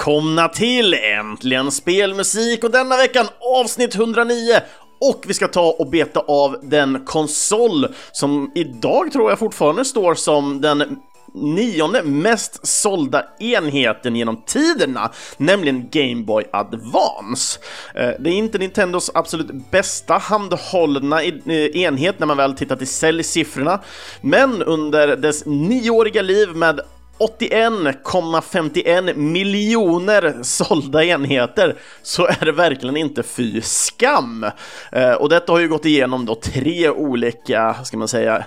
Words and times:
välkomna 0.00 0.48
till 0.48 0.94
Äntligen 0.94 1.70
Spelmusik 1.70 2.64
och 2.64 2.70
denna 2.70 2.96
veckan 2.96 3.26
avsnitt 3.56 3.94
109 3.94 4.60
och 5.00 5.24
vi 5.26 5.34
ska 5.34 5.48
ta 5.48 5.76
och 5.78 5.90
beta 5.90 6.20
av 6.20 6.56
den 6.62 7.04
konsol 7.04 7.86
som 8.12 8.52
idag 8.54 9.12
tror 9.12 9.30
jag 9.30 9.38
fortfarande 9.38 9.84
står 9.84 10.14
som 10.14 10.60
den 10.60 10.98
nionde 11.34 12.02
mest 12.02 12.66
sålda 12.66 13.24
enheten 13.38 14.16
genom 14.16 14.42
tiderna, 14.46 15.10
nämligen 15.36 15.88
Game 15.90 16.24
Boy 16.24 16.44
Advance. 16.52 17.60
Eh, 17.94 18.10
det 18.18 18.30
är 18.30 18.34
inte 18.34 18.58
Nintendos 18.58 19.10
absolut 19.14 19.70
bästa 19.70 20.14
handhållna 20.18 21.22
eh, 21.22 21.82
enhet 21.82 22.18
när 22.18 22.26
man 22.26 22.36
väl 22.36 22.54
tittar 22.54 22.76
till 22.76 22.88
säljsiffrorna, 22.88 23.80
men 24.20 24.62
under 24.62 25.16
dess 25.16 25.46
nioåriga 25.46 26.22
liv 26.22 26.48
med 26.48 26.80
81,51 27.20 29.14
miljoner 29.14 30.38
sålda 30.42 31.04
enheter 31.04 31.76
så 32.02 32.26
är 32.26 32.44
det 32.44 32.52
verkligen 32.52 32.96
inte 32.96 33.22
fy 33.22 33.60
skam. 33.60 34.46
Eh, 34.92 35.12
och 35.12 35.28
detta 35.28 35.52
har 35.52 35.58
ju 35.58 35.68
gått 35.68 35.84
igenom 35.84 36.26
då 36.26 36.34
tre 36.34 36.90
olika, 36.90 37.74
ska 37.84 37.96
man 37.96 38.08
säga, 38.08 38.44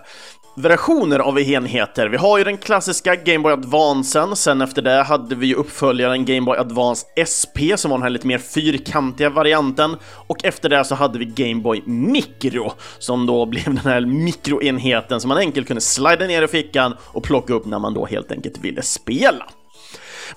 versioner 0.56 1.20
av 1.20 1.40
enheter. 1.40 2.08
Vi 2.08 2.18
har 2.18 2.38
ju 2.38 2.44
den 2.44 2.58
klassiska 2.58 3.16
Game 3.16 3.40
Boy 3.40 3.54
Advancen, 3.54 4.36
sen 4.36 4.62
efter 4.62 4.82
det 4.82 5.04
hade 5.04 5.36
vi 5.36 5.48
ju 5.48 5.56
uppföljaren 5.56 6.26
Game 6.26 6.42
Boy 6.42 6.58
Advance 6.58 7.06
SP 7.34 7.58
som 7.76 7.92
var 7.92 7.98
den 7.98 8.04
här 8.04 8.10
lite 8.10 8.28
mer 8.28 8.38
fyrkantiga 8.38 9.30
varianten 9.30 9.98
och 10.28 10.46
efter 10.46 10.70
det 10.70 10.86
så 10.86 10.96
hade 10.96 11.20
vi 11.20 11.26
Game 11.26 11.62
Boy 11.62 11.82
Micro 11.86 12.72
som 13.00 13.26
då 13.26 13.46
blev 13.54 13.66
den 13.66 13.78
här 13.78 14.02
mikroenheten 14.02 15.22
som 15.22 15.30
man 15.30 15.38
enkelt 15.38 15.68
kunde 15.68 15.82
slida 15.82 16.28
ner 16.28 16.42
i 16.42 16.48
fickan 16.48 16.96
och 17.02 17.24
plocka 17.24 17.54
upp 17.54 17.66
när 17.66 17.80
man 17.80 17.94
då 17.94 18.06
helt 18.06 18.32
enkelt 18.32 18.58
ville 18.58 18.82
spela. 18.82 19.46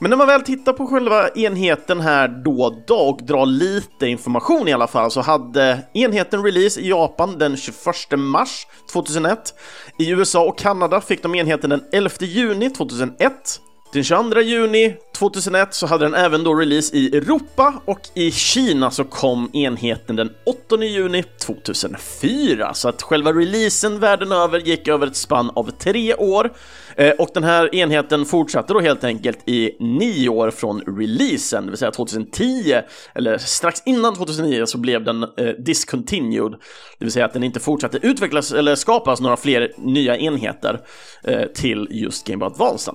Men 0.01 0.11
när 0.11 0.17
man 0.17 0.27
väl 0.27 0.43
tittar 0.43 0.73
på 0.73 0.87
själva 0.87 1.29
enheten 1.29 2.01
här 2.01 2.29
då 2.29 2.63
och 2.63 2.75
då 2.87 2.97
och 2.97 3.23
drar 3.23 3.47
lite 3.47 4.07
information 4.07 4.69
i 4.69 4.73
alla 4.73 4.87
fall 4.87 5.11
så 5.11 5.21
hade 5.21 5.79
enheten 5.95 6.45
release 6.45 6.81
i 6.81 6.89
Japan 6.89 7.39
den 7.39 7.57
21 7.57 7.77
mars 8.17 8.67
2001. 8.93 9.55
I 9.99 10.11
USA 10.11 10.45
och 10.45 10.59
Kanada 10.59 11.01
fick 11.01 11.23
de 11.23 11.35
enheten 11.35 11.71
den 11.71 11.83
11 11.93 12.11
juni 12.21 12.71
2001 12.71 13.61
den 13.93 14.05
22 14.05 14.41
juni 14.41 14.97
2001 15.19 15.75
så 15.75 15.87
hade 15.87 16.05
den 16.05 16.15
även 16.15 16.45
då 16.45 16.55
release 16.55 16.97
i 16.97 17.17
Europa 17.17 17.75
och 17.85 18.01
i 18.15 18.31
Kina 18.31 18.91
så 18.91 19.05
kom 19.05 19.51
enheten 19.53 20.17
den 20.17 20.31
8 20.47 20.85
juni 20.85 21.25
2004 21.41 22.75
så 22.75 22.89
att 22.89 23.03
själva 23.03 23.33
releasen 23.33 23.99
världen 23.99 24.33
över 24.33 24.59
gick 24.59 24.89
över 24.89 25.07
ett 25.07 25.17
spann 25.17 25.51
av 25.55 25.71
tre 25.71 26.15
år. 26.15 26.53
Eh, 26.97 27.11
och 27.11 27.29
den 27.35 27.45
här 27.45 27.75
enheten 27.75 28.25
fortsatte 28.25 28.73
då 28.73 28.81
helt 28.81 29.05
enkelt 29.05 29.49
i 29.49 29.77
nio 29.81 30.29
år 30.29 30.51
från 30.51 30.81
releasen, 30.81 31.65
det 31.65 31.71
vill 31.71 31.79
säga 31.79 31.91
2010 31.91 32.81
eller 33.15 33.39
strax 33.39 33.83
innan 33.87 34.15
2009 34.15 34.67
så 34.67 34.79
blev 34.79 35.05
den 35.05 35.23
eh, 35.23 35.49
discontinued, 35.59 36.53
det 36.99 37.05
vill 37.05 37.13
säga 37.13 37.25
att 37.25 37.33
den 37.33 37.43
inte 37.43 37.61
fortsatte 37.61 37.99
utvecklas 38.03 38.53
eller 38.53 38.75
skapas 38.75 39.21
några 39.21 39.37
fler 39.37 39.73
nya 39.77 40.17
enheter 40.17 40.81
eh, 41.25 41.47
till 41.47 41.89
just 41.91 42.27
Game 42.27 42.39
Boy 42.39 42.47
Advance. 42.47 42.93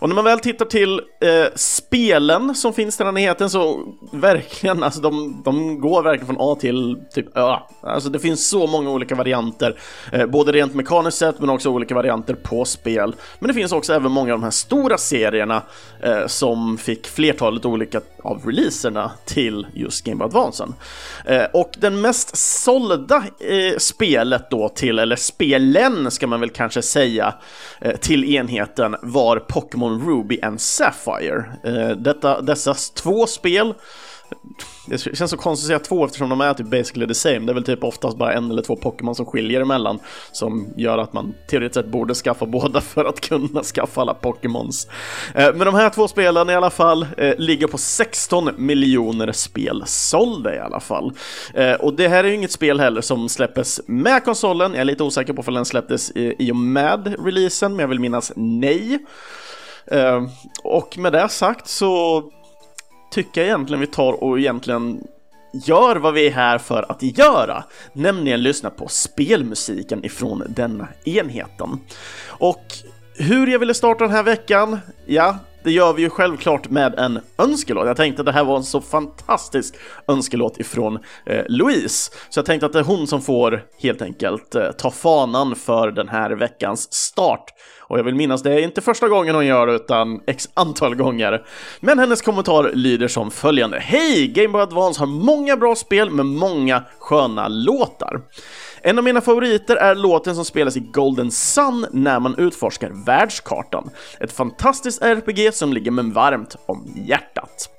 Och 0.00 0.08
när 0.08 0.14
man 0.14 0.24
väl 0.24 0.40
tittar 0.40 0.64
till 0.64 1.00
eh, 1.20 1.46
spelen 1.54 2.54
som 2.54 2.72
finns 2.72 3.00
i 3.00 3.04
den 3.04 3.18
enheten 3.18 3.50
så 3.50 3.80
verkligen, 4.12 4.82
alltså 4.82 5.00
de, 5.00 5.42
de 5.44 5.80
går 5.80 6.02
verkligen 6.02 6.26
från 6.26 6.50
A 6.52 6.56
till 6.60 6.96
typ 7.14 7.36
Ö. 7.36 7.56
Alltså 7.82 8.08
det 8.08 8.18
finns 8.18 8.48
så 8.48 8.66
många 8.66 8.90
olika 8.90 9.14
varianter, 9.14 9.78
eh, 10.12 10.26
både 10.26 10.52
rent 10.52 10.74
mekaniskt 10.74 11.18
sett 11.18 11.40
men 11.40 11.50
också 11.50 11.70
olika 11.70 11.94
varianter 11.94 12.34
på 12.34 12.64
spel. 12.64 13.14
Men 13.38 13.48
det 13.48 13.54
finns 13.54 13.72
också 13.72 13.92
även 13.92 14.12
många 14.12 14.32
av 14.32 14.38
de 14.38 14.44
här 14.44 14.50
stora 14.50 14.98
serierna 14.98 15.62
eh, 16.02 16.26
som 16.26 16.78
fick 16.78 17.06
flertalet 17.06 17.64
olika 17.64 18.00
av 18.22 18.42
releaserna 18.46 19.10
till 19.24 19.66
just 19.74 20.04
Game 20.04 20.16
Boy 20.16 20.26
Advance. 20.26 20.66
Eh, 21.24 21.44
och 21.52 21.70
den 21.78 22.00
mest 22.00 22.36
sålda 22.36 23.16
eh, 23.16 23.78
spelet 23.78 24.50
då 24.50 24.68
till, 24.68 24.98
eller 24.98 25.16
spelen 25.16 26.10
ska 26.10 26.26
man 26.26 26.40
väl 26.40 26.50
kanske 26.50 26.82
säga, 26.82 27.34
eh, 27.80 27.96
till 27.96 28.34
enheten 28.34 28.96
var 29.02 29.38
Pokémon 29.56 30.06
Ruby 30.06 30.40
and 30.42 30.60
Sapphire. 30.60 31.44
Eh, 31.64 31.96
detta, 31.96 32.40
dessa 32.40 32.74
två 32.74 33.26
spel 33.26 33.74
det 34.86 34.98
känns 34.98 35.30
så 35.30 35.36
konstigt 35.36 35.64
att 35.64 35.68
säga 35.68 35.78
två 35.78 36.04
eftersom 36.04 36.28
de 36.28 36.40
är 36.40 36.54
typ 36.54 36.66
basically 36.66 37.06
the 37.06 37.14
same. 37.14 37.38
Det 37.38 37.52
är 37.52 37.54
väl 37.54 37.64
typ 37.64 37.84
oftast 37.84 38.16
bara 38.16 38.32
en 38.32 38.50
eller 38.50 38.62
två 38.62 38.76
Pokémon 38.76 39.14
som 39.14 39.26
skiljer 39.26 39.60
emellan 39.60 39.98
som 40.32 40.68
gör 40.76 40.98
att 40.98 41.12
man 41.12 41.34
teoretiskt 41.48 41.74
sett 41.74 41.92
borde 41.92 42.14
skaffa 42.14 42.46
båda 42.56 42.80
för 42.80 43.04
att 43.04 43.20
kunna 43.20 43.62
skaffa 43.62 44.00
alla 44.00 44.14
Pokémons. 44.14 44.88
Eh, 45.34 45.54
men 45.54 45.66
de 45.66 45.74
här 45.74 45.90
två 45.90 46.08
spelen 46.08 46.50
i 46.50 46.54
alla 46.54 46.70
fall 46.70 47.06
eh, 47.16 47.34
ligger 47.38 47.66
på 47.66 47.78
16 47.78 48.50
miljoner 48.56 49.32
spel 49.32 49.82
sålda 49.86 50.54
i 50.54 50.58
alla 50.58 50.80
fall. 50.80 51.12
Och 51.80 51.94
det 51.94 52.08
här 52.08 52.24
är 52.24 52.28
ju 52.28 52.34
inget 52.34 52.52
spel 52.52 52.80
heller 52.80 53.00
som 53.00 53.28
släppes 53.28 53.80
med 53.86 54.24
konsolen. 54.24 54.72
Jag 54.72 54.80
är 54.80 54.84
lite 54.84 55.02
osäker 55.02 55.32
på 55.32 55.42
om 55.46 55.54
den 55.54 55.64
släpptes 55.64 56.12
i 56.14 56.52
och 56.52 56.56
med 56.56 57.16
releasen, 57.24 57.72
men 57.72 57.80
jag 57.80 57.88
vill 57.88 58.00
minnas 58.00 58.32
nej. 58.36 58.98
Ehm, 59.90 60.28
och 60.62 60.98
med 60.98 61.12
det 61.12 61.28
sagt 61.28 61.68
så 61.68 62.22
tycker 63.10 63.40
jag 63.40 63.48
egentligen 63.48 63.80
vi 63.80 63.86
tar 63.86 64.12
och 64.24 64.38
egentligen 64.38 65.04
gör 65.64 65.96
vad 65.96 66.14
vi 66.14 66.26
är 66.26 66.30
här 66.30 66.58
för 66.58 66.86
att 66.88 67.02
göra, 67.02 67.64
nämligen 67.92 68.42
lyssna 68.42 68.70
på 68.70 68.88
spelmusiken 68.88 70.04
ifrån 70.04 70.42
denna 70.48 70.88
enheten. 71.04 71.80
Och 72.26 72.64
hur 73.14 73.46
jag 73.46 73.58
ville 73.58 73.74
starta 73.74 74.04
den 74.04 74.12
här 74.12 74.22
veckan? 74.22 74.78
Ja, 75.06 75.38
det 75.62 75.72
gör 75.72 75.92
vi 75.92 76.02
ju 76.02 76.10
självklart 76.10 76.70
med 76.70 76.94
en 76.98 77.20
önskelåt. 77.38 77.86
Jag 77.86 77.96
tänkte 77.96 78.22
att 78.22 78.26
det 78.26 78.32
här 78.32 78.44
var 78.44 78.56
en 78.56 78.64
så 78.64 78.80
fantastisk 78.80 79.74
önskelåt 80.08 80.60
ifrån 80.60 80.98
eh, 81.26 81.44
Louise, 81.48 82.12
så 82.28 82.38
jag 82.38 82.46
tänkte 82.46 82.66
att 82.66 82.72
det 82.72 82.78
är 82.78 82.84
hon 82.84 83.06
som 83.06 83.22
får 83.22 83.64
helt 83.82 84.02
enkelt 84.02 84.54
eh, 84.54 84.70
ta 84.70 84.90
fanan 84.90 85.56
för 85.56 85.90
den 85.90 86.08
här 86.08 86.30
veckans 86.30 86.92
start 86.92 87.44
och 87.88 87.98
jag 87.98 88.04
vill 88.04 88.14
minnas, 88.14 88.42
det 88.42 88.52
är 88.52 88.58
inte 88.58 88.80
första 88.80 89.08
gången 89.08 89.34
hon 89.34 89.46
gör 89.46 89.66
det, 89.66 89.72
utan 89.72 90.20
x 90.26 90.48
antal 90.54 90.94
gånger. 90.94 91.42
Men 91.80 91.98
hennes 91.98 92.22
kommentar 92.22 92.70
lyder 92.74 93.08
som 93.08 93.30
följande. 93.30 93.78
Hej! 93.78 94.28
Game 94.28 94.48
Boy 94.48 94.62
Advance 94.62 95.00
har 95.00 95.06
många 95.06 95.56
bra 95.56 95.74
spel 95.74 96.10
med 96.10 96.26
många 96.26 96.82
sköna 96.98 97.48
låtar. 97.48 98.20
En 98.82 98.98
av 98.98 99.04
mina 99.04 99.20
favoriter 99.20 99.76
är 99.76 99.94
låten 99.94 100.34
som 100.34 100.44
spelas 100.44 100.76
i 100.76 100.80
Golden 100.80 101.30
Sun 101.30 101.86
när 101.92 102.20
man 102.20 102.34
utforskar 102.38 102.90
världskartan. 103.06 103.90
Ett 104.20 104.32
fantastiskt 104.32 105.02
RPG 105.02 105.54
som 105.54 105.72
ligger 105.72 105.90
mig 105.90 106.04
varmt 106.12 106.56
om 106.66 106.94
hjärtat. 107.08 107.70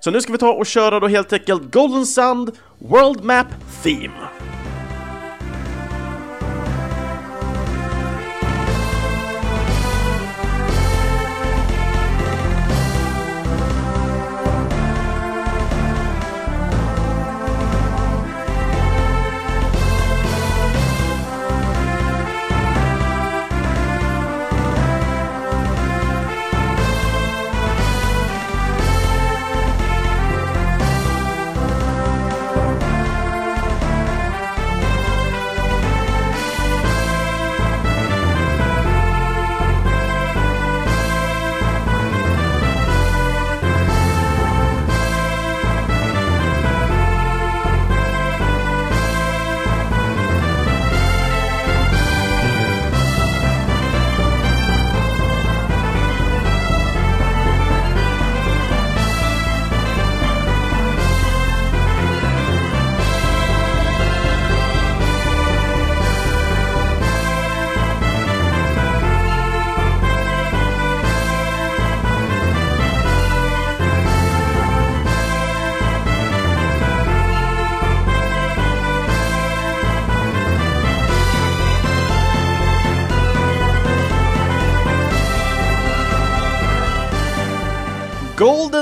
Så 0.00 0.10
nu 0.10 0.20
ska 0.20 0.32
vi 0.32 0.38
ta 0.38 0.52
och 0.52 0.66
köra 0.66 1.00
då 1.00 1.08
helt 1.08 1.32
enkelt 1.32 1.72
Golden 1.72 2.06
Sun 2.06 2.52
World 2.78 3.24
Map 3.24 3.46
Theme. 3.82 4.55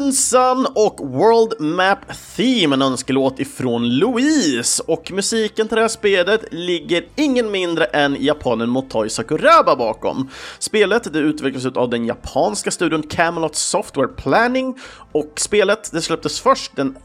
Golden 0.04 0.12
Sun 0.12 0.66
och 0.75 1.00
World 1.00 1.61
Map 1.61 1.99
Theme, 2.37 2.75
en 2.75 2.82
önskelåt 2.82 3.41
ifrån 3.41 3.88
Louise. 3.88 4.82
Och 4.87 5.12
musiken 5.12 5.69
till 5.69 5.75
det 5.75 5.81
här 5.81 5.88
spelet 5.88 6.41
ligger 6.50 7.05
ingen 7.17 7.50
mindre 7.50 7.85
än 7.85 8.17
japanen 8.21 8.71
Motoi 8.71 9.11
Sakuraba 9.11 9.76
bakom. 9.76 10.31
Spelet 10.59 11.12
det 11.12 11.19
utvecklades 11.19 11.76
av 11.76 11.91
den 11.91 12.06
japanska 12.06 12.71
studion 12.71 13.03
Camelot 13.03 13.55
Software 13.55 14.09
Planning 14.09 14.79
och 15.12 15.32
spelet 15.37 15.93
det 15.93 16.03
släpptes 16.03 16.41
först 16.41 16.76
den 16.76 16.97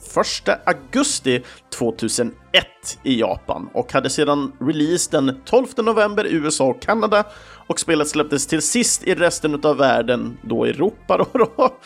1 0.48 0.60
augusti 0.66 1.44
2001 1.78 2.34
i 3.04 3.20
Japan 3.20 3.70
och 3.74 3.94
hade 3.94 4.10
sedan 4.10 4.52
release 4.60 5.12
den 5.12 5.42
12 5.46 5.66
november 5.78 6.28
i 6.28 6.34
USA 6.34 6.66
och 6.66 6.82
Kanada 6.82 7.26
och 7.70 7.80
spelet 7.80 8.08
släpptes 8.08 8.48
till 8.48 8.62
sist 8.62 9.04
i 9.04 9.16
resten 9.16 9.66
av 9.66 9.78
världen, 9.78 10.38
då 10.42 10.66
Europa 10.66 11.18
då, 11.18 11.26
då, 11.34 11.80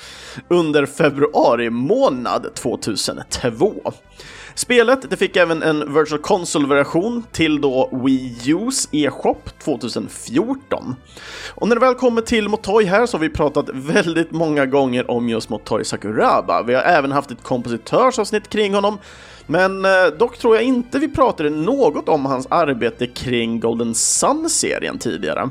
under 0.47 0.85
februari 0.85 1.69
månad 1.73 2.55
2002. 2.55 3.93
Spelet 4.55 5.09
det 5.09 5.17
fick 5.17 5.35
även 5.35 5.63
en 5.63 5.93
Virtual 5.93 6.21
Console-version 6.21 7.23
till 7.31 7.61
då 7.61 7.89
Wii 7.91 8.35
U's 8.45 8.87
e-shop 8.91 9.35
2014. 9.63 10.95
Och 11.55 11.67
när 11.67 11.75
det 11.75 11.81
väl 11.81 11.95
kommer 11.95 12.21
till 12.21 12.49
Motoi 12.49 12.85
här 12.85 13.05
så 13.05 13.17
har 13.17 13.21
vi 13.21 13.29
pratat 13.29 13.69
väldigt 13.73 14.31
många 14.31 14.65
gånger 14.65 15.11
om 15.11 15.29
just 15.29 15.49
Motoi 15.49 15.85
Sakuraba. 15.85 16.63
Vi 16.63 16.73
har 16.73 16.81
även 16.81 17.11
haft 17.11 17.31
ett 17.31 17.43
kompositörsavsnitt 17.43 18.49
kring 18.49 18.73
honom, 18.73 18.97
men 19.47 19.85
eh, 19.85 19.91
dock 20.19 20.37
tror 20.37 20.55
jag 20.55 20.63
inte 20.63 20.99
vi 20.99 21.07
pratade 21.07 21.49
något 21.49 22.09
om 22.09 22.25
hans 22.25 22.47
arbete 22.49 23.07
kring 23.07 23.59
Golden 23.59 23.95
Sun-serien 23.95 24.99
tidigare. 24.99 25.49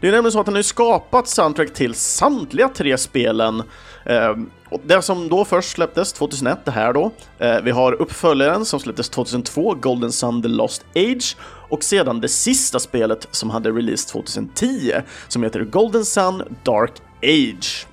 Det 0.00 0.08
är 0.08 0.12
nämligen 0.12 0.32
så 0.32 0.40
att 0.40 0.46
han 0.46 0.56
har 0.56 0.62
skapat 0.62 1.28
soundtrack 1.28 1.74
till 1.74 1.94
samtliga 1.94 2.68
tre 2.68 2.98
spelen 2.98 3.62
Ehm, 4.04 4.50
och 4.68 4.80
det 4.84 5.02
som 5.02 5.28
då 5.28 5.44
först 5.44 5.70
släpptes 5.70 6.12
2001, 6.12 6.64
det 6.64 6.70
här 6.70 6.92
då. 6.92 7.10
Eh, 7.38 7.60
vi 7.60 7.70
har 7.70 7.92
uppföljaren 7.92 8.64
som 8.64 8.80
släpptes 8.80 9.08
2002, 9.08 9.74
Golden 9.74 10.12
Sun 10.12 10.42
The 10.42 10.48
Lost 10.48 10.84
Age. 10.94 11.36
Och 11.42 11.84
sedan 11.84 12.20
det 12.20 12.28
sista 12.28 12.78
spelet 12.78 13.28
som 13.30 13.50
hade 13.50 13.70
release 13.70 14.08
2010, 14.08 14.92
som 15.28 15.42
heter 15.42 15.60
Golden 15.60 16.04
Sun 16.04 16.42
Dark 16.62 16.92
Age. 17.22 17.86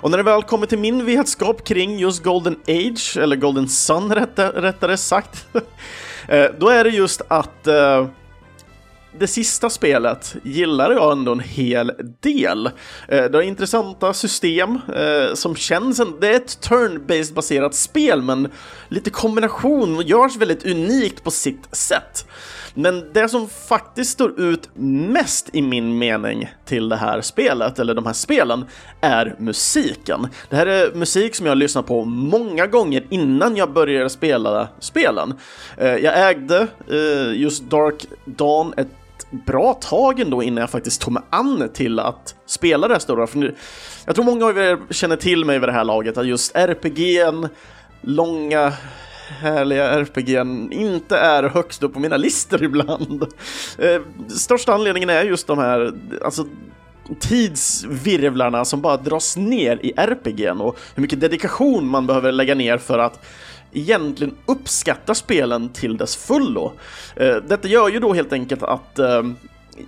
Och 0.00 0.10
när 0.10 0.18
det 0.18 0.24
väl 0.24 0.42
kommer 0.42 0.66
till 0.66 0.78
min 0.78 1.06
vetskap 1.06 1.64
kring 1.64 1.98
just 1.98 2.22
Golden 2.22 2.56
Age, 2.68 3.16
eller 3.16 3.36
Golden 3.36 3.68
Sun 3.68 4.14
rättare 4.14 4.96
sagt, 4.96 5.46
eh, 6.28 6.46
då 6.58 6.68
är 6.68 6.84
det 6.84 6.90
just 6.90 7.22
att 7.28 7.66
eh, 7.66 8.06
det 9.18 9.26
sista 9.26 9.70
spelet 9.70 10.36
gillar 10.42 10.90
jag 10.90 11.12
ändå 11.12 11.32
en 11.32 11.40
hel 11.40 11.92
del. 12.20 12.66
Eh, 13.08 13.24
det 13.24 13.34
har 13.34 13.42
intressanta 13.42 14.12
system 14.12 14.78
eh, 14.96 15.34
som 15.34 15.56
känns... 15.56 16.00
Det 16.20 16.28
är 16.28 16.36
ett 16.36 16.58
turn-based 16.68 17.34
baserat 17.34 17.74
spel, 17.74 18.22
men 18.22 18.48
lite 18.88 19.10
kombination 19.10 20.02
görs 20.06 20.36
väldigt 20.36 20.66
unikt 20.66 21.24
på 21.24 21.30
sitt 21.30 21.76
sätt. 21.76 22.26
Men 22.74 23.12
det 23.12 23.28
som 23.28 23.48
faktiskt 23.48 24.10
står 24.10 24.40
ut 24.40 24.68
mest 24.74 25.50
i 25.52 25.62
min 25.62 25.98
mening 25.98 26.50
till 26.64 26.88
det 26.88 26.96
här 26.96 27.20
spelet, 27.20 27.78
eller 27.78 27.94
de 27.94 28.06
här 28.06 28.12
spelen, 28.12 28.64
är 29.00 29.36
musiken. 29.38 30.28
Det 30.50 30.56
här 30.56 30.66
är 30.66 30.94
musik 30.94 31.34
som 31.34 31.46
jag 31.46 31.50
har 31.50 31.56
lyssnat 31.56 31.86
på 31.86 32.04
många 32.04 32.66
gånger 32.66 33.06
innan 33.10 33.56
jag 33.56 33.72
började 33.72 34.10
spela 34.10 34.68
spelen. 34.78 35.34
Eh, 35.76 35.96
jag 35.96 36.30
ägde 36.30 36.66
just 37.34 37.62
Dark 37.62 38.06
Dawn 38.24 38.74
ett 38.76 38.88
bra 39.32 39.74
tag 39.74 40.20
ändå 40.20 40.42
innan 40.42 40.60
jag 40.60 40.70
faktiskt 40.70 41.00
tog 41.00 41.12
mig 41.12 41.22
an 41.30 41.68
till 41.74 41.98
att 41.98 42.34
spela 42.46 42.88
det 42.88 42.94
här 42.94 42.98
stora. 42.98 43.26
För 43.26 43.38
nu, 43.38 43.54
jag 44.06 44.14
tror 44.14 44.24
många 44.24 44.46
av 44.46 44.58
er 44.58 44.78
känner 44.90 45.16
till 45.16 45.44
mig 45.44 45.58
vid 45.58 45.68
det 45.68 45.72
här 45.72 45.84
laget, 45.84 46.16
att 46.18 46.26
just 46.26 46.54
RPG'n, 46.54 47.48
långa 48.00 48.72
härliga 49.40 50.00
RPG'n 50.04 50.72
inte 50.72 51.16
är 51.16 51.42
högst 51.42 51.82
upp 51.82 51.92
på 51.92 52.00
mina 52.00 52.16
listor 52.16 52.62
ibland. 52.64 53.22
Eh, 53.78 54.00
största 54.28 54.74
anledningen 54.74 55.10
är 55.10 55.24
just 55.24 55.46
de 55.46 55.58
här, 55.58 55.92
alltså 56.24 56.46
tidsvirvlarna 57.20 58.64
som 58.64 58.80
bara 58.80 58.96
dras 58.96 59.36
ner 59.36 59.78
i 59.82 59.92
RPG'n 59.92 60.60
och 60.60 60.78
hur 60.94 61.02
mycket 61.02 61.20
dedikation 61.20 61.88
man 61.88 62.06
behöver 62.06 62.32
lägga 62.32 62.54
ner 62.54 62.78
för 62.78 62.98
att 62.98 63.24
egentligen 63.72 64.34
uppskattar 64.46 65.14
spelen 65.14 65.68
till 65.68 65.96
dess 65.96 66.16
fullo. 66.16 66.72
Eh, 67.16 67.36
detta 67.36 67.68
gör 67.68 67.88
ju 67.88 68.00
då 68.00 68.12
helt 68.12 68.32
enkelt 68.32 68.62
att, 68.62 68.98
eh, 68.98 69.22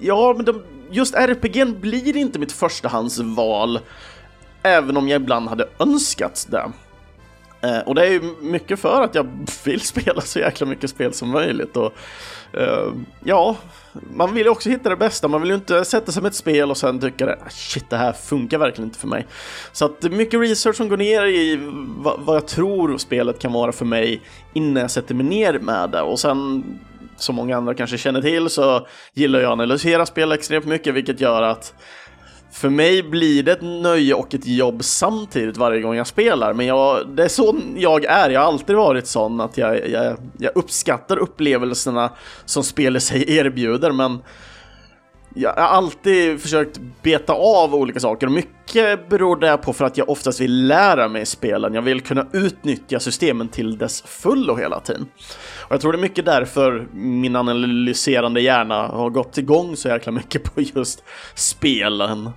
ja, 0.00 0.34
men 0.36 0.44
de, 0.44 0.62
just 0.90 1.14
RPGn 1.14 1.80
blir 1.80 2.16
inte 2.16 2.38
mitt 2.38 2.52
förstahandsval, 2.52 3.80
även 4.62 4.96
om 4.96 5.08
jag 5.08 5.22
ibland 5.22 5.48
hade 5.48 5.68
önskat 5.78 6.46
det. 6.50 6.72
Eh, 7.60 7.78
och 7.78 7.94
det 7.94 8.06
är 8.06 8.10
ju 8.10 8.34
mycket 8.40 8.80
för 8.80 9.02
att 9.02 9.14
jag 9.14 9.26
vill 9.64 9.80
spela 9.80 10.20
så 10.20 10.38
jäkla 10.38 10.66
mycket 10.66 10.90
spel 10.90 11.12
som 11.12 11.30
möjligt. 11.30 11.76
Och, 11.76 11.92
eh, 12.52 12.92
ja, 13.24 13.56
man 14.10 14.34
vill 14.34 14.44
ju 14.44 14.50
också 14.50 14.70
hitta 14.70 14.88
det 14.88 14.96
bästa. 14.96 15.28
Man 15.28 15.40
vill 15.40 15.50
ju 15.50 15.56
inte 15.56 15.84
sätta 15.84 16.12
sig 16.12 16.22
med 16.22 16.28
ett 16.28 16.34
spel 16.34 16.70
och 16.70 16.76
sen 16.76 17.00
tycka 17.00 17.32
att 17.32 17.42
ah, 17.46 17.50
shit, 17.50 17.90
det 17.90 17.96
här 17.96 18.12
funkar 18.12 18.58
verkligen 18.58 18.88
inte 18.88 18.98
för 18.98 19.08
mig. 19.08 19.26
Så 19.72 19.84
att 19.84 20.02
mycket 20.02 20.40
research 20.40 20.76
som 20.76 20.88
går 20.88 20.96
ner 20.96 21.26
i 21.26 21.58
vad, 21.96 22.20
vad 22.20 22.36
jag 22.36 22.48
tror 22.48 22.98
spelet 22.98 23.38
kan 23.38 23.52
vara 23.52 23.72
för 23.72 23.84
mig 23.84 24.20
innan 24.52 24.80
jag 24.80 24.90
sätter 24.90 25.14
mig 25.14 25.26
ner 25.26 25.58
med 25.58 25.90
det. 25.90 26.02
Och 26.02 26.20
sen 26.20 26.64
som 27.16 27.34
många 27.34 27.56
andra 27.56 27.74
kanske 27.74 27.98
känner 27.98 28.22
till 28.22 28.50
så 28.50 28.86
gillar 29.14 29.38
jag 29.40 29.46
att 29.46 29.52
analysera 29.52 30.06
spel 30.06 30.32
extremt 30.32 30.66
mycket, 30.66 30.94
vilket 30.94 31.20
gör 31.20 31.42
att 31.42 31.74
för 32.54 32.68
mig 32.68 33.02
blir 33.02 33.42
det 33.42 33.52
ett 33.52 33.62
nöje 33.62 34.14
och 34.14 34.34
ett 34.34 34.46
jobb 34.46 34.84
samtidigt 34.84 35.56
varje 35.56 35.80
gång 35.80 35.96
jag 35.96 36.06
spelar, 36.06 36.52
men 36.52 36.66
jag, 36.66 37.08
det 37.08 37.24
är 37.24 37.28
så 37.28 37.56
jag 37.76 38.04
är. 38.04 38.30
Jag 38.30 38.40
har 38.40 38.46
alltid 38.46 38.76
varit 38.76 39.06
sån 39.06 39.40
att 39.40 39.58
jag, 39.58 39.88
jag, 39.88 40.16
jag 40.38 40.52
uppskattar 40.54 41.16
upplevelserna 41.16 42.10
som 42.44 42.64
spelet 42.64 43.02
sig 43.02 43.36
erbjuder, 43.36 43.92
men 43.92 44.18
jag 45.34 45.54
har 45.54 45.62
alltid 45.62 46.40
försökt 46.40 46.80
beta 47.02 47.32
av 47.32 47.74
olika 47.74 48.00
saker 48.00 48.26
och 48.26 48.32
mycket 48.32 49.08
beror 49.08 49.36
det 49.36 49.56
på 49.56 49.72
för 49.72 49.84
att 49.84 49.98
jag 49.98 50.08
oftast 50.08 50.40
vill 50.40 50.66
lära 50.66 51.08
mig 51.08 51.26
spelen. 51.26 51.74
Jag 51.74 51.82
vill 51.82 52.00
kunna 52.00 52.26
utnyttja 52.32 53.00
systemen 53.00 53.48
till 53.48 53.78
dess 53.78 54.02
fullo 54.02 54.56
hela 54.56 54.80
tiden. 54.80 55.06
Och 55.60 55.72
jag 55.72 55.80
tror 55.80 55.92
det 55.92 55.98
är 55.98 56.02
mycket 56.02 56.24
därför 56.24 56.88
min 56.92 57.36
analyserande 57.36 58.40
hjärna 58.40 58.86
har 58.86 59.10
gått 59.10 59.38
igång 59.38 59.76
så 59.76 59.88
jäkla 59.88 60.12
mycket 60.12 60.54
på 60.54 60.60
just 60.60 61.04
spelen. 61.34 62.30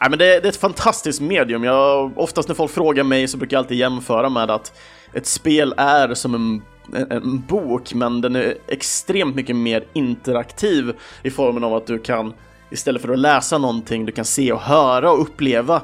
Nej, 0.00 0.10
men 0.10 0.18
det, 0.18 0.24
det, 0.24 0.46
är 0.46 0.48
ett 0.48 0.56
fantastiskt 0.56 1.20
medium. 1.20 1.64
Jag, 1.64 2.18
oftast 2.18 2.48
när 2.48 2.54
folk 2.54 2.72
frågar 2.72 3.04
mig 3.04 3.28
så 3.28 3.36
brukar 3.36 3.56
jag 3.56 3.62
alltid 3.62 3.78
jämföra 3.78 4.28
med 4.28 4.50
att 4.50 4.78
ett 5.12 5.26
spel 5.26 5.74
är 5.76 6.14
som 6.14 6.34
en, 6.34 6.62
en, 7.10 7.40
bok, 7.40 7.94
men 7.94 8.20
den 8.20 8.36
är 8.36 8.54
extremt 8.68 9.36
mycket 9.36 9.56
mer 9.56 9.84
interaktiv 9.92 10.92
i 11.22 11.30
formen 11.30 11.64
av 11.64 11.74
att 11.74 11.86
du 11.86 11.98
kan, 11.98 12.34
istället 12.70 13.02
för 13.02 13.08
att 13.08 13.18
läsa 13.18 13.58
någonting, 13.58 14.06
du 14.06 14.12
kan 14.12 14.24
se 14.24 14.52
och 14.52 14.60
höra 14.60 15.10
och 15.10 15.20
uppleva 15.20 15.82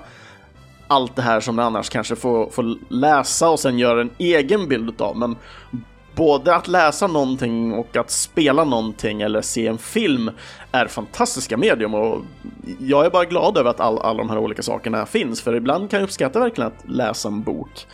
allt 0.88 1.17
det 1.17 1.23
här 1.23 1.40
som 1.40 1.57
du 1.57 1.62
annars 1.62 1.88
kanske 1.88 2.17
får, 2.17 2.50
får 2.50 2.76
läsa 2.88 3.50
och 3.50 3.61
sen 3.61 3.79
göra 3.79 4.00
en 4.00 4.11
egen 4.19 4.69
bild 4.69 5.00
av. 5.00 5.17
Men 5.17 5.37
både 6.14 6.55
att 6.55 6.69
läsa 6.69 7.07
någonting 7.07 7.73
och 7.73 7.97
att 7.97 8.11
spela 8.11 8.64
någonting 8.64 9.23
eller 9.23 9.43
se 9.43 9.67
en 9.67 9.79
film 9.79 10.31
är 10.73 10.87
fantastiska 10.87 11.57
medium 11.57 11.95
och 11.95 12.23
jag 12.79 13.07
är 13.07 13.11
bara 13.11 13.25
glad 13.25 13.59
över 13.59 13.71
att 13.71 13.81
alla 13.81 14.00
all 14.00 14.17
de 14.17 14.31
här 14.31 14.38
olika 14.38 14.62
sakerna 14.62 15.07
finns 15.07 15.43
för 15.43 15.55
ibland 15.55 15.90
kan 15.90 16.00
jag 16.00 16.05
uppskatta 16.05 16.40
verkligen 16.40 16.69
att 16.69 16.88
läsa 16.90 17.29
en 17.29 17.43
bok. 17.43 17.87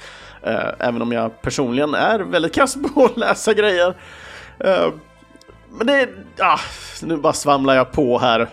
Eh, 0.42 0.68
även 0.78 1.02
om 1.02 1.12
jag 1.12 1.42
personligen 1.42 1.94
är 1.94 2.18
väldigt 2.18 2.54
kass 2.54 2.76
på 2.94 3.04
att 3.04 3.16
läsa 3.16 3.54
grejer. 3.54 3.94
Eh, 4.58 4.88
men 5.70 5.86
det, 5.86 6.08
ah, 6.38 6.60
nu 7.02 7.16
bara 7.16 7.32
svamlar 7.32 7.74
jag 7.74 7.92
på 7.92 8.18
här. 8.18 8.48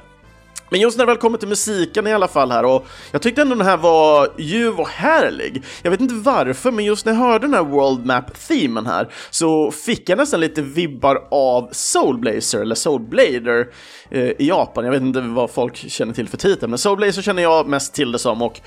Men 0.73 0.81
just 0.81 0.97
när 0.97 1.05
det 1.05 1.11
väl 1.11 1.17
kommer 1.17 1.37
till 1.37 1.47
musiken 1.47 2.07
i 2.07 2.13
alla 2.13 2.27
fall 2.27 2.51
här 2.51 2.65
och 2.65 2.87
jag 3.11 3.21
tyckte 3.21 3.41
ändå 3.41 3.55
den 3.55 3.65
här 3.65 3.77
var 3.77 4.29
ljuv 4.37 4.79
och 4.79 4.87
härlig. 4.87 5.63
Jag 5.81 5.91
vet 5.91 6.01
inte 6.01 6.15
varför, 6.15 6.71
men 6.71 6.85
just 6.85 7.05
när 7.05 7.13
jag 7.13 7.19
hörde 7.19 7.47
den 7.47 7.53
här 7.53 7.63
World 7.63 8.05
Map-themen 8.05 8.85
här 8.85 9.09
så 9.29 9.71
fick 9.71 10.09
jag 10.09 10.17
nästan 10.17 10.39
lite 10.39 10.61
vibbar 10.61 11.27
av 11.31 11.69
Soul 11.71 12.17
Blazer 12.17 12.61
eller 12.61 12.75
Soul 12.75 13.01
Blader 13.01 13.67
eh, 14.09 14.21
i 14.21 14.47
Japan. 14.47 14.85
Jag 14.85 14.91
vet 14.91 15.01
inte 15.01 15.21
vad 15.21 15.51
folk 15.51 15.75
känner 15.75 16.13
till 16.13 16.29
för 16.29 16.37
titeln, 16.37 16.69
men 16.69 16.77
Soul 16.77 16.97
Blazer 16.97 17.21
känner 17.21 17.43
jag 17.43 17.67
mest 17.67 17.93
till 17.93 18.11
det 18.11 18.19
som 18.19 18.41
och 18.41 18.61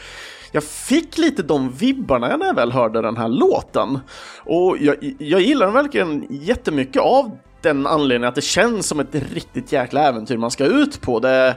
jag 0.53 0.65
fick 0.65 1.19
lite 1.19 1.43
de 1.43 1.73
vibbarna 1.73 2.37
när 2.37 2.47
jag 2.47 2.55
väl 2.55 2.73
hörde 2.73 3.03
den 3.03 3.17
här 3.17 3.29
låten. 3.29 3.99
Och 4.45 4.77
jag, 4.81 4.97
jag 5.19 5.41
gillar 5.41 5.67
den 5.67 5.75
verkligen 5.75 6.27
jättemycket 6.31 7.03
av 7.03 7.39
den 7.63 7.87
anledningen 7.87 8.29
att 8.29 8.35
det 8.35 8.41
känns 8.41 8.87
som 8.87 9.01
ett 9.01 9.15
riktigt 9.35 9.73
jäkla 9.73 10.09
äventyr 10.09 10.37
man 10.37 10.51
ska 10.51 10.65
ut 10.65 11.01
på. 11.01 11.21
Det 11.21 11.57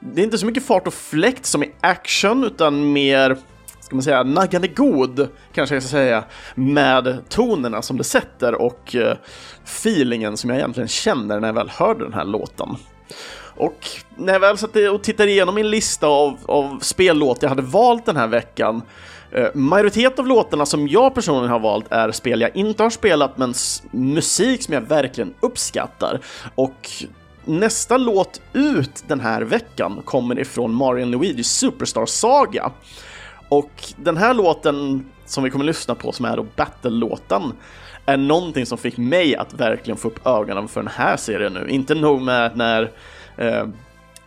det 0.00 0.20
är 0.20 0.24
inte 0.24 0.38
så 0.38 0.46
mycket 0.46 0.66
fart 0.66 0.86
och 0.86 0.94
fläkt 0.94 1.46
som 1.46 1.62
i 1.62 1.72
action, 1.80 2.44
utan 2.44 2.92
mer 2.92 3.36
ska 3.80 3.96
man 3.96 4.02
säga, 4.02 4.22
naggande 4.22 4.68
god, 4.68 5.28
kanske 5.52 5.74
jag 5.74 5.82
ska 5.82 5.90
säga, 5.90 6.24
med 6.54 7.22
tonerna 7.28 7.82
som 7.82 7.98
det 7.98 8.04
sätter 8.04 8.54
och 8.54 8.96
eh, 8.96 9.16
feelingen 9.64 10.36
som 10.36 10.50
jag 10.50 10.58
egentligen 10.58 10.88
känner 10.88 11.40
när 11.40 11.48
jag 11.48 11.54
väl 11.54 11.68
hörde 11.68 12.04
den 12.04 12.12
här 12.12 12.24
låten. 12.24 12.68
Och 13.56 13.88
när 14.16 14.32
jag 14.32 14.40
väl 14.40 14.58
satt 14.58 14.76
och 14.76 15.02
tittade 15.02 15.30
igenom 15.30 15.54
min 15.54 15.70
lista 15.70 16.06
av, 16.06 16.38
av 16.46 16.78
spellåt 16.80 17.42
jag 17.42 17.48
hade 17.48 17.62
valt 17.62 18.06
den 18.06 18.16
här 18.16 18.26
veckan 18.26 18.82
eh, 19.32 19.48
majoritet 19.54 20.18
av 20.18 20.26
låtarna 20.26 20.66
som 20.66 20.88
jag 20.88 21.14
personligen 21.14 21.50
har 21.50 21.60
valt 21.60 21.92
är 21.92 22.12
spel 22.12 22.40
jag 22.40 22.56
inte 22.56 22.82
har 22.82 22.90
spelat 22.90 23.38
men 23.38 23.54
musik 23.90 24.62
som 24.62 24.74
jag 24.74 24.80
verkligen 24.80 25.34
uppskattar. 25.40 26.20
Och 26.54 26.88
nästa 27.50 27.96
låt 27.96 28.40
ut 28.52 29.04
den 29.06 29.20
här 29.20 29.42
veckan 29.42 30.02
kommer 30.04 30.38
ifrån 30.38 30.74
Mario 30.74 31.06
Luigi 31.06 31.44
Superstar 31.44 32.06
Saga. 32.06 32.70
Och 33.48 33.70
den 33.96 34.16
här 34.16 34.34
låten 34.34 35.04
som 35.26 35.44
vi 35.44 35.50
kommer 35.50 35.64
lyssna 35.64 35.94
på, 35.94 36.12
som 36.12 36.24
är 36.24 36.36
då 36.36 36.46
Battle-låten, 36.56 37.52
är 38.06 38.16
någonting 38.16 38.66
som 38.66 38.78
fick 38.78 38.96
mig 38.96 39.36
att 39.36 39.54
verkligen 39.54 39.96
få 39.96 40.08
upp 40.08 40.26
ögonen 40.26 40.68
för 40.68 40.80
den 40.80 40.90
här 40.94 41.16
serien 41.16 41.52
nu. 41.52 41.66
Inte 41.68 41.94
nog 41.94 42.22
med 42.22 42.56
när 42.56 42.92
eh, 43.36 43.66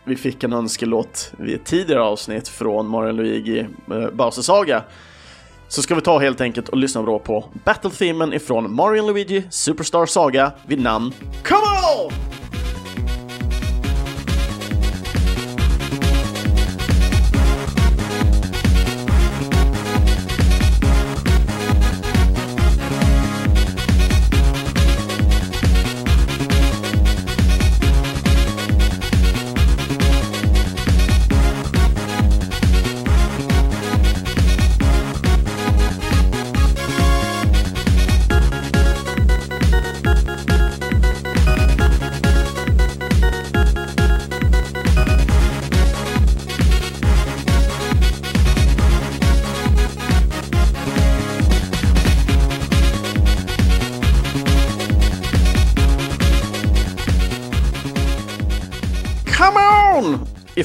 vi 0.04 0.16
fick 0.16 0.44
en 0.44 0.52
önskelåt 0.52 1.32
vid 1.38 1.54
ett 1.54 1.64
tidigare 1.64 2.02
avsnitt 2.02 2.48
från 2.48 2.88
Mario 2.88 3.12
Luigi 3.12 3.66
eh, 3.90 4.10
Bowser 4.12 4.42
Saga, 4.42 4.82
så 5.68 5.82
ska 5.82 5.94
vi 5.94 6.00
ta 6.00 6.18
helt 6.18 6.40
enkelt 6.40 6.68
och 6.68 6.76
lyssna 6.76 7.02
då 7.02 7.18
på 7.18 7.44
Battle-themen 7.64 8.32
ifrån 8.32 8.74
Mario 8.74 9.06
Luigi 9.06 9.46
Superstar 9.50 10.06
Saga 10.06 10.52
vid 10.66 10.82
namn 10.82 11.12
Come 11.42 11.62
On! 12.06 12.43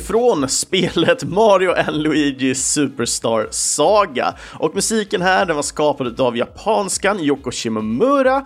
Från 0.10 0.50
spelet 0.50 1.24
Mario 1.24 1.92
Luigi 1.92 2.56
Superstar 2.56 3.48
Saga. 3.52 4.34
Och 4.54 4.76
musiken 4.76 5.22
här 5.22 5.46
den 5.46 5.56
var 5.56 5.64
skapad 5.64 6.22
av 6.22 6.38
japanskan 6.38 7.20
Yoko 7.20 7.52
Shimomura 7.52 8.46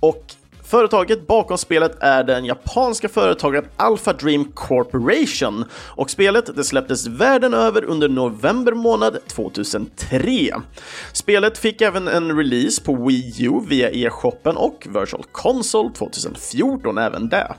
och 0.00 0.24
Företaget 0.64 1.26
bakom 1.26 1.58
spelet 1.58 1.96
är 2.00 2.24
den 2.24 2.44
japanska 2.44 3.08
företaget 3.08 3.64
Alpha 3.76 4.12
Dream 4.12 4.52
Corporation 4.54 5.64
och 5.72 6.10
spelet 6.10 6.56
det 6.56 6.64
släpptes 6.64 7.06
världen 7.06 7.54
över 7.54 7.84
under 7.84 8.08
november 8.08 8.72
månad 8.72 9.18
2003. 9.26 10.54
Spelet 11.12 11.58
fick 11.58 11.80
även 11.80 12.08
en 12.08 12.36
release 12.36 12.82
på 12.82 12.94
Wii 12.94 13.44
U 13.44 13.60
via 13.68 13.90
e-shoppen 13.90 14.56
och 14.56 14.86
Virtual 14.88 15.24
Console 15.32 15.90
2014 15.94 16.98
även 16.98 17.28
det. 17.28 17.54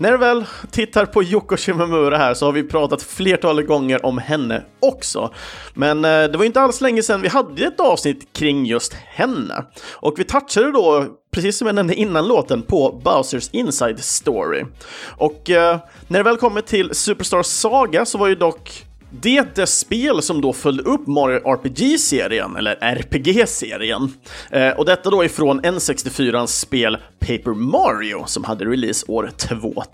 När 0.00 0.12
du 0.12 0.18
väl 0.18 0.44
tittar 0.70 1.06
på 1.06 1.22
Yoko 1.22 1.56
Shimomura 1.56 2.16
här 2.16 2.34
så 2.34 2.46
har 2.46 2.52
vi 2.52 2.62
pratat 2.62 3.02
flertalet 3.02 3.66
gånger 3.66 4.06
om 4.06 4.18
henne 4.18 4.62
också. 4.80 5.34
Men 5.74 6.04
eh, 6.04 6.10
det 6.10 6.34
var 6.38 6.44
inte 6.44 6.60
alls 6.60 6.80
länge 6.80 7.02
sedan 7.02 7.22
vi 7.22 7.28
hade 7.28 7.66
ett 7.66 7.80
avsnitt 7.80 8.32
kring 8.32 8.66
just 8.66 8.94
henne. 8.94 9.64
Och 9.90 10.14
vi 10.18 10.24
touchade 10.24 10.72
då, 10.72 11.06
precis 11.30 11.58
som 11.58 11.66
jag 11.66 11.74
nämnde 11.74 11.94
innan 11.94 12.28
låten, 12.28 12.62
på 12.62 13.00
Bowsers 13.04 13.48
Inside 13.52 14.00
Story. 14.00 14.64
Och 15.06 15.50
eh, 15.50 15.78
när 16.08 16.18
det 16.18 16.24
väl 16.24 16.36
kommer 16.36 16.60
till 16.60 16.94
Superstar 16.94 17.42
Saga 17.42 18.04
så 18.04 18.18
var 18.18 18.28
ju 18.28 18.34
dock 18.34 18.84
det 19.10 19.54
det 19.54 19.66
spel 19.66 20.22
som 20.22 20.40
då 20.40 20.52
följde 20.52 20.82
upp 20.82 21.06
Mario 21.06 21.38
RPG-serien, 21.38 22.56
eller 22.56 22.78
RPG-serien. 22.80 24.12
Eh, 24.50 24.70
och 24.70 24.84
detta 24.84 25.10
då 25.10 25.24
ifrån 25.24 25.60
N64ans 25.60 26.46
spel 26.46 26.98
Paper 27.18 27.54
Mario 27.54 28.24
som 28.26 28.44
hade 28.44 28.64
release 28.64 29.06
år 29.08 29.30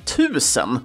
2000. 0.05 0.79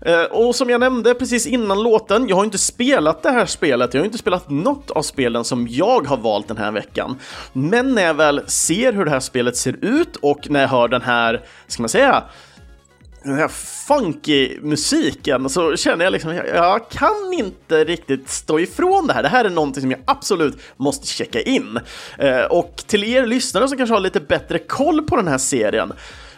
Eh, 0.00 0.22
och 0.22 0.54
som 0.54 0.70
jag 0.70 0.80
nämnde 0.80 1.14
precis 1.14 1.46
innan 1.46 1.82
låten, 1.82 2.28
jag 2.28 2.36
har 2.36 2.44
inte 2.44 2.58
spelat 2.58 3.22
det 3.22 3.30
här 3.30 3.46
spelet, 3.46 3.94
jag 3.94 4.00
har 4.00 4.06
inte 4.06 4.18
spelat 4.18 4.50
något 4.50 4.90
av 4.90 5.02
spelen 5.02 5.44
som 5.44 5.68
jag 5.68 6.06
har 6.06 6.16
valt 6.16 6.48
den 6.48 6.56
här 6.56 6.72
veckan. 6.72 7.16
Men 7.52 7.94
när 7.94 8.02
jag 8.02 8.14
väl 8.14 8.40
ser 8.46 8.92
hur 8.92 9.04
det 9.04 9.10
här 9.10 9.20
spelet 9.20 9.56
ser 9.56 9.76
ut 9.84 10.16
och 10.16 10.50
när 10.50 10.60
jag 10.60 10.68
hör 10.68 10.88
den 10.88 11.02
här, 11.02 11.42
ska 11.66 11.82
man 11.82 11.88
säga, 11.88 12.24
den 13.24 13.34
här 13.34 13.48
funky 13.86 14.60
musiken 14.60 15.48
så 15.48 15.76
känner 15.76 16.04
jag 16.04 16.12
liksom, 16.12 16.34
jag, 16.34 16.48
jag 16.48 16.90
kan 16.90 17.32
inte 17.32 17.84
riktigt 17.84 18.28
stå 18.28 18.60
ifrån 18.60 19.06
det 19.06 19.12
här. 19.12 19.22
Det 19.22 19.28
här 19.28 19.44
är 19.44 19.50
någonting 19.50 19.80
som 19.80 19.90
jag 19.90 20.00
absolut 20.04 20.58
måste 20.76 21.06
checka 21.06 21.40
in. 21.40 21.80
Eh, 22.18 22.44
och 22.44 22.76
till 22.86 23.04
er 23.04 23.26
lyssnare 23.26 23.68
som 23.68 23.78
kanske 23.78 23.94
har 23.94 24.00
lite 24.00 24.20
bättre 24.20 24.58
koll 24.58 25.02
på 25.02 25.16
den 25.16 25.28
här 25.28 25.38
serien, 25.38 25.92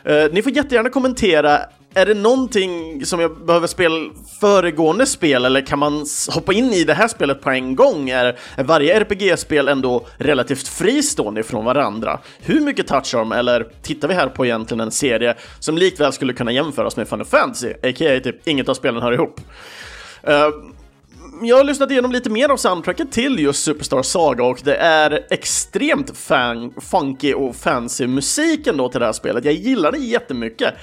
eh, 0.04 0.24
ni 0.32 0.42
får 0.42 0.52
jättegärna 0.52 0.90
kommentera 0.90 1.60
är 1.96 2.06
det 2.06 2.14
någonting 2.14 3.06
som 3.06 3.20
jag 3.20 3.46
behöver 3.46 3.66
spela 3.66 4.10
föregående 4.40 5.06
spel 5.06 5.44
eller 5.44 5.60
kan 5.60 5.78
man 5.78 6.06
hoppa 6.28 6.52
in 6.52 6.72
i 6.72 6.84
det 6.84 6.94
här 6.94 7.08
spelet 7.08 7.40
på 7.40 7.50
en 7.50 7.76
gång? 7.76 8.10
Är, 8.10 8.38
varje 8.58 9.00
RPG-spel 9.00 9.68
ändå 9.68 10.06
relativt 10.16 10.68
fristående 10.68 11.42
från 11.42 11.64
varandra? 11.64 12.18
Hur 12.40 12.60
mycket 12.60 12.86
touchar 12.86 13.18
de 13.18 13.32
eller 13.32 13.66
tittar 13.82 14.08
vi 14.08 14.14
här 14.14 14.28
på 14.28 14.46
egentligen 14.46 14.80
en 14.80 14.90
serie 14.90 15.34
som 15.60 15.78
likväl 15.78 16.12
skulle 16.12 16.32
kunna 16.32 16.52
jämföras 16.52 16.96
med 16.96 17.08
Final 17.08 17.26
Fantasy, 17.26 17.70
a.k.a. 17.70 18.20
typ 18.20 18.48
inget 18.48 18.68
av 18.68 18.74
spelen 18.74 19.02
hör 19.02 19.12
ihop? 19.12 19.40
Uh, 20.28 20.75
jag 21.42 21.56
har 21.56 21.64
lyssnat 21.64 21.90
igenom 21.90 22.12
lite 22.12 22.30
mer 22.30 22.48
av 22.48 22.56
soundtracket 22.56 23.12
till 23.12 23.38
just 23.38 23.64
Superstar 23.64 24.02
Saga 24.02 24.44
och 24.44 24.60
det 24.64 24.76
är 24.76 25.26
extremt 25.30 26.18
fan, 26.18 26.74
funky 26.80 27.34
och 27.34 27.56
fancy 27.56 28.06
musiken 28.06 28.76
då 28.76 28.88
till 28.88 29.00
det 29.00 29.06
här 29.06 29.12
spelet. 29.12 29.44
Jag 29.44 29.54
gillar 29.54 29.92
det 29.92 29.98
jättemycket. 29.98 30.74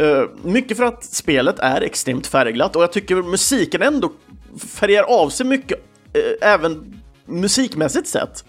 Uh, 0.00 0.24
mycket 0.42 0.76
för 0.76 0.84
att 0.84 1.04
spelet 1.04 1.58
är 1.58 1.80
extremt 1.80 2.26
färgglatt 2.26 2.76
och 2.76 2.82
jag 2.82 2.92
tycker 2.92 3.14
musiken 3.14 3.82
ändå 3.82 4.12
färgar 4.58 5.02
av 5.02 5.28
sig 5.28 5.46
mycket, 5.46 5.78
uh, 6.18 6.48
även 6.48 7.02
musikmässigt 7.26 8.08
sett. 8.08 8.44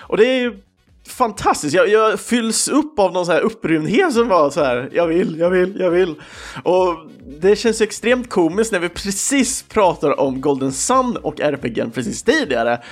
Och 0.00 0.16
det 0.16 0.26
är 0.26 0.40
ju 0.40 0.58
fantastiskt. 1.08 1.74
Jag, 1.74 1.88
jag, 1.88 2.20
fylls 2.20 2.68
upp 2.68 2.98
av 2.98 3.12
någon 3.12 3.26
så 3.26 3.32
här 3.32 3.40
upprymdhet 3.40 4.12
som 4.12 4.28
var 4.28 4.50
så 4.50 4.64
här, 4.64 4.90
jag 4.92 5.06
vill, 5.06 5.38
jag 5.38 5.50
vill, 5.50 5.80
jag 5.80 5.90
vill. 5.90 6.14
Och 6.62 6.96
det 7.40 7.56
känns 7.56 7.80
extremt 7.80 8.30
komiskt 8.30 8.72
när 8.72 8.78
vi 8.78 8.88
precis 8.88 9.62
pratar 9.62 10.20
om 10.20 10.40
Golden 10.40 10.72
Sun 10.72 11.16
och 11.16 11.40
RPG'n 11.40 11.90
precis 11.90 12.22
tidigare. 12.22 12.82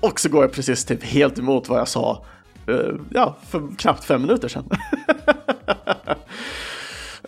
Och 0.00 0.20
så 0.20 0.28
går 0.28 0.42
jag 0.42 0.52
precis 0.52 0.84
typ 0.84 1.04
helt 1.04 1.38
emot 1.38 1.68
vad 1.68 1.80
jag 1.80 1.88
sa, 1.88 2.24
uh, 2.68 2.94
ja, 3.10 3.36
för 3.50 3.76
knappt 3.78 4.04
fem 4.04 4.22
minuter 4.22 4.48
sedan. 4.48 4.68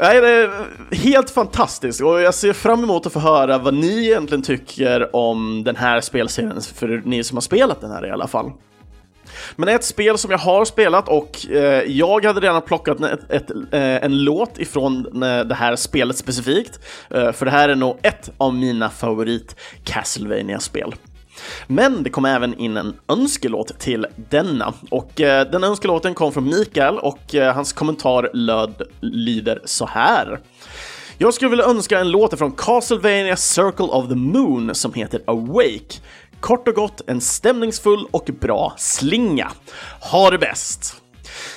Nej, 0.01 0.21
det 0.21 0.29
är 0.29 0.51
helt 0.95 1.31
fantastiskt 1.31 2.01
och 2.01 2.21
jag 2.21 2.35
ser 2.35 2.53
fram 2.53 2.85
emot 2.85 3.07
att 3.07 3.13
få 3.13 3.21
höra 3.21 3.59
vad 3.59 3.75
ni 3.75 4.07
egentligen 4.07 4.43
tycker 4.43 5.17
om 5.17 5.65
den 5.65 5.77
här 5.77 6.01
spelserien, 6.01 6.61
för 6.61 7.03
ni 7.05 7.25
som 7.25 7.37
har 7.37 7.43
spelat 7.43 7.81
den 7.81 7.91
här 7.91 8.07
i 8.07 8.11
alla 8.11 8.27
fall. 8.27 8.53
Men 9.57 9.69
ett 9.69 9.85
spel 9.85 10.19
som 10.19 10.31
jag 10.31 10.39
har 10.39 10.65
spelat 10.65 11.09
och 11.09 11.47
eh, 11.51 11.83
jag 11.83 12.25
hade 12.25 12.41
redan 12.41 12.63
plockat 12.63 13.01
ett, 13.01 13.31
ett, 13.31 13.51
eh, 13.51 14.05
en 14.05 14.25
låt 14.25 14.59
ifrån 14.59 15.23
eh, 15.23 15.41
det 15.41 15.55
här 15.55 15.77
spelet 15.77 16.17
specifikt, 16.17 16.81
eh, 17.11 17.33
för 17.33 17.45
det 17.45 17.51
här 17.51 17.69
är 17.69 17.75
nog 17.75 17.99
ett 18.03 18.31
av 18.39 18.55
mina 18.55 18.91
favorit 18.91 19.57
castlevania 19.85 20.61
spel 20.61 20.95
Men 21.67 22.03
det 22.03 22.11
kom 22.11 22.25
även 22.25 22.59
in 22.59 22.77
en 22.77 22.95
önskelåt 23.09 23.79
till 23.79 24.07
denna 24.17 24.75
och 24.91 25.21
eh, 25.21 25.51
den 25.51 25.65
önskelåten 25.65 26.15
kom 26.15 26.33
från 26.33 26.45
Mikael 26.45 26.99
och 26.99 27.35
eh, 27.35 27.55
hans 27.55 27.73
kommentar 27.73 28.31
löd, 28.33 28.83
lyder 29.01 29.61
så 29.65 29.87
här. 29.87 30.41
Jag 31.19 31.35
skulle 31.35 31.51
vilja 31.51 31.65
önska 31.65 32.01
en 32.01 32.11
låt 32.11 32.39
från 32.39 32.53
Castlevania 32.53 33.37
Circle 33.37 33.87
of 33.87 34.09
the 34.09 34.15
Moon 34.15 34.75
som 34.75 34.95
heter 34.95 35.21
Awake. 35.27 36.01
Kort 36.41 36.69
och 36.69 36.75
gott 36.75 37.01
en 37.07 37.21
stämningsfull 37.21 38.07
och 38.11 38.31
bra 38.41 38.75
slinga. 38.77 39.53
Ha 40.01 40.31
det 40.31 40.39
bäst! 40.39 41.03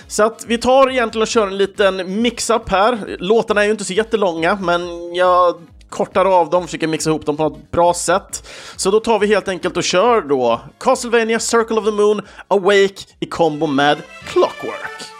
Så 0.07 0.23
att 0.23 0.45
vi 0.47 0.57
tar 0.57 0.89
egentligen 0.89 1.21
och 1.21 1.27
kör 1.27 1.47
en 1.47 1.57
liten 1.57 2.21
mix-up 2.21 2.69
här. 2.69 3.17
Låtarna 3.19 3.61
är 3.61 3.65
ju 3.65 3.71
inte 3.71 3.85
så 3.85 3.93
jättelånga, 3.93 4.57
men 4.61 5.15
jag 5.15 5.55
kortar 5.89 6.25
av 6.25 6.49
dem, 6.49 6.65
försöker 6.65 6.87
mixa 6.87 7.09
ihop 7.09 7.25
dem 7.25 7.37
på 7.37 7.43
något 7.43 7.71
bra 7.71 7.93
sätt. 7.93 8.47
Så 8.75 8.91
då 8.91 8.99
tar 8.99 9.19
vi 9.19 9.27
helt 9.27 9.47
enkelt 9.47 9.77
och 9.77 9.83
kör 9.83 10.21
då 10.21 10.61
Castlevania 10.79 11.39
Circle 11.39 11.77
of 11.77 11.85
the 11.85 11.91
Moon 11.91 12.21
Awake 12.47 12.95
i 13.19 13.25
kombo 13.25 13.67
med 13.67 13.97
Clockwork. 14.25 15.18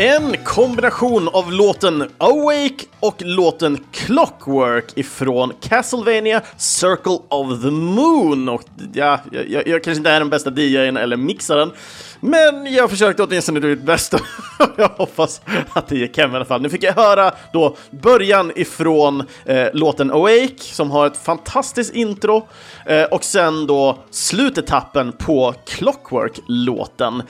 En 0.00 0.36
kombination 0.44 1.28
av 1.28 1.52
låten 1.52 2.10
Awake 2.18 2.84
och 3.00 3.16
låten 3.18 3.84
Clockwork 3.92 4.84
ifrån 4.94 5.52
Castlevania 5.60 6.42
Circle 6.56 7.18
of 7.28 7.62
the 7.62 7.70
Moon. 7.70 8.48
Och 8.48 8.62
ja, 8.92 9.20
jag, 9.30 9.68
jag 9.68 9.84
kanske 9.84 9.98
inte 9.98 10.10
är 10.10 10.20
den 10.20 10.30
bästa 10.30 10.50
DJn 10.50 10.96
eller 10.96 11.16
mixaren, 11.16 11.72
men 12.20 12.72
jag 12.72 12.90
försökte 12.90 13.22
åtminstone 13.22 13.60
göra 13.60 13.70
mitt 13.70 13.82
bästa. 13.82 14.18
jag 14.76 14.88
hoppas 14.88 15.40
att 15.72 15.88
det 15.88 15.96
gick 15.96 16.18
hem 16.18 16.32
i 16.32 16.36
alla 16.36 16.44
fall. 16.44 16.62
Nu 16.62 16.70
fick 16.70 16.82
jag 16.82 16.92
höra 16.92 17.32
då 17.52 17.76
början 17.90 18.52
ifrån 18.56 19.26
eh, 19.44 19.66
låten 19.72 20.10
Awake 20.10 20.58
som 20.58 20.90
har 20.90 21.06
ett 21.06 21.16
fantastiskt 21.16 21.94
intro 21.94 22.48
eh, 22.86 23.04
och 23.04 23.24
sen 23.24 23.66
då 23.66 23.98
slutetappen 24.10 25.12
på 25.12 25.54
Clockwork-låten. 25.66 27.22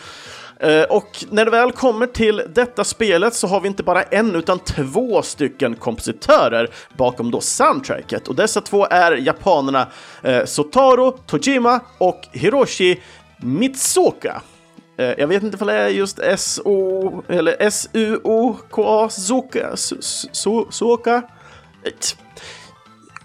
Eh, 0.61 0.83
och 0.83 1.25
när 1.31 1.45
det 1.45 1.51
väl 1.51 1.73
kommer 1.73 2.07
till 2.07 2.43
detta 2.55 2.85
spelet 2.85 3.35
så 3.35 3.47
har 3.47 3.61
vi 3.61 3.69
inte 3.69 3.83
bara 3.83 4.03
en 4.03 4.37
utan 4.37 4.59
två 4.59 5.23
stycken 5.23 5.75
kompositörer 5.75 6.71
bakom 6.97 7.31
då 7.31 7.41
soundtracket. 7.41 8.29
Och 8.29 8.35
dessa 8.35 8.61
två 8.61 8.87
är 8.87 9.13
japanerna 9.13 9.89
eh, 10.23 10.45
Sotaro 10.45 11.11
Tojima 11.11 11.81
och 11.99 12.29
Hiroshi 12.33 13.01
Mitsuoka. 13.43 14.43
Eh, 14.97 15.13
jag 15.19 15.27
vet 15.27 15.43
inte 15.43 15.57
om 15.61 15.67
det 15.67 15.75
är 15.75 15.89
just 15.89 16.19
S-O 16.19 17.23
eller 17.29 17.57
S-U-O-K-A, 17.59 19.09
Soka, 19.09 19.77
Soka. 20.71 21.23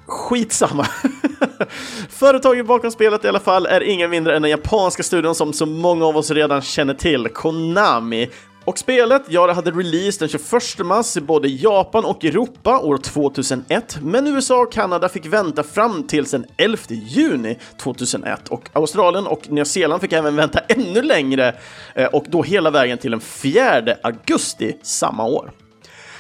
Skitsamma. 0.06 0.88
Företaget 2.10 2.66
bakom 2.66 2.92
spelet 2.92 3.26
i 3.26 3.28
alla 3.28 3.40
fall 3.40 3.66
är 3.66 3.82
ingen 3.82 4.10
mindre 4.10 4.36
än 4.36 4.42
den 4.42 4.52
japanska 4.52 5.04
studion 5.04 5.36
som 5.36 5.54
så 5.54 5.66
många 5.66 6.06
av 6.06 6.18
oss 6.18 6.32
redan 6.32 6.62
känner 6.62 6.94
till, 6.94 7.28
Konami. 7.28 8.30
Och 8.66 8.78
spelet, 8.78 9.22
ja, 9.28 9.48
det 9.48 9.54
hade 9.54 9.72
release 9.72 10.20
den 10.20 10.30
21 10.30 10.80
mars 10.86 11.18
i 11.18 11.22
både 11.22 11.48
Japan 11.48 12.06
och 12.06 12.26
Europa 12.26 12.80
år 12.80 12.98
2001, 12.98 13.98
men 14.02 14.28
USA 14.28 14.62
och 14.62 14.72
Kanada 14.72 15.10
fick 15.10 15.26
vänta 15.26 15.64
fram 15.64 16.08
till 16.08 16.24
den 16.24 16.46
11 16.58 16.78
juni 16.90 17.60
2001 17.82 18.50
och 18.50 18.70
Australien 18.74 19.28
och 19.28 19.52
Nya 19.52 19.66
Zeeland 19.66 20.02
fick 20.02 20.14
även 20.14 20.36
vänta 20.36 20.60
ännu 20.60 21.02
längre 21.02 21.56
eh, 21.96 22.06
och 22.06 22.26
då 22.30 22.44
hela 22.44 22.72
vägen 22.72 22.98
till 22.98 23.12
den 23.12 23.22
4 23.22 23.96
augusti 24.04 24.76
samma 24.82 25.26
år. 25.26 25.52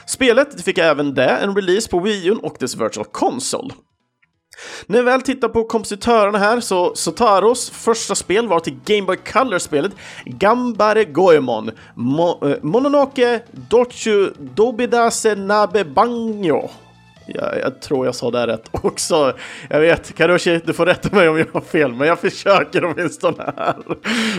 Spelet 0.07 0.61
fick 0.61 0.77
även 0.77 1.13
det 1.13 1.29
en 1.29 1.55
release 1.55 1.89
på 1.89 1.99
Wii 1.99 2.27
U 2.27 2.35
och 2.43 2.55
dess 2.59 2.75
Virtual 2.75 3.05
Console. 3.05 3.73
När 4.85 4.97
vi 4.97 5.05
väl 5.05 5.21
tittar 5.21 5.49
på 5.49 5.63
kompositörerna 5.63 6.37
här 6.37 6.59
så 6.59 6.95
Sotaros 6.95 7.69
första 7.69 8.15
spel 8.15 8.47
var 8.47 8.59
till 8.59 8.79
Game 8.85 9.01
Boy 9.01 9.17
Color-spelet 9.17 9.91
Gambare 10.25 11.05
Goemon 11.05 11.71
Mo 11.95 12.49
eh, 12.49 12.57
Mononoke 12.61 13.41
Dochu 13.51 14.33
Dobidase 14.39 15.35
Nabe 15.35 15.85
Banjo 15.85 16.69
jag, 17.25 17.59
jag, 17.59 17.81
tror 17.81 18.05
jag 18.05 18.15
sa 18.15 18.31
det 18.31 18.47
rätt 18.47 18.69
också. 18.71 19.33
Jag 19.69 19.79
vet, 19.79 20.15
Karoshi, 20.15 20.61
du 20.65 20.73
får 20.73 20.85
rätta 20.85 21.15
mig 21.15 21.29
om 21.29 21.37
jag 21.37 21.47
har 21.53 21.61
fel, 21.61 21.93
men 21.93 22.07
jag 22.07 22.19
försöker 22.19 22.85
åtminstone 22.85 23.53
här. 23.57 23.75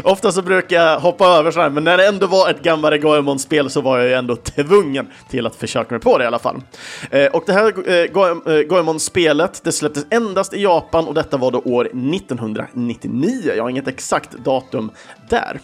Ofta 0.03 0.33
så 0.33 0.43
brukar 0.43 0.77
jag 0.77 1.01
hoppa 1.01 1.27
över 1.27 1.51
sådär, 1.51 1.71
men 1.71 1.85
när 1.85 1.97
det 1.97 2.07
ändå 2.07 2.27
var 2.27 2.51
ett 2.51 2.63
Gambare 2.63 2.99
Goemon-spel 2.99 3.71
så 3.71 3.81
var 3.81 3.99
jag 3.99 4.09
ju 4.09 4.15
ändå 4.15 4.37
tvungen 4.37 5.07
till 5.31 5.47
att 5.47 5.57
försöka 5.57 5.95
mig 5.95 6.01
på 6.01 6.19
det 6.19 6.25
i 6.25 6.27
alla 6.27 6.39
fall. 6.39 6.63
Eh, 7.11 7.27
och 7.27 7.43
det 7.47 7.53
här 7.53 7.89
eh, 7.89 8.55
eh 8.55 8.63
Goemon-spelet, 8.63 9.61
det 9.65 9.73
släpptes 9.73 10.07
endast 10.11 10.55
i 10.55 10.63
Japan 10.63 11.09
och 11.09 11.15
detta 11.15 11.37
var 11.37 11.51
då 11.51 11.59
år 11.59 11.85
1999. 11.85 13.53
Jag 13.57 13.65
har 13.65 13.71
inget 13.71 13.89
exakt 13.89 14.33
datum 14.33 14.91
där. 15.29 15.61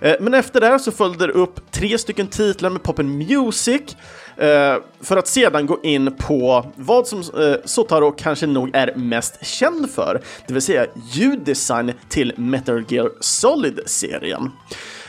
Eh, 0.00 0.14
men 0.20 0.34
efter 0.34 0.60
det 0.60 0.78
så 0.78 0.92
följde 0.92 1.26
det 1.26 1.32
upp 1.32 1.70
tre 1.70 1.98
stycken 1.98 2.26
titlar 2.26 2.70
med 2.70 2.82
Poppen 2.82 3.18
Music, 3.18 3.96
Eh, 4.36 4.76
för 5.00 5.16
att 5.16 5.26
sedan 5.26 5.66
gå 5.66 5.78
in 5.82 6.16
på 6.18 6.66
vad 6.74 7.06
som 7.06 7.18
eh, 7.18 7.54
Sotaro 7.64 8.12
kanske 8.12 8.46
nog 8.46 8.70
är 8.72 8.94
mest 8.96 9.46
känd 9.46 9.90
för, 9.90 10.22
det 10.46 10.52
vill 10.52 10.62
säga 10.62 10.86
ljuddesign 11.12 11.92
till 12.08 12.32
Metal 12.36 12.84
Gear 12.88 13.10
Solid-serien. 13.20 14.50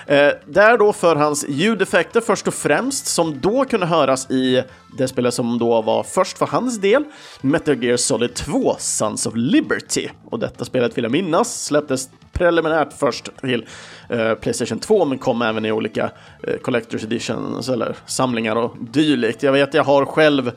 Eh, 0.08 0.34
där 0.46 0.78
då 0.78 0.94
för 0.94 1.16
hans 1.16 1.46
ljudeffekter 1.50 2.22
först 2.22 2.48
och 2.48 2.54
främst, 2.54 3.06
som 3.08 3.40
då 3.40 3.66
kunde 3.66 3.86
höras 3.86 4.32
i 4.32 4.64
det 4.98 5.08
spelet 5.08 5.34
som 5.34 5.60
då 5.60 5.82
var 5.82 6.04
först 6.04 6.38
för 6.38 6.46
hans 6.46 6.80
del, 6.80 7.04
Metal 7.42 7.84
Gear 7.84 7.98
Solid 7.98 8.34
2 8.34 8.76
Sons 8.80 9.26
of 9.26 9.34
Liberty. 9.36 10.08
Och 10.26 10.40
detta 10.40 10.66
spelet 10.66 10.98
vill 10.98 11.04
jag 11.04 11.12
minnas 11.12 11.64
släpptes 11.66 12.10
preliminärt 12.32 12.94
först 12.94 13.30
till 13.42 13.66
eh, 14.10 14.34
Playstation 14.34 14.80
2 14.80 15.06
men 15.06 15.18
kom 15.18 15.42
även 15.42 15.66
i 15.66 15.72
olika 15.72 16.12
eh, 16.44 16.54
Collector's 16.54 17.04
Editions 17.04 17.70
eller 17.70 17.96
samlingar 18.06 18.56
och 18.56 18.76
dylikt. 18.80 19.44
Jag 19.44 19.52
vet, 19.52 19.74
jag 19.74 19.84
har 19.84 20.06
själv 20.06 20.52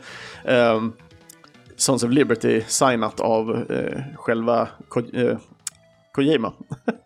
eh, 0.45 0.83
Sons 1.77 2.05
of 2.05 2.11
Liberty 2.11 2.63
signat 2.67 3.21
av 3.21 3.65
eh, 3.71 4.03
själva 4.17 4.69
Ko 4.89 5.01
eh, 5.13 5.39
Kojima. 6.13 6.53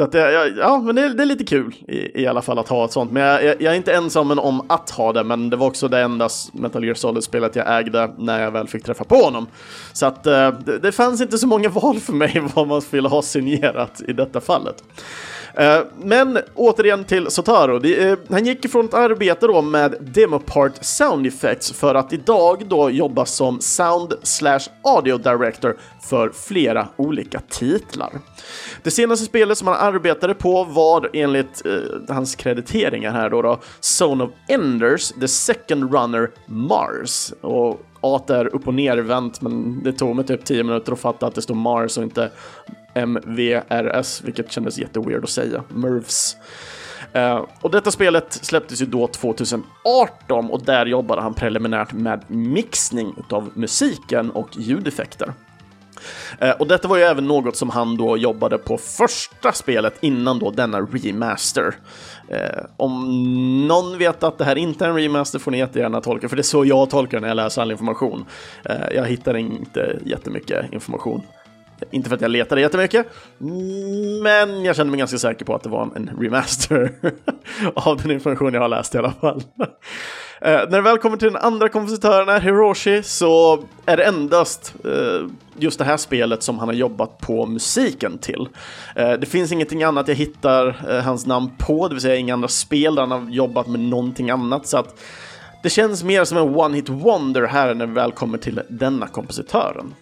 Så 0.00 0.04
att 0.04 0.12
det, 0.12 0.54
ja, 0.58 0.78
men 0.78 0.94
det, 0.94 1.14
det 1.14 1.22
är 1.22 1.26
lite 1.26 1.44
kul 1.44 1.74
i, 1.88 2.22
i, 2.22 2.26
alla 2.26 2.42
fall 2.42 2.58
att 2.58 2.68
ha 2.68 2.84
ett 2.84 2.92
sånt. 2.92 3.12
Men 3.12 3.22
jag, 3.22 3.44
jag, 3.44 3.62
jag, 3.62 3.72
är 3.72 3.76
inte 3.76 3.94
ensam 3.94 4.38
om 4.38 4.66
att 4.68 4.90
ha 4.90 5.12
det, 5.12 5.24
men 5.24 5.50
det 5.50 5.56
var 5.56 5.66
också 5.66 5.88
det 5.88 6.00
enda 6.00 6.28
Metal 6.52 6.84
Gear 6.84 6.94
Solid-spelet 6.94 7.56
jag 7.56 7.78
ägde 7.78 8.14
när 8.18 8.42
jag 8.42 8.50
väl 8.50 8.68
fick 8.68 8.84
träffa 8.84 9.04
på 9.04 9.16
honom. 9.16 9.46
Så 9.92 10.06
att 10.06 10.26
eh, 10.26 10.52
det, 10.64 10.78
det 10.78 10.92
fanns 10.92 11.20
inte 11.20 11.38
så 11.38 11.46
många 11.46 11.68
val 11.68 12.00
för 12.00 12.12
mig 12.12 12.42
vad 12.54 12.68
man 12.68 12.82
skulle 12.82 13.08
ha 13.08 13.22
signerat 13.22 14.02
i 14.08 14.12
detta 14.12 14.40
fallet. 14.40 14.84
Eh, 15.54 15.80
men 16.02 16.38
återigen 16.54 17.04
till 17.04 17.30
Sotaro. 17.30 17.86
Eh, 17.86 18.18
han 18.30 18.46
gick 18.46 18.64
ifrån 18.64 18.84
ett 18.84 18.94
arbete 18.94 19.46
då 19.46 19.62
med 19.62 19.94
Demopart 20.00 20.72
Sound 20.80 21.26
Effects 21.26 21.72
för 21.72 21.94
att 21.94 22.12
idag 22.12 22.66
då 22.68 22.90
jobba 22.90 23.26
som 23.26 23.60
Sound 23.60 24.14
slash 24.22 24.60
Audio 24.84 25.18
Director 25.18 25.76
för 26.02 26.30
flera 26.30 26.88
olika 26.96 27.40
titlar. 27.48 28.10
Det 28.82 28.90
senaste 28.90 29.26
spelet 29.26 29.58
som 29.58 29.68
han 29.68 29.76
arbetade 29.94 30.34
på 30.34 30.64
var 30.64 31.10
enligt 31.12 31.66
eh, 31.66 32.14
hans 32.14 32.34
krediteringar 32.34 33.12
här 33.12 33.30
då, 33.30 33.42
då 33.42 33.60
Zone 34.00 34.24
of 34.24 34.30
Enders, 34.48 35.08
The 35.08 35.28
Second 35.28 35.94
Runner 35.94 36.30
Mars. 36.46 37.32
Och 37.40 37.80
A 38.00 38.20
är 38.28 38.54
upp 38.54 38.68
och 38.68 38.74
nervänt, 38.74 39.40
men 39.40 39.82
det 39.84 39.92
tog 39.92 40.16
mig 40.16 40.26
typ 40.26 40.44
10 40.44 40.62
minuter 40.62 40.92
att 40.92 41.00
fatta 41.00 41.26
att 41.26 41.34
det 41.34 41.42
står 41.42 41.54
Mars 41.54 41.98
och 41.98 42.04
inte 42.04 42.30
MVRS, 42.94 44.22
vilket 44.24 44.52
kändes 44.52 44.78
jätteweird 44.78 45.24
att 45.24 45.30
säga. 45.30 45.62
Mervs. 45.68 46.36
Uh, 47.16 47.44
och 47.60 47.70
detta 47.70 47.90
spelet 47.90 48.32
släpptes 48.32 48.82
ju 48.82 48.86
då 48.86 49.06
2018 49.06 50.50
och 50.50 50.62
där 50.62 50.86
jobbade 50.86 51.22
han 51.22 51.34
preliminärt 51.34 51.92
med 51.92 52.24
mixning 52.26 53.14
av 53.30 53.50
musiken 53.54 54.30
och 54.30 54.48
ljudeffekter. 54.52 55.32
Eh, 56.38 56.50
och 56.50 56.66
detta 56.66 56.88
var 56.88 56.96
ju 56.96 57.02
även 57.02 57.26
något 57.26 57.56
som 57.56 57.70
han 57.70 57.96
då 57.96 58.16
jobbade 58.16 58.58
på 58.58 58.78
första 58.78 59.52
spelet 59.52 59.94
innan 60.00 60.38
då 60.38 60.50
denna 60.50 60.80
remaster. 60.80 61.74
Eh, 62.28 62.64
om 62.76 63.68
någon 63.68 63.98
vet 63.98 64.22
att 64.22 64.38
det 64.38 64.44
här 64.44 64.56
inte 64.56 64.84
är 64.84 64.88
en 64.88 64.96
remaster 64.96 65.38
får 65.38 65.50
ni 65.50 65.58
jättegärna 65.58 66.00
tolka, 66.00 66.28
för 66.28 66.36
det 66.36 66.40
är 66.40 66.42
så 66.42 66.64
jag 66.64 66.90
tolkar 66.90 67.20
när 67.20 67.28
jag 67.28 67.36
läser 67.36 67.62
all 67.62 67.70
information. 67.70 68.24
Eh, 68.64 68.94
jag 68.94 69.04
hittar 69.04 69.36
inte 69.36 69.98
jättemycket 70.04 70.72
information 70.72 71.22
inte 71.90 72.08
för 72.08 72.16
att 72.16 72.22
jag 72.22 72.30
letade 72.30 72.60
jättemycket, 72.60 73.06
men 74.22 74.64
jag 74.64 74.76
kände 74.76 74.90
mig 74.90 74.98
ganska 74.98 75.18
säker 75.18 75.44
på 75.44 75.54
att 75.54 75.62
det 75.62 75.68
var 75.68 75.82
en 75.96 76.10
remaster 76.20 76.92
av 77.74 77.96
den 77.96 78.10
information 78.10 78.54
jag 78.54 78.60
har 78.60 78.68
läst 78.68 78.94
i 78.94 78.98
alla 78.98 79.12
fall. 79.12 79.42
Eh, 80.42 80.52
när 80.52 80.70
det 80.70 80.80
väl 80.80 80.98
kommer 80.98 81.16
till 81.16 81.32
den 81.32 81.42
andra 81.42 81.68
kompositören, 81.68 82.42
Hiroshi, 82.42 83.02
så 83.02 83.64
är 83.86 83.96
det 83.96 84.04
endast 84.04 84.74
eh, 84.84 85.28
just 85.58 85.78
det 85.78 85.84
här 85.84 85.96
spelet 85.96 86.42
som 86.42 86.58
han 86.58 86.68
har 86.68 86.74
jobbat 86.74 87.18
på 87.18 87.46
musiken 87.46 88.18
till. 88.18 88.48
Eh, 88.96 89.12
det 89.12 89.26
finns 89.26 89.52
ingenting 89.52 89.82
annat 89.82 90.08
jag 90.08 90.14
hittar 90.14 90.76
eh, 90.88 91.00
hans 91.00 91.26
namn 91.26 91.50
på, 91.58 91.88
det 91.88 91.94
vill 91.94 92.02
säga 92.02 92.16
inga 92.16 92.34
andra 92.34 92.48
spel 92.48 92.94
där 92.94 93.02
han 93.02 93.10
har 93.10 93.30
jobbat 93.30 93.66
med 93.66 93.80
någonting 93.80 94.30
annat. 94.30 94.66
Så 94.66 94.78
att 94.78 95.00
det 95.62 95.70
känns 95.70 96.04
mer 96.04 96.24
som 96.24 96.38
en 96.38 96.54
one-hit 96.54 96.88
wonder 96.88 97.46
här 97.46 97.74
när 97.74 97.86
det 97.86 97.92
väl 97.92 98.12
kommer 98.12 98.38
till 98.38 98.60
denna 98.68 99.06
kompositören. 99.06 99.94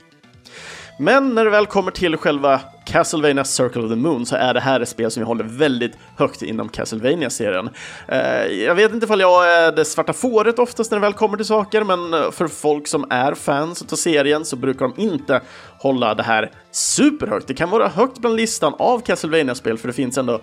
Men 1.00 1.34
när 1.34 1.44
det 1.44 1.50
väl 1.50 1.66
kommer 1.66 1.90
till 1.90 2.16
själva 2.16 2.61
Castlevania 2.84 3.44
Circle 3.44 3.82
of 3.82 3.90
the 3.90 3.96
Moon 3.96 4.26
så 4.26 4.37
är 4.37 4.54
det 4.54 4.61
här 4.61 4.80
ett 4.80 4.88
spel 4.88 5.11
som 5.11 5.20
jag 5.20 5.26
håller 5.26 5.44
väldigt 5.44 5.92
högt 6.16 6.42
inom 6.42 6.68
castlevania 6.68 7.30
serien 7.30 7.70
eh, 8.08 8.46
Jag 8.46 8.74
vet 8.74 8.92
inte 8.92 9.04
ifall 9.04 9.20
jag 9.20 9.52
är 9.52 9.72
det 9.72 9.84
svarta 9.84 10.12
fåret 10.12 10.58
oftast 10.58 10.90
när 10.90 10.98
det 10.98 11.02
väl 11.02 11.12
kommer 11.12 11.37
till 11.37 11.46
saker, 11.46 11.84
men 11.84 12.14
eh, 12.14 12.30
för 12.30 12.48
folk 12.48 12.88
som 12.88 13.06
är 13.11 13.34
fans 13.34 13.92
av 13.92 13.96
serien 13.96 14.44
så 14.44 14.56
brukar 14.56 14.88
de 14.88 15.02
inte 15.02 15.40
hålla 15.78 16.14
det 16.14 16.22
här 16.22 16.50
superhögt. 16.70 17.46
Det 17.46 17.54
kan 17.54 17.70
vara 17.70 17.88
högt 17.88 18.18
bland 18.18 18.37
listan 18.37 18.74
av 18.78 19.00
castlevania 19.00 19.54
spel 19.54 19.78
för 19.78 19.88
det 19.88 19.94
finns 19.94 20.18
ändå 20.18 20.40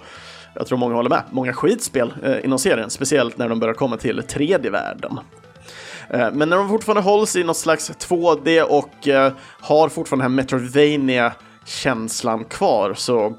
jag 0.53 0.67
tror 0.67 0.77
många 0.77 0.95
håller 0.95 1.09
med, 1.09 1.23
många 1.31 1.53
skitspel 1.53 2.13
eh, 2.23 2.45
inom 2.45 2.59
serien, 2.59 2.89
speciellt 2.89 3.37
när 3.37 3.49
de 3.49 3.59
börjar 3.59 3.73
komma 3.73 3.97
till 3.97 4.23
tredje 4.23 4.71
världen. 4.71 5.19
Eh, 6.09 6.31
men 6.33 6.49
när 6.49 6.57
de 6.57 6.69
fortfarande 6.69 7.01
hålls 7.01 7.35
i 7.35 7.43
något 7.43 7.57
slags 7.57 7.91
2D 7.91 8.61
och 8.61 9.07
eh, 9.07 9.33
har 9.61 9.89
fortfarande 9.89 10.23
den 10.23 10.31
här 10.31 10.35
Metroidvania 10.35 11.33
känslan 11.65 12.43
kvar 12.43 12.93
så 12.93 13.35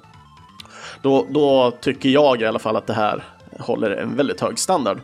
då, 1.03 1.27
då 1.31 1.71
tycker 1.81 2.09
jag 2.09 2.43
i 2.43 2.47
alla 2.47 2.59
fall 2.59 2.77
att 2.77 2.87
det 2.87 2.95
här 2.95 3.25
håller 3.59 3.91
en 3.91 4.17
väldigt 4.17 4.41
hög 4.41 4.59
standard 4.59 5.01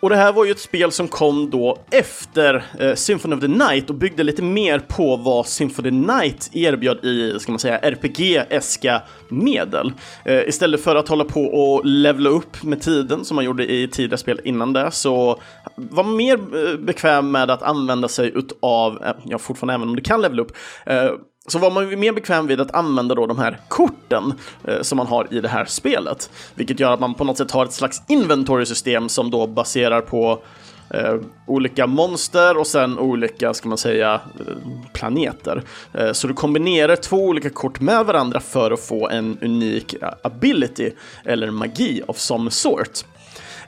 och 0.00 0.10
det 0.10 0.16
här 0.16 0.32
var 0.32 0.44
ju 0.44 0.50
ett 0.50 0.58
spel 0.58 0.92
som 0.92 1.08
kom 1.08 1.50
då 1.50 1.78
efter 1.90 2.64
eh, 2.78 2.94
Symphony 2.94 3.36
of 3.36 3.40
the 3.40 3.48
Night 3.48 3.90
och 3.90 3.96
byggde 3.96 4.22
lite 4.22 4.42
mer 4.42 4.78
på 4.78 5.16
vad 5.16 5.46
Symphony 5.46 5.88
of 5.88 5.92
the 5.92 6.12
Night 6.12 6.50
erbjöd 6.52 7.04
i, 7.04 7.38
ska 7.40 7.52
man 7.52 7.58
säga, 7.58 7.78
RPG-eska 7.78 9.02
medel. 9.28 9.92
Eh, 10.24 10.48
istället 10.48 10.84
för 10.84 10.96
att 10.96 11.08
hålla 11.08 11.24
på 11.24 11.44
och 11.44 11.84
levla 11.84 12.30
upp 12.30 12.62
med 12.62 12.80
tiden 12.82 13.24
som 13.24 13.34
man 13.34 13.44
gjorde 13.44 13.72
i 13.72 13.88
tidigare 13.88 14.18
spel 14.18 14.40
innan 14.44 14.72
det 14.72 14.90
så 14.90 15.40
var 15.76 16.04
man 16.04 16.16
mer 16.16 16.34
eh, 16.34 16.78
bekväm 16.78 17.30
med 17.30 17.50
att 17.50 17.62
använda 17.62 18.08
sig 18.08 18.32
utav, 18.34 19.02
eh, 19.04 19.12
ja 19.24 19.38
fortfarande 19.38 19.74
även 19.74 19.88
om 19.88 19.96
du 19.96 20.02
kan 20.02 20.20
levla 20.20 20.42
upp, 20.42 20.52
eh, 20.86 21.10
så 21.48 21.58
var 21.58 21.70
man 21.70 22.00
mer 22.00 22.12
bekväm 22.12 22.46
vid 22.46 22.60
att 22.60 22.74
använda 22.74 23.14
då 23.14 23.26
de 23.26 23.38
här 23.38 23.60
korten 23.68 24.32
eh, 24.64 24.82
som 24.82 24.96
man 24.96 25.06
har 25.06 25.26
i 25.30 25.40
det 25.40 25.48
här 25.48 25.64
spelet. 25.64 26.30
Vilket 26.54 26.80
gör 26.80 26.92
att 26.92 27.00
man 27.00 27.14
på 27.14 27.24
något 27.24 27.38
sätt 27.38 27.50
har 27.50 27.64
ett 27.64 27.72
slags 27.72 28.02
inventory-system 28.08 29.08
som 29.08 29.30
då 29.30 29.46
baserar 29.46 30.00
på 30.00 30.42
eh, 30.90 31.14
olika 31.46 31.86
monster 31.86 32.56
och 32.56 32.66
sen 32.66 32.98
olika, 32.98 33.54
ska 33.54 33.68
man 33.68 33.78
säga, 33.78 34.20
eh, 34.40 34.54
planeter. 34.92 35.62
Eh, 35.94 36.12
så 36.12 36.26
du 36.26 36.34
kombinerar 36.34 36.96
två 36.96 37.16
olika 37.16 37.50
kort 37.50 37.80
med 37.80 38.06
varandra 38.06 38.40
för 38.40 38.70
att 38.70 38.80
få 38.80 39.08
en 39.08 39.38
unik 39.42 39.94
eh, 39.94 40.08
ability 40.22 40.90
eller 41.24 41.50
magi 41.50 42.02
of 42.06 42.18
some 42.18 42.50
sort. 42.50 43.04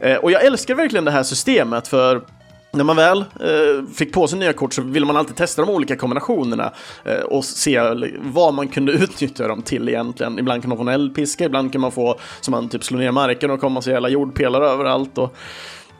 Eh, 0.01 0.17
och 0.17 0.31
jag 0.31 0.45
älskar 0.45 0.75
verkligen 0.75 1.05
det 1.05 1.11
här 1.11 1.23
systemet 1.23 1.89
för 1.89 2.23
när 2.73 2.85
man 2.85 2.97
väl 2.97 3.19
eh, 3.19 3.85
fick 3.95 4.13
på 4.13 4.29
sig 4.29 4.39
nya 4.39 4.53
kort 4.53 4.75
så 4.75 4.83
ville 4.83 5.07
man 5.07 5.17
alltid 5.17 5.37
testa 5.37 5.63
de 5.63 5.71
olika 5.71 5.97
kombinationerna 5.97 6.73
eh, 7.05 7.21
och 7.21 7.45
se 7.45 7.81
vad 8.21 8.55
man 8.55 8.69
kunde 8.69 8.93
utnyttja 9.05 9.49
dem 9.49 9.63
till 9.63 9.89
egentligen. 9.89 10.39
Ibland 10.39 10.63
kan 10.63 10.69
man 10.69 10.79
få 10.79 10.83
en 10.83 10.89
eldpiska, 10.89 11.45
ibland 11.45 11.73
kan 11.73 11.81
man 11.81 11.93
få 11.93 12.19
så 12.41 12.51
man 12.51 12.69
typ 12.69 12.85
slår 12.85 12.99
ner 12.99 13.13
marken 13.13 13.51
och 13.51 13.61
kommer 13.61 13.81
så 13.81 13.91
jävla 13.91 14.09
jordpelare 14.09 14.67
överallt. 14.67 15.19
Och, 15.19 15.37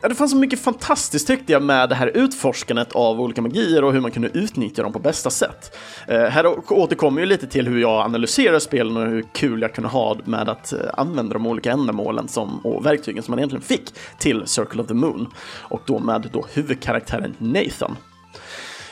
Ja, 0.01 0.09
det 0.09 0.15
fanns 0.15 0.31
så 0.31 0.37
mycket 0.37 0.59
fantastiskt 0.59 1.27
tyckte 1.27 1.53
jag 1.53 1.63
med 1.63 1.89
det 1.89 1.95
här 1.95 2.07
utforskandet 2.07 2.91
av 2.91 3.21
olika 3.21 3.41
magier 3.41 3.83
och 3.83 3.93
hur 3.93 3.99
man 4.01 4.11
kunde 4.11 4.29
utnyttja 4.33 4.83
dem 4.83 4.93
på 4.93 4.99
bästa 4.99 5.29
sätt. 5.29 5.77
Eh, 6.07 6.23
här 6.23 6.73
återkommer 6.73 7.21
ju 7.21 7.27
lite 7.27 7.47
till 7.47 7.67
hur 7.67 7.81
jag 7.81 8.01
analyserar 8.05 8.59
spelen 8.59 8.97
och 8.97 9.05
hur 9.05 9.25
kul 9.33 9.61
jag 9.61 9.73
kunde 9.73 9.89
ha 9.89 10.17
med 10.25 10.49
att 10.49 10.73
eh, 10.73 10.79
använda 10.93 11.33
de 11.33 11.47
olika 11.47 11.71
ändamålen 11.71 12.27
som, 12.27 12.59
och 12.65 12.85
verktygen 12.85 13.23
som 13.23 13.31
man 13.31 13.39
egentligen 13.39 13.63
fick 13.63 13.93
till 14.19 14.43
Circle 14.45 14.81
of 14.81 14.87
the 14.87 14.93
Moon. 14.93 15.27
Och 15.59 15.81
då 15.85 15.99
med 15.99 16.29
då 16.33 16.45
huvudkaraktären 16.53 17.35
Nathan. 17.37 17.97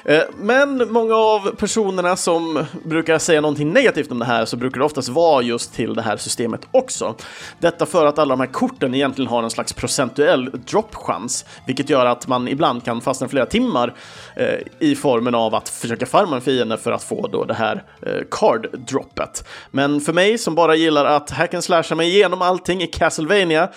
Eh, 0.05 0.21
men 0.37 0.91
många 0.91 1.15
av 1.15 1.55
personerna 1.55 2.15
som 2.15 2.65
brukar 2.83 3.19
säga 3.19 3.41
någonting 3.41 3.73
negativt 3.73 4.11
om 4.11 4.19
det 4.19 4.25
här 4.25 4.45
så 4.45 4.57
brukar 4.57 4.79
det 4.79 4.85
oftast 4.85 5.09
vara 5.09 5.41
just 5.41 5.73
till 5.73 5.93
det 5.93 6.01
här 6.01 6.17
systemet 6.17 6.61
också. 6.71 7.15
Detta 7.59 7.85
för 7.85 8.05
att 8.05 8.19
alla 8.19 8.35
de 8.35 8.39
här 8.39 8.47
korten 8.47 8.95
egentligen 8.95 9.29
har 9.29 9.43
en 9.43 9.49
slags 9.49 9.73
procentuell 9.73 10.51
droppchans, 10.51 11.45
vilket 11.67 11.89
gör 11.89 12.05
att 12.05 12.27
man 12.27 12.47
ibland 12.47 12.85
kan 12.85 13.01
fastna 13.01 13.27
flera 13.27 13.45
timmar 13.45 13.93
eh, 14.35 14.59
i 14.79 14.95
formen 14.95 15.35
av 15.35 15.55
att 15.55 15.69
försöka 15.69 16.05
farma 16.05 16.35
en 16.35 16.41
fiende 16.41 16.77
för 16.77 16.91
att 16.91 17.03
få 17.03 17.27
då 17.27 17.43
det 17.43 17.53
här 17.53 17.83
eh, 18.01 18.23
card-droppet. 18.31 19.43
Men 19.71 20.01
för 20.01 20.13
mig 20.13 20.37
som 20.37 20.55
bara 20.55 20.75
gillar 20.75 21.05
att 21.05 21.29
hack 21.29 21.53
and 21.53 21.63
slasha 21.63 21.95
mig 21.95 22.09
igenom 22.09 22.41
allting 22.41 22.81
i 22.81 22.87
Castlevania 22.87 23.69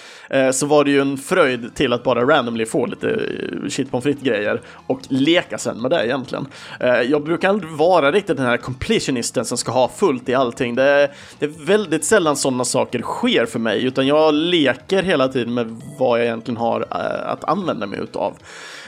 så 0.53 0.67
var 0.67 0.85
det 0.85 0.91
ju 0.91 1.01
en 1.01 1.19
fröjd 1.19 1.75
till 1.75 1.93
att 1.93 2.05
bara 2.05 2.25
randomly 2.25 2.67
få 2.67 2.87
lite 2.87 3.29
shit 3.69 3.91
pommes 3.91 4.05
frites-grejer 4.05 4.61
och 4.87 5.01
leka 5.09 5.59
sen 5.59 5.83
med 5.83 5.91
det 5.91 6.12
egentligen. 6.13 6.47
Eh, 6.81 7.01
jag 7.01 7.25
brukar 7.25 7.49
aldrig 7.49 7.73
vara 7.73 8.13
riktigt 8.13 8.37
den 8.37 8.47
här 8.47 8.57
completionisten 8.57 9.45
som 9.45 9.59
ska 9.59 9.73
ha 9.73 9.89
fullt 9.89 10.29
i 10.29 10.35
allting. 10.35 10.75
Det, 10.75 11.11
det 11.39 11.45
är 11.45 11.67
väldigt 11.67 12.05
sällan 12.05 12.37
sådana 12.37 12.65
saker 12.65 13.03
sker 13.03 13.47
för 13.47 13.59
mig, 13.59 13.85
utan 13.85 14.07
jag 14.07 14.35
leker 14.35 15.03
hela 15.03 15.29
tiden 15.29 15.55
med 15.55 15.81
vad 15.99 16.19
jag 16.19 16.27
egentligen 16.27 16.57
har 16.57 16.81
eh, 16.81 17.31
att 17.33 17.45
använda 17.45 17.87
mig 17.87 18.01
utav. 18.01 18.33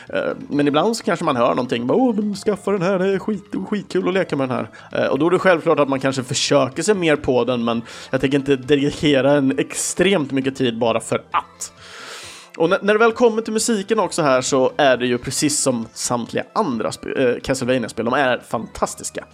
Eh, 0.09 0.33
men 0.49 0.69
ibland 0.69 0.97
så 0.97 1.05
kanske 1.05 1.25
man 1.25 1.37
hör 1.37 1.49
någonting, 1.49 1.91
åh, 1.91 2.15
men 2.15 2.35
skaffa 2.35 2.71
den 2.71 2.83
här, 2.83 2.99
det 2.99 3.09
är 3.09 3.19
skit, 3.19 3.45
skitkul 3.69 4.09
att 4.09 4.15
leka 4.15 4.37
med 4.37 4.49
den 4.49 4.57
här. 4.57 5.11
Och 5.11 5.19
då 5.19 5.27
är 5.27 5.31
det 5.31 5.39
självklart 5.39 5.79
att 5.79 5.89
man 5.89 6.01
kanske 6.01 6.23
försöker 6.23 6.83
sig 6.83 6.95
mer 6.95 7.17
på 7.17 7.45
den, 7.45 7.65
men 7.65 7.83
jag 8.11 8.21
tänker 8.21 8.39
inte 8.39 8.57
dedikera 8.57 9.33
en 9.33 9.59
extremt 9.59 10.31
mycket 10.31 10.57
tid 10.57 10.79
bara 10.79 11.01
för 11.01 11.17
att. 11.17 11.74
Och 12.57 12.71
när, 12.71 12.79
när 12.83 12.93
det 12.93 12.99
väl 12.99 13.13
kommer 13.13 13.43
till 13.43 13.53
musiken 13.53 13.99
också 13.99 14.23
här 14.23 14.41
så 14.41 14.73
är 14.77 14.97
det 14.97 15.07
ju 15.07 15.19
precis 15.19 15.61
som 15.61 15.87
samtliga 15.93 16.45
andra 16.53 16.91
äh, 17.17 17.41
Castlevania-spel, 17.43 18.05
de 18.05 18.15
är 18.15 18.39
fantastiska. 18.39 19.25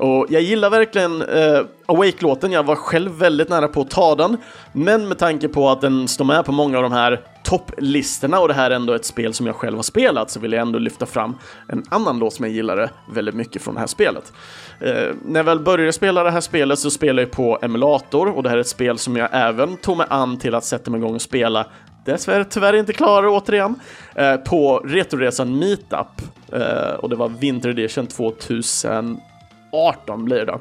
Och 0.00 0.26
jag 0.28 0.42
gillar 0.42 0.70
verkligen 0.70 1.22
uh, 1.22 1.66
Awake-låten, 1.86 2.52
jag 2.52 2.62
var 2.62 2.76
själv 2.76 3.12
väldigt 3.12 3.48
nära 3.48 3.68
på 3.68 3.80
att 3.80 3.90
ta 3.90 4.14
den, 4.14 4.36
men 4.72 5.08
med 5.08 5.18
tanke 5.18 5.48
på 5.48 5.68
att 5.68 5.80
den 5.80 6.08
står 6.08 6.24
med 6.24 6.44
på 6.44 6.52
många 6.52 6.76
av 6.76 6.82
de 6.82 6.92
här 6.92 7.20
topplistorna 7.44 8.40
och 8.40 8.48
det 8.48 8.54
här 8.54 8.70
är 8.70 8.74
ändå 8.74 8.92
ett 8.92 9.04
spel 9.04 9.34
som 9.34 9.46
jag 9.46 9.56
själv 9.56 9.76
har 9.76 9.82
spelat 9.82 10.30
så 10.30 10.40
vill 10.40 10.52
jag 10.52 10.60
ändå 10.60 10.78
lyfta 10.78 11.06
fram 11.06 11.34
en 11.68 11.84
annan 11.88 12.18
låt 12.18 12.32
som 12.32 12.44
jag 12.44 12.54
gillade 12.54 12.90
väldigt 13.12 13.34
mycket 13.34 13.62
från 13.62 13.74
det 13.74 13.80
här 13.80 13.86
spelet. 13.86 14.32
Eh, 14.80 15.14
när 15.24 15.40
jag 15.40 15.44
väl 15.44 15.60
började 15.60 15.92
spela 15.92 16.22
det 16.22 16.30
här 16.30 16.40
spelet 16.40 16.78
så 16.78 16.90
spelade 16.90 17.22
jag 17.22 17.30
på 17.30 17.58
emulator 17.62 18.36
och 18.36 18.42
det 18.42 18.48
här 18.48 18.56
är 18.56 18.60
ett 18.60 18.68
spel 18.68 18.98
som 18.98 19.16
jag 19.16 19.28
även 19.32 19.76
tog 19.76 19.96
mig 19.96 20.06
an 20.10 20.38
till 20.38 20.54
att 20.54 20.64
sätta 20.64 20.90
mig 20.90 21.00
igång 21.00 21.14
och 21.14 21.22
spela 21.22 21.66
dessvärre 22.04 22.44
tyvärr 22.44 22.74
inte 22.74 22.92
klar 22.92 23.26
återigen, 23.26 23.74
eh, 24.14 24.36
på 24.36 24.78
Retroresan 24.78 25.58
Meetup. 25.58 26.22
Eh, 26.52 26.94
och 26.98 27.08
det 27.08 27.16
var 27.16 27.28
Winter 27.28 27.68
Edition 27.68 28.06
2018 28.06 30.24
blir 30.24 30.46
det. 30.46 30.58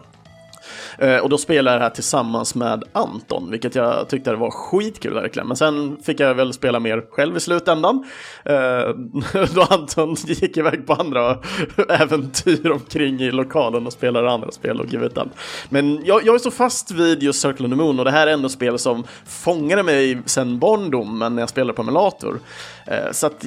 Eh, 0.97 1.17
och 1.17 1.29
då 1.29 1.37
spelade 1.37 1.75
jag 1.75 1.81
det 1.81 1.83
här 1.83 1.89
tillsammans 1.89 2.55
med 2.55 2.83
Anton, 2.91 3.51
vilket 3.51 3.75
jag 3.75 4.09
tyckte 4.09 4.35
var 4.35 4.51
skitkul 4.51 5.13
verkligen. 5.13 5.47
Men 5.47 5.57
sen 5.57 5.97
fick 6.03 6.19
jag 6.19 6.35
väl 6.35 6.53
spela 6.53 6.79
mer 6.79 7.05
själv 7.11 7.37
i 7.37 7.39
slutändan. 7.39 8.03
Eh, 8.45 8.53
då 9.55 9.61
Anton 9.69 10.13
gick 10.13 10.57
iväg 10.57 10.87
på 10.87 10.93
andra 10.93 11.37
äventyr 11.89 12.71
omkring 12.71 13.19
i 13.19 13.31
lokalen 13.31 13.87
och 13.87 13.93
spelade 13.93 14.31
andra 14.31 14.51
spel 14.51 14.79
och 14.79 14.87
gudan. 14.87 15.29
Men 15.69 16.05
jag, 16.05 16.25
jag 16.25 16.35
är 16.35 16.39
så 16.39 16.51
fast 16.51 16.91
vid 16.91 17.23
just 17.23 17.41
Circle 17.41 17.65
of 17.65 17.71
the 17.71 17.75
Moon 17.75 17.99
och 17.99 18.05
det 18.05 18.11
här 18.11 18.27
är 18.27 18.31
ändå 18.31 18.49
spel 18.49 18.79
som 18.79 19.03
fångade 19.25 19.83
mig 19.83 20.21
sen 20.25 20.59
barndomen 20.59 21.35
när 21.35 21.41
jag 21.41 21.49
spelade 21.49 21.73
på 21.73 21.81
emulator. 21.81 22.39
Eh, 22.85 23.11
så 23.11 23.27
att 23.27 23.45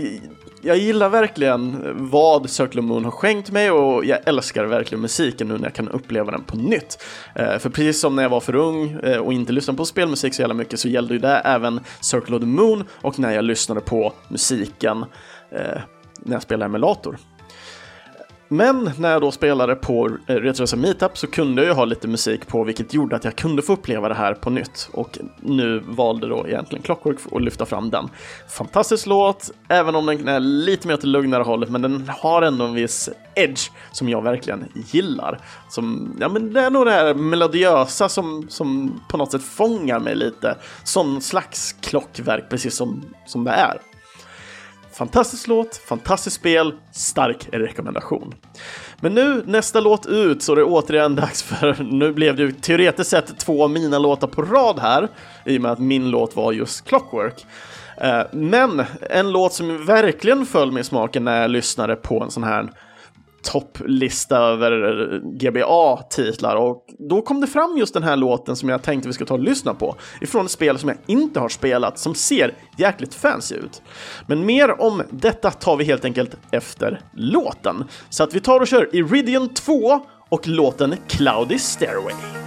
jag 0.65 0.77
gillar 0.77 1.09
verkligen 1.09 1.83
vad 1.95 2.51
Circle 2.51 2.81
of 2.81 2.87
Moon 2.87 3.05
har 3.05 3.11
skänkt 3.11 3.51
mig 3.51 3.71
och 3.71 4.05
jag 4.05 4.19
älskar 4.25 4.65
verkligen 4.65 5.03
musiken 5.03 5.49
nu 5.49 5.55
när 5.55 5.65
jag 5.65 5.75
kan 5.75 5.89
uppleva 5.89 6.31
den 6.31 6.45
på 6.45 6.57
nytt. 6.57 7.03
Eh, 7.35 7.59
för 7.59 7.71
precis 7.71 8.01
som 8.01 8.17
när 8.17 8.23
jag 8.23 8.31
var 8.31 8.41
för 8.41 8.55
ung 8.55 8.91
eh, 9.03 9.19
och 9.19 9.33
inte 9.33 9.53
lyssnade 9.53 9.77
på 9.77 9.85
spelmusik 9.85 10.35
så 10.35 10.43
jävla 10.43 10.55
mycket 10.55 10.81
så 10.81 10.89
gällde 10.89 11.15
ju 11.15 11.21
det 11.21 11.37
även 11.45 11.81
Circle 12.01 12.37
of 12.37 12.41
the 12.41 12.47
Moon 12.47 12.85
och 12.93 13.19
när 13.19 13.33
jag 13.33 13.45
lyssnade 13.45 13.81
på 13.81 14.13
musiken 14.29 15.05
eh, 15.51 15.81
när 16.25 16.33
jag 16.33 16.43
spelade 16.43 16.65
emulator. 16.65 17.19
Men 18.53 18.91
när 18.99 19.13
jag 19.13 19.21
då 19.21 19.31
spelade 19.31 19.75
på 19.75 20.09
eh, 20.27 20.35
Retrosa 20.35 20.77
Meetup 20.77 21.19
så 21.19 21.27
kunde 21.27 21.63
jag 21.63 21.69
ju 21.69 21.75
ha 21.75 21.85
lite 21.85 22.09
musik 22.09 22.47
på 22.47 22.65
vilket 22.65 22.95
gjorde 22.95 23.17
att 23.17 23.25
jag 23.25 23.37
kunde 23.37 23.63
få 23.63 23.73
uppleva 23.73 24.09
det 24.09 24.15
här 24.15 24.35
på 24.35 24.51
nytt 24.51 24.89
och 24.93 25.19
nu 25.41 25.83
valde 25.87 26.29
då 26.29 26.49
egentligen 26.49 26.83
Clockwork 26.83 27.19
att 27.33 27.43
lyfta 27.43 27.67
fram 27.67 27.91
den. 27.91 28.09
Fantastisk 28.49 29.07
låt, 29.07 29.51
även 29.69 29.95
om 29.95 30.07
den 30.07 30.29
är 30.29 30.41
lite 30.41 30.89
mer 30.89 30.95
åt 30.95 31.01
det 31.01 31.07
lugnare 31.07 31.43
hållet, 31.43 31.71
men 31.71 31.83
den 31.83 32.11
har 32.19 32.43
ändå 32.43 32.65
en 32.65 32.75
viss 32.75 33.11
edge 33.35 33.71
som 33.93 34.09
jag 34.09 34.23
verkligen 34.23 34.65
gillar. 34.75 35.39
Som, 35.69 36.17
ja 36.21 36.29
men 36.29 36.53
det 36.53 36.61
är 36.61 36.71
nog 36.71 36.87
det 36.87 36.93
här 36.93 37.15
melodiösa 37.15 38.09
som, 38.09 38.47
som 38.49 39.01
på 39.09 39.17
något 39.17 39.33
sätt 39.33 39.43
fångar 39.43 40.01
mig 40.01 40.15
lite. 40.15 40.57
Sån 40.85 41.21
slags 41.21 41.73
klockverk, 41.81 42.51
precis 42.51 42.75
som, 42.75 43.03
som 43.27 43.45
det 43.45 43.51
är. 43.51 43.92
Fantastisk 44.93 45.49
låt, 45.49 45.77
fantastiskt 45.77 46.37
spel, 46.37 46.75
stark 46.93 47.49
rekommendation. 47.53 48.35
Men 49.01 49.15
nu, 49.15 49.43
nästa 49.47 49.81
låt 49.81 50.07
ut, 50.07 50.43
så 50.43 50.53
är 50.53 50.57
det 50.57 50.65
återigen 50.65 51.15
dags 51.15 51.43
för, 51.43 51.77
nu 51.91 52.13
blev 52.13 52.37
det 52.37 52.43
ju 52.43 52.53
teoretiskt 52.53 53.11
sett 53.11 53.39
två 53.39 53.65
av 53.65 53.71
mina 53.71 53.99
låtar 53.99 54.29
på 54.29 54.43
rad 54.43 54.79
här, 54.79 55.09
i 55.47 55.59
och 55.59 55.63
med 55.63 55.73
att 55.73 55.79
min 55.79 56.11
låt 56.11 56.37
var 56.37 56.53
just 56.53 56.85
Clockwork. 56.85 57.47
Eh, 57.97 58.23
men 58.33 58.85
en 59.11 59.33
låt 59.33 59.53
som 59.53 59.87
verkligen 59.87 60.47
föll 60.47 60.73
mig 60.73 60.81
i 60.81 60.85
smaken 60.85 61.25
när 61.25 61.43
jag 61.43 61.51
lyssnade 61.51 61.97
på 61.97 62.23
en 62.23 62.31
sån 62.31 62.45
här 62.45 62.69
topplista 63.43 64.39
över 64.39 65.21
GBA-titlar 65.39 66.57
och 66.57 66.87
då 66.99 67.23
kom 67.23 67.41
det 67.41 67.47
fram 67.47 67.77
just 67.79 67.95
den 67.95 68.03
här 68.03 68.17
låten 68.17 68.57
som 68.57 68.69
jag 68.69 68.83
tänkte 68.83 69.09
vi 69.09 69.13
ska 69.13 69.25
ta 69.25 69.35
och 69.35 69.41
lyssna 69.41 69.75
på 69.75 69.97
ifrån 70.21 70.45
ett 70.45 70.51
spel 70.51 70.79
som 70.79 70.89
jag 70.89 70.99
inte 71.07 71.41
har 71.41 71.49
spelat 71.49 71.99
som 71.99 72.15
ser 72.15 72.55
jäkligt 72.77 73.15
fancy 73.15 73.55
ut. 73.55 73.83
Men 74.27 74.47
mer 74.47 74.81
om 74.81 75.03
detta 75.11 75.51
tar 75.51 75.77
vi 75.77 75.85
helt 75.85 76.05
enkelt 76.05 76.37
efter 76.51 77.01
låten. 77.13 77.85
Så 78.11 78.25
att 78.25 78.35
vi 78.35 78.41
tar 78.41 78.61
och 78.61 78.67
kör 78.67 78.97
Iridian 78.97 79.49
2 79.49 80.01
och 80.29 80.49
låten 80.49 80.95
Cloudy 81.09 81.59
Stairway. 81.59 82.42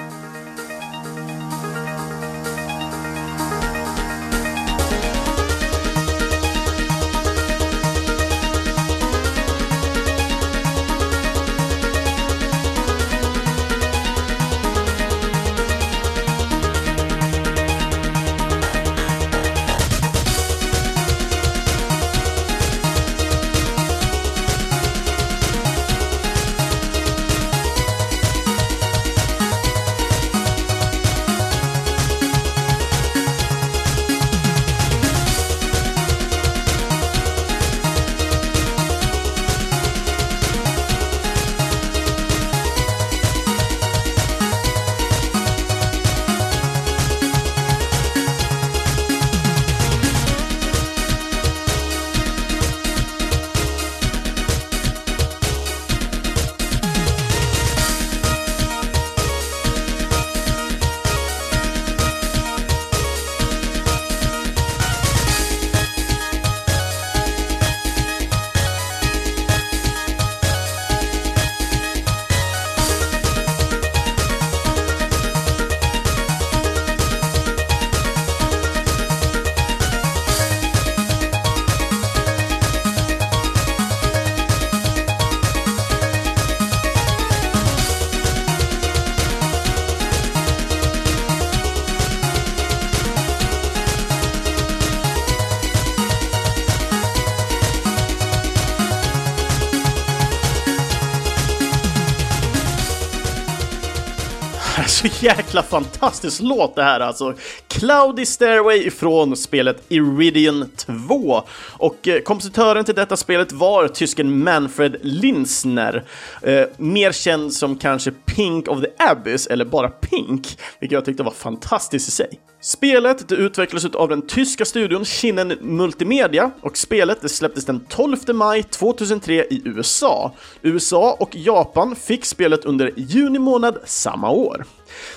Jäkla 105.26 105.64
fantastisk 105.64 106.42
låt 106.42 106.76
det 106.76 106.84
här 106.84 107.00
alltså. 107.00 107.34
Cloudy 107.68 108.26
Stairway 108.26 108.78
ifrån 108.78 109.36
spelet 109.36 109.84
Iridian 109.90 110.70
2. 110.76 111.44
Och 111.78 112.08
eh, 112.08 112.22
kompositören 112.22 112.86
till 112.86 112.96
detta 112.96 113.18
spelet 113.18 113.52
var 113.52 113.88
tysken 113.88 114.44
Manfred 114.44 114.96
Linsner. 115.02 116.04
Eh, 116.42 116.64
mer 116.78 117.12
känd 117.12 117.54
som 117.54 117.78
kanske 117.78 118.12
Pink 118.12 118.68
of 118.68 118.82
the 118.82 119.04
Abyss, 119.04 119.48
eller 119.48 119.66
bara 119.66 119.90
Pink, 119.90 120.58
vilket 120.80 120.96
jag 120.96 121.06
tyckte 121.06 121.24
var 121.24 121.32
fantastiskt 121.32 122.08
i 122.08 122.12
sig. 122.12 122.40
Spelet 122.62 123.28
det 123.28 123.36
utvecklades 123.36 123.96
av 123.96 124.10
den 124.10 124.28
tyska 124.28 124.66
studion 124.66 125.06
Kinnen 125.06 125.58
Multimedia 125.62 126.52
och 126.62 126.78
spelet 126.78 127.22
det 127.22 127.30
släpptes 127.30 127.66
den 127.66 127.80
12 127.90 128.18
maj 128.34 128.64
2003 128.64 129.34
i 129.34 129.62
USA. 129.66 130.34
USA 130.62 131.18
och 131.20 131.36
Japan 131.36 131.96
fick 131.96 132.26
spelet 132.26 132.66
under 132.66 132.92
juni 132.96 133.40
månad 133.40 133.78
samma 133.86 134.30
år. 134.30 134.66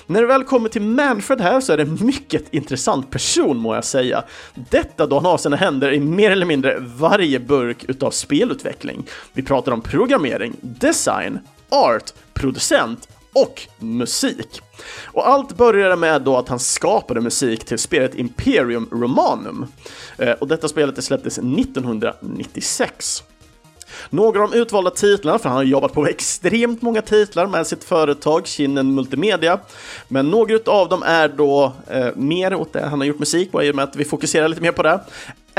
När 0.07 0.21
det 0.21 0.27
väl 0.27 0.43
kommer 0.43 0.69
till 0.69 0.81
Manfred 0.81 1.41
här 1.41 1.61
så 1.61 1.73
är 1.73 1.77
det 1.77 1.83
en 1.83 1.97
mycket 2.01 2.53
intressant 2.53 3.11
person 3.11 3.57
må 3.57 3.75
jag 3.75 3.85
säga. 3.85 4.23
Detta 4.69 5.05
då 5.05 5.15
han 5.15 5.25
har 5.25 5.37
sina 5.37 5.55
händer 5.55 5.93
i 5.93 5.99
mer 5.99 6.31
eller 6.31 6.45
mindre 6.45 6.77
varje 6.79 7.39
burk 7.39 7.85
utav 7.87 8.11
spelutveckling. 8.11 9.07
Vi 9.33 9.43
pratar 9.43 9.71
om 9.71 9.81
programmering, 9.81 10.53
design, 10.61 11.39
art, 11.69 12.13
producent 12.33 13.07
och 13.33 13.67
musik. 13.79 14.61
Och 15.05 15.27
allt 15.27 15.57
började 15.57 15.95
med 15.95 16.21
då 16.21 16.37
att 16.37 16.49
han 16.49 16.59
skapade 16.59 17.21
musik 17.21 17.65
till 17.65 17.77
spelet 17.79 18.15
Imperium 18.15 18.87
Romanum. 18.91 19.65
Eh, 20.17 20.31
och 20.31 20.47
detta 20.47 20.67
spelet 20.67 21.03
släpptes 21.03 21.37
1996. 21.37 23.23
Några 24.09 24.43
av 24.43 24.51
de 24.51 24.57
utvalda 24.57 24.91
titlarna, 24.91 25.39
för 25.39 25.49
han 25.49 25.57
har 25.57 25.63
jobbat 25.63 25.93
på 25.93 26.07
extremt 26.07 26.81
många 26.81 27.01
titlar 27.01 27.47
med 27.47 27.67
sitt 27.67 27.83
företag 27.83 28.47
Kinnen 28.47 28.95
Multimedia, 28.95 29.59
men 30.07 30.29
några 30.29 30.59
av 30.65 30.89
dem 30.89 31.03
är 31.03 31.27
då 31.27 31.73
eh, 31.87 32.07
mer 32.15 32.53
åt 32.53 32.73
det 32.73 32.85
han 32.85 32.99
har 32.99 33.07
gjort 33.07 33.19
musik 33.19 33.51
på 33.51 33.63
i 33.63 33.71
och 33.71 33.75
med 33.75 33.83
att 33.83 33.95
vi 33.95 34.05
fokuserar 34.05 34.47
lite 34.47 34.61
mer 34.61 34.71
på 34.71 34.83
det 34.83 34.99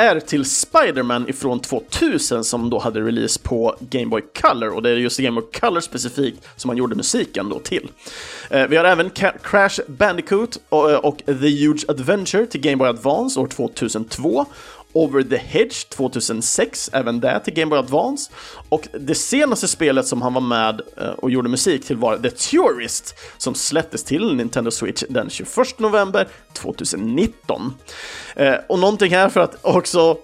är 0.01 0.21
till 0.21 0.45
Spiderman 0.45 1.29
ifrån 1.29 1.61
2000 1.61 2.45
som 2.45 2.71
då 2.71 2.79
hade 2.79 3.01
release 3.01 3.41
på 3.43 3.77
Game 3.81 4.07
Boy 4.07 4.23
Color. 4.41 4.69
Och 4.69 4.83
det 4.83 4.91
är 4.91 4.97
just 4.97 5.19
Game 5.19 5.41
Boy 5.41 5.51
Color 5.61 5.81
specifikt 5.81 6.49
som 6.57 6.69
han 6.69 6.77
gjorde 6.77 6.95
musiken 6.95 7.49
då 7.49 7.59
till. 7.59 7.91
Eh, 8.51 8.67
vi 8.67 8.77
har 8.77 8.85
även 8.85 9.11
Crash 9.43 9.81
Bandicoot 9.87 10.59
och, 10.69 10.91
eh, 10.91 10.99
och 10.99 11.23
The 11.27 11.67
Huge 11.67 11.85
Adventure 11.89 12.47
till 12.47 12.61
Game 12.61 12.77
Boy 12.77 12.89
Advance 12.89 13.41
år 13.41 13.47
2002 13.47 14.47
Over 14.93 15.23
the 15.23 15.37
Hedge 15.37 15.89
2006, 15.89 16.91
även 16.93 17.21
det 17.21 17.41
till 17.41 17.55
Game 17.55 17.71
Boy 17.71 17.79
Advance. 17.79 18.31
Och 18.69 18.89
det 18.93 19.15
senaste 19.15 19.69
spelet 19.69 20.07
som 20.07 20.23
han 20.23 20.35
var 20.35 20.41
med 20.41 20.81
eh, 20.97 21.11
och 21.11 21.31
gjorde 21.31 21.49
musik 21.49 21.87
till 21.87 21.97
var 21.97 22.19
The 22.19 22.31
Tourist, 22.31 23.15
som 23.39 23.55
släpptes 23.55 24.05
till 24.05 24.35
Nintendo 24.35 24.71
Switch 24.71 25.03
den 25.09 25.31
21 25.31 25.79
november 25.79 26.29
2019. 26.53 27.75
Eh, 28.37 28.55
och 28.69 28.79
någonting 28.79 29.13
här 29.13 29.29
för 29.29 29.41
att 29.41 29.65
också 29.65 30.19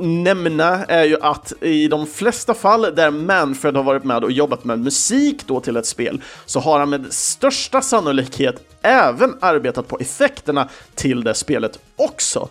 nämna 0.00 0.84
är 0.84 1.04
ju 1.04 1.16
att 1.20 1.52
i 1.60 1.88
de 1.88 2.06
flesta 2.06 2.54
fall 2.54 2.82
där 2.94 3.10
Manfred 3.10 3.76
har 3.76 3.82
varit 3.82 4.04
med 4.04 4.24
och 4.24 4.32
jobbat 4.32 4.64
med 4.64 4.78
musik 4.78 5.46
då 5.46 5.60
till 5.60 5.76
ett 5.76 5.86
spel 5.86 6.22
så 6.46 6.60
har 6.60 6.78
han 6.78 6.90
med 6.90 7.12
största 7.12 7.80
sannolikhet 7.80 8.70
även 8.82 9.34
arbetat 9.40 9.88
på 9.88 9.98
effekterna 9.98 10.68
till 10.94 11.24
det 11.24 11.34
spelet 11.34 11.78
också. 11.96 12.48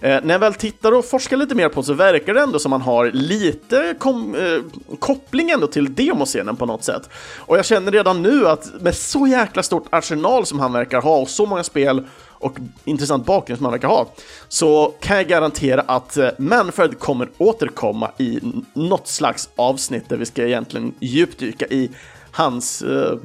Eh, 0.00 0.20
när 0.24 0.34
jag 0.34 0.38
väl 0.38 0.54
tittar 0.54 0.92
och 0.92 1.04
forskar 1.04 1.36
lite 1.36 1.54
mer 1.54 1.68
på 1.68 1.82
så 1.82 1.92
verkar 1.92 2.34
det 2.34 2.40
ändå 2.40 2.58
som 2.58 2.70
man 2.70 2.80
har 2.80 3.10
lite 3.10 3.94
kom, 3.98 4.34
eh, 4.34 4.96
koppling 4.98 5.50
ändå 5.50 5.66
till 5.66 5.94
demoscenen 5.94 6.56
på 6.56 6.66
något 6.66 6.84
sätt. 6.84 7.08
Och 7.38 7.58
jag 7.58 7.64
känner 7.64 7.92
redan 7.92 8.22
nu 8.22 8.48
att 8.48 8.80
med 8.80 8.96
så 8.96 9.26
jäkla 9.26 9.62
stort 9.62 9.86
arsenal 9.90 10.46
som 10.46 10.60
han 10.60 10.72
verkar 10.72 11.00
ha 11.00 11.16
och 11.16 11.30
så 11.30 11.46
många 11.46 11.64
spel 11.64 12.04
och 12.46 12.58
intressant 12.84 13.26
bakgrund 13.26 13.58
som 13.58 13.64
han 13.64 13.72
verkar 13.72 13.88
ha, 13.88 14.06
så 14.48 14.94
kan 15.00 15.16
jag 15.16 15.28
garantera 15.28 15.80
att 15.80 16.16
eh, 16.16 16.28
Manfred 16.38 16.98
kommer 16.98 17.28
återkomma 17.38 18.10
i 18.18 18.40
något 18.74 19.08
slags 19.08 19.48
avsnitt 19.56 20.08
där 20.08 20.16
vi 20.16 20.24
ska 20.24 20.46
egentligen 20.46 20.94
djupdyka 21.00 21.66
i 21.66 21.90
hans, 22.30 22.82
eh, 22.82 23.18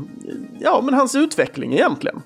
ja, 0.60 0.82
men 0.84 0.94
hans 0.94 1.16
utveckling 1.16 1.74
egentligen. 1.74 2.22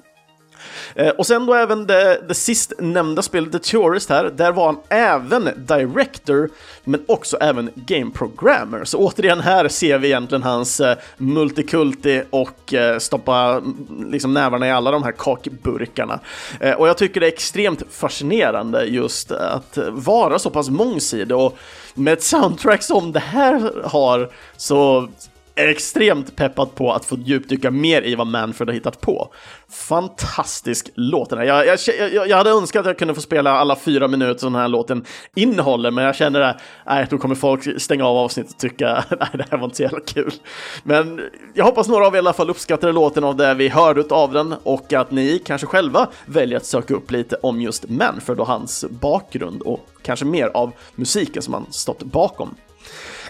Eh, 0.96 1.10
och 1.10 1.28
sen 1.28 1.46
då 1.46 1.54
även 1.54 1.86
det, 1.86 2.22
det 2.28 2.34
sist 2.34 2.74
nämnda 2.80 3.22
spelet, 3.22 3.52
The 3.52 3.60
Tourist 3.60 4.10
här, 4.10 4.32
där 4.36 4.52
var 4.52 4.66
han 4.66 4.78
även 4.90 5.50
director, 5.56 6.50
men 6.84 7.04
också 7.08 7.38
även 7.38 7.70
game 7.76 8.12
programmer. 8.12 8.84
Så 8.84 8.98
återigen 8.98 9.40
här 9.40 9.68
ser 9.68 9.98
vi 9.98 10.08
egentligen 10.08 10.44
hans 10.44 10.80
eh, 10.80 10.98
multikulti 11.18 12.24
och 12.30 12.74
eh, 12.74 12.98
stoppa 13.00 13.52
mm, 13.52 14.12
liksom 14.12 14.34
nävarna 14.34 14.68
i 14.68 14.72
alla 14.72 14.92
de 14.92 15.04
här 15.04 15.12
kakburkarna. 15.12 16.20
Och 16.78 16.88
jag 16.88 16.98
tycker 16.98 17.20
det 17.20 17.28
är 17.28 17.32
extremt 17.32 17.84
fascinerande 17.92 18.84
just 18.84 19.32
att 19.32 19.78
vara 19.90 20.40
så 20.40 20.50
pass 20.50 20.70
mångsidig 20.70 21.38
och 21.38 21.58
med 21.94 22.14
ett 22.14 22.24
soundtrack 22.24 22.84
som 22.84 23.12
det 23.12 23.20
här 23.20 23.72
har 23.84 24.30
så 24.58 25.10
extremt 25.56 26.36
peppad 26.36 26.76
på 26.76 26.92
att 26.92 27.06
få 27.06 27.18
djupdyka 27.18 27.72
mer 27.72 28.02
i 28.02 28.16
vad 28.16 28.28
Manfred 28.28 28.70
har 28.70 28.74
hittat 28.74 29.02
på. 29.02 29.34
Fantastisk 29.70 30.90
låt 30.96 31.30
den 31.30 31.40
här. 31.40 31.46
Jag, 31.46 31.68
jag, 31.68 31.80
jag, 32.14 32.30
jag 32.30 32.38
hade 32.38 32.50
önskat 32.50 32.80
att 32.80 32.86
jag 32.86 33.00
kunde 33.00 33.16
få 33.16 33.22
spela 33.22 33.52
alla 33.52 33.76
fyra 33.76 34.08
minuter 34.08 34.40
som 34.40 34.54
den 34.54 34.62
här 34.62 34.68
låten 34.68 35.06
innehåller, 35.36 35.92
men 35.92 36.04
jag 36.04 36.16
känner 36.16 36.42
att 36.42 36.62
nej, 36.86 37.08
då 37.10 37.18
kommer 37.18 37.36
folk 37.36 37.82
stänga 37.82 38.06
av 38.06 38.18
avsnittet 38.18 38.54
och 38.54 38.60
tycka 38.60 39.04
nej, 39.20 39.30
det 39.34 39.46
här 39.52 39.58
var 39.58 39.66
inte 39.66 39.78
så 39.78 39.84
jävla 39.84 40.00
kul. 40.00 40.34
Men 40.84 41.22
jag 41.54 41.66
hoppas 41.66 41.88
några 41.88 42.08
av 42.08 42.14
er 42.14 42.18
i 42.18 42.20
alla 42.20 42.34
fall 42.34 42.50
uppskattade 42.50 42.94
låten 42.94 43.24
av 43.24 43.36
det 43.36 43.54
vi 43.54 43.70
hörde 43.70 44.04
av 44.10 44.34
den 44.34 44.56
och 44.64 44.94
att 44.94 45.12
ni 45.12 45.40
kanske 45.46 45.68
själva 45.68 46.10
väljer 46.26 46.58
att 46.58 46.66
söka 46.66 46.94
upp 46.94 47.12
lite 47.12 47.36
om 47.36 47.62
just 47.62 47.90
Manfred 47.90 48.40
och 48.40 48.48
hans 48.48 48.86
bakgrund 48.90 49.62
och 49.62 49.88
kanske 50.02 50.26
mer 50.26 50.52
av 50.54 50.72
musiken 50.96 51.42
som 51.42 51.54
han 51.54 51.66
stått 51.72 52.04
bakom. 52.04 52.56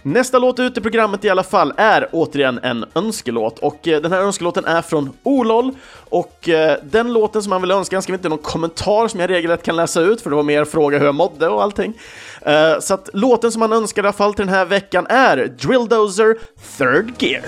Nästa 0.07 0.39
låt 0.39 0.59
ut 0.59 0.77
i 0.77 0.81
programmet 0.81 1.25
i 1.25 1.29
alla 1.29 1.43
fall 1.43 1.73
är 1.77 2.09
återigen 2.11 2.59
en 2.63 2.85
önskelåt 2.95 3.59
och 3.59 3.87
eh, 3.87 4.01
den 4.01 4.11
här 4.11 4.21
önskelåten 4.21 4.65
är 4.65 4.81
från 4.81 5.09
Olol 5.23 5.71
och 6.09 6.49
eh, 6.49 6.77
den 6.83 7.13
låten 7.13 7.43
som 7.43 7.51
han 7.51 7.61
vill 7.61 7.71
önska 7.71 8.01
skrev 8.01 8.13
inte 8.15 8.29
någon 8.29 8.37
kommentar 8.37 9.07
som 9.07 9.19
jag 9.19 9.29
regelrätt 9.29 9.63
kan 9.63 9.75
läsa 9.75 10.01
ut 10.01 10.21
för 10.21 10.29
det 10.29 10.35
var 10.35 10.43
mer 10.43 10.65
fråga 10.65 10.97
hur 10.97 11.05
jag 11.05 11.15
mådde 11.15 11.47
och 11.47 11.63
allting. 11.63 11.93
Eh, 12.41 12.79
så 12.79 12.93
att 12.93 13.09
låten 13.13 13.51
som 13.51 13.61
han 13.61 13.73
önskar 13.73 14.03
i 14.03 14.05
alla 14.05 14.13
fall 14.13 14.33
till 14.33 14.45
den 14.45 14.55
här 14.55 14.65
veckan 14.65 15.07
är 15.09 15.37
Drilldozer 15.47 16.37
Third 16.77 17.13
Gear. 17.23 17.43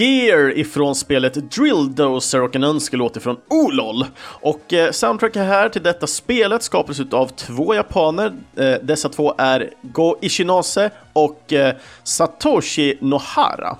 Gear 0.00 0.58
ifrån 0.58 0.94
spelet 0.94 1.50
Drill 1.50 1.94
Dozer 1.94 2.42
och 2.42 2.56
en 2.56 2.64
önskelåt 2.64 3.16
ifrån 3.16 3.36
Olol. 3.48 4.04
Och 4.22 4.72
eh, 4.72 4.90
soundtracket 4.90 5.42
här 5.42 5.68
till 5.68 5.82
detta 5.82 6.06
spelet 6.06 6.62
skapades 6.62 7.00
av 7.12 7.26
två 7.26 7.74
japaner. 7.74 8.32
Eh, 8.56 8.74
dessa 8.82 9.08
två 9.08 9.34
är 9.38 9.70
Go 9.82 10.16
Ishinose 10.20 10.90
och 11.12 11.52
eh, 11.52 11.74
Satoshi 12.04 12.98
Nohara. 13.00 13.76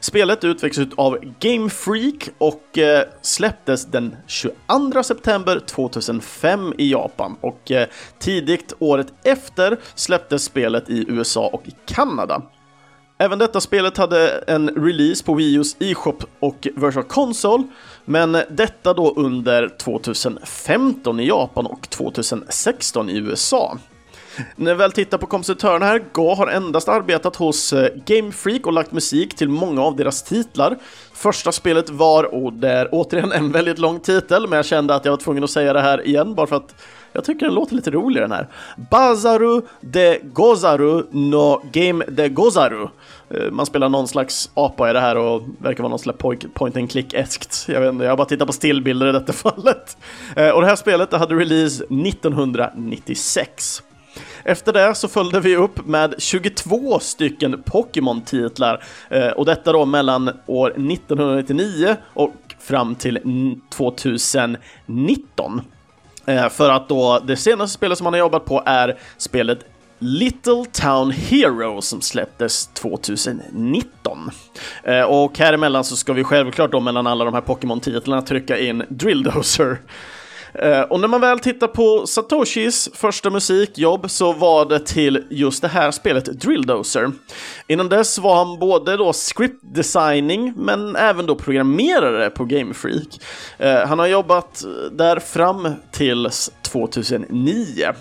Spelet 0.00 0.44
utvecklades 0.44 0.94
av 0.96 1.18
Game 1.38 1.70
Freak 1.70 2.28
och 2.38 2.78
eh, 2.78 3.04
släpptes 3.22 3.84
den 3.84 4.16
22 4.26 5.02
september 5.02 5.60
2005 5.60 6.72
i 6.78 6.90
Japan 6.92 7.36
och 7.40 7.70
eh, 7.70 7.88
tidigt 8.18 8.72
året 8.78 9.06
efter 9.24 9.76
släpptes 9.94 10.44
spelet 10.44 10.90
i 10.90 11.04
USA 11.08 11.46
och 11.46 11.62
i 11.68 11.74
Kanada. 11.86 12.42
Även 13.20 13.38
detta 13.38 13.60
spelet 13.60 13.96
hade 13.96 14.44
en 14.46 14.68
release 14.68 15.24
på 15.24 15.34
Wii 15.34 15.58
U's 15.58 15.76
e-shop 15.78 16.18
och 16.40 16.68
Virtual 16.76 17.04
Console, 17.04 17.64
men 18.04 18.32
detta 18.50 18.94
då 18.94 19.14
under 19.16 19.68
2015 19.68 21.20
i 21.20 21.28
Japan 21.28 21.66
och 21.66 21.90
2016 21.90 23.10
i 23.10 23.18
USA. 23.18 23.78
När 24.56 24.74
vi 24.74 24.78
väl 24.78 24.92
tittar 24.92 25.18
på 25.18 25.26
kompositörerna 25.26 25.86
här, 25.86 26.04
Ga 26.12 26.34
har 26.34 26.46
endast 26.46 26.88
arbetat 26.88 27.36
hos 27.36 27.72
eh, 27.72 27.90
Game 28.06 28.32
Freak 28.32 28.66
och 28.66 28.72
lagt 28.72 28.92
musik 28.92 29.36
till 29.36 29.48
många 29.48 29.82
av 29.82 29.96
deras 29.96 30.22
titlar. 30.22 30.78
Första 31.12 31.52
spelet 31.52 31.90
var, 31.90 32.24
och 32.34 32.52
det 32.52 32.70
är 32.70 32.88
återigen 32.92 33.32
en 33.32 33.52
väldigt 33.52 33.78
lång 33.78 34.00
titel, 34.00 34.46
men 34.48 34.56
jag 34.56 34.66
kände 34.66 34.94
att 34.94 35.04
jag 35.04 35.12
var 35.12 35.16
tvungen 35.16 35.44
att 35.44 35.50
säga 35.50 35.72
det 35.72 35.80
här 35.80 36.06
igen 36.06 36.34
bara 36.34 36.46
för 36.46 36.56
att 36.56 36.74
jag 37.12 37.24
tycker 37.24 37.46
den 37.46 37.54
låter 37.54 37.74
lite 37.74 37.90
rolig 37.90 38.22
den 38.22 38.32
här. 38.32 38.48
Bazaru 38.90 39.62
de 39.80 40.18
Gozaru 40.22 41.06
no 41.10 41.62
Game 41.72 42.04
de 42.08 42.28
Gozaru. 42.28 42.88
Eh, 43.30 43.50
man 43.50 43.66
spelar 43.66 43.88
någon 43.88 44.08
slags 44.08 44.50
apa 44.54 44.90
i 44.90 44.92
det 44.92 45.00
här 45.00 45.16
och 45.16 45.42
verkar 45.58 45.82
vara 45.82 45.90
någon 45.90 45.98
slags 45.98 46.18
point 46.54 46.76
and 46.76 46.90
click-eskt. 46.90 47.72
Jag 47.72 47.80
vet 47.80 47.92
inte, 47.92 48.04
jag 48.04 48.12
har 48.12 48.16
bara 48.16 48.28
tittat 48.28 48.46
på 48.46 48.52
stillbilder 48.52 49.08
i 49.08 49.12
detta 49.12 49.32
fallet. 49.52 49.96
Eh, 50.36 50.50
och 50.50 50.60
det 50.60 50.66
här 50.66 50.76
spelet 50.76 51.10
det 51.10 51.18
hade 51.18 51.34
release 51.34 51.84
1996. 51.84 53.82
Efter 54.44 54.72
det 54.72 54.94
så 54.94 55.08
följde 55.08 55.40
vi 55.40 55.56
upp 55.56 55.86
med 55.86 56.14
22 56.18 56.98
stycken 57.00 57.62
Pokémon-titlar 57.62 58.84
eh, 59.10 59.28
och 59.28 59.44
detta 59.44 59.72
då 59.72 59.84
mellan 59.84 60.30
år 60.46 60.70
1999 60.70 61.96
och 62.14 62.34
fram 62.58 62.94
till 62.94 63.18
2019. 63.70 65.60
Eh, 66.28 66.48
för 66.48 66.70
att 66.70 66.88
då 66.88 67.18
det 67.26 67.36
senaste 67.36 67.74
spelet 67.74 67.98
som 67.98 68.06
han 68.06 68.14
har 68.14 68.18
jobbat 68.18 68.44
på 68.44 68.62
är 68.66 68.98
spelet 69.16 69.58
Little 69.98 70.64
Town 70.72 71.10
Hero 71.10 71.82
som 71.82 72.00
släpptes 72.00 72.66
2019. 72.66 74.30
Eh, 74.82 75.02
och 75.02 75.38
här 75.38 75.52
emellan 75.52 75.84
så 75.84 75.96
ska 75.96 76.12
vi 76.12 76.24
självklart 76.24 76.72
då 76.72 76.80
mellan 76.80 77.06
alla 77.06 77.24
de 77.24 77.34
här 77.34 77.40
Pokémon-titlarna 77.40 78.22
trycka 78.22 78.58
in 78.58 78.84
Drilldozer. 78.88 79.78
Eh, 80.54 80.80
och 80.80 81.00
när 81.00 81.08
man 81.08 81.20
väl 81.20 81.38
tittar 81.38 81.66
på 81.66 82.06
Satoshis 82.06 82.88
första 82.94 83.30
musikjobb 83.30 84.10
så 84.10 84.32
var 84.32 84.64
det 84.64 84.86
till 84.86 85.24
just 85.30 85.62
det 85.62 85.68
här 85.68 85.90
spelet 85.90 86.24
Drilldozer. 86.24 87.10
Innan 87.66 87.88
dess 87.88 88.18
var 88.18 88.36
han 88.44 88.58
både 88.58 88.96
då 88.96 89.12
scriptdesigning 89.12 90.52
men 90.56 90.96
även 90.96 91.26
då 91.26 91.34
programmerare 91.34 92.30
på 92.30 92.44
Game 92.44 92.74
Freak. 92.74 93.20
Eh, 93.58 93.86
han 93.86 93.98
har 93.98 94.06
jobbat 94.06 94.64
där 94.92 95.18
fram 95.18 95.68
till 95.92 96.28
2009. 96.62 97.94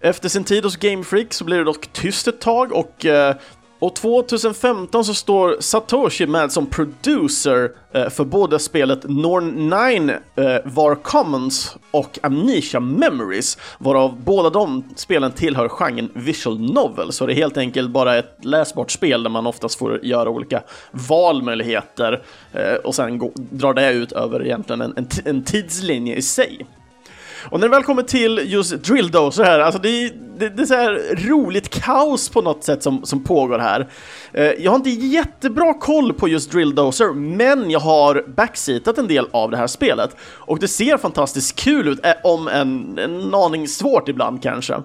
Efter 0.00 0.28
sin 0.28 0.44
tid 0.44 0.64
hos 0.64 0.76
Game 0.76 1.04
Freak 1.04 1.32
så 1.32 1.44
blir 1.44 1.58
det 1.58 1.64
dock 1.64 1.92
tyst 1.92 2.28
ett 2.28 2.40
tag 2.40 2.72
och 2.72 3.06
eh, 3.06 3.36
och 3.80 3.94
2015 3.94 5.04
så 5.04 5.14
står 5.14 5.56
Satoshi 5.60 6.26
med 6.26 6.52
som 6.52 6.66
producer 6.66 7.70
eh, 7.92 8.08
för 8.08 8.24
både 8.24 8.58
spelet 8.58 9.04
Norn 9.04 9.68
9 9.96 10.14
eh, 10.36 10.60
Var 10.64 10.94
Commons 10.94 11.76
och 11.90 12.18
Amnesia 12.22 12.80
Memories, 12.80 13.58
varav 13.78 14.20
båda 14.24 14.50
de 14.50 14.84
spelen 14.96 15.32
tillhör 15.32 15.68
genren 15.68 16.10
visual 16.14 16.72
novel, 16.72 17.12
så 17.12 17.26
det 17.26 17.32
är 17.32 17.36
helt 17.36 17.56
enkelt 17.56 17.90
bara 17.90 18.18
ett 18.18 18.44
läsbart 18.44 18.90
spel 18.90 19.22
där 19.22 19.30
man 19.30 19.46
oftast 19.46 19.78
får 19.78 20.04
göra 20.04 20.30
olika 20.30 20.62
valmöjligheter 21.08 22.22
eh, 22.52 22.74
och 22.74 22.94
sen 22.94 23.32
drar 23.34 23.74
det 23.74 23.92
ut 23.92 24.12
över 24.12 24.44
egentligen 24.44 24.80
en, 24.80 24.92
en, 24.96 25.06
en 25.24 25.44
tidslinje 25.44 26.16
i 26.16 26.22
sig. 26.22 26.66
Och 27.44 27.60
när 27.60 27.68
det 27.68 27.74
väl 27.74 27.82
kommer 27.82 28.02
till 28.02 28.40
just 28.44 28.82
Drilldozer 28.82 29.44
här, 29.44 29.60
alltså 29.60 29.80
det, 29.80 30.12
det, 30.38 30.48
det 30.48 30.62
är 30.62 30.66
så 30.66 30.74
här 30.74 31.16
roligt 31.28 31.68
kaos 31.68 32.28
på 32.28 32.42
något 32.42 32.64
sätt 32.64 32.82
som, 32.82 33.04
som 33.04 33.24
pågår 33.24 33.58
här. 33.58 33.88
Eh, 34.32 34.44
jag 34.44 34.70
har 34.70 34.76
inte 34.76 34.90
jättebra 34.90 35.74
koll 35.74 36.12
på 36.12 36.28
just 36.28 36.50
Drilldozer, 36.50 37.12
men 37.12 37.70
jag 37.70 37.80
har 37.80 38.24
backseatat 38.36 38.98
en 38.98 39.08
del 39.08 39.26
av 39.30 39.50
det 39.50 39.56
här 39.56 39.66
spelet. 39.66 40.16
Och 40.22 40.58
det 40.58 40.68
ser 40.68 40.96
fantastiskt 40.96 41.58
kul 41.58 41.88
ut, 41.88 42.06
eh, 42.06 42.12
om 42.24 42.48
en, 42.48 42.98
en 42.98 43.34
aning 43.34 43.68
svårt 43.68 44.08
ibland 44.08 44.42
kanske. 44.42 44.76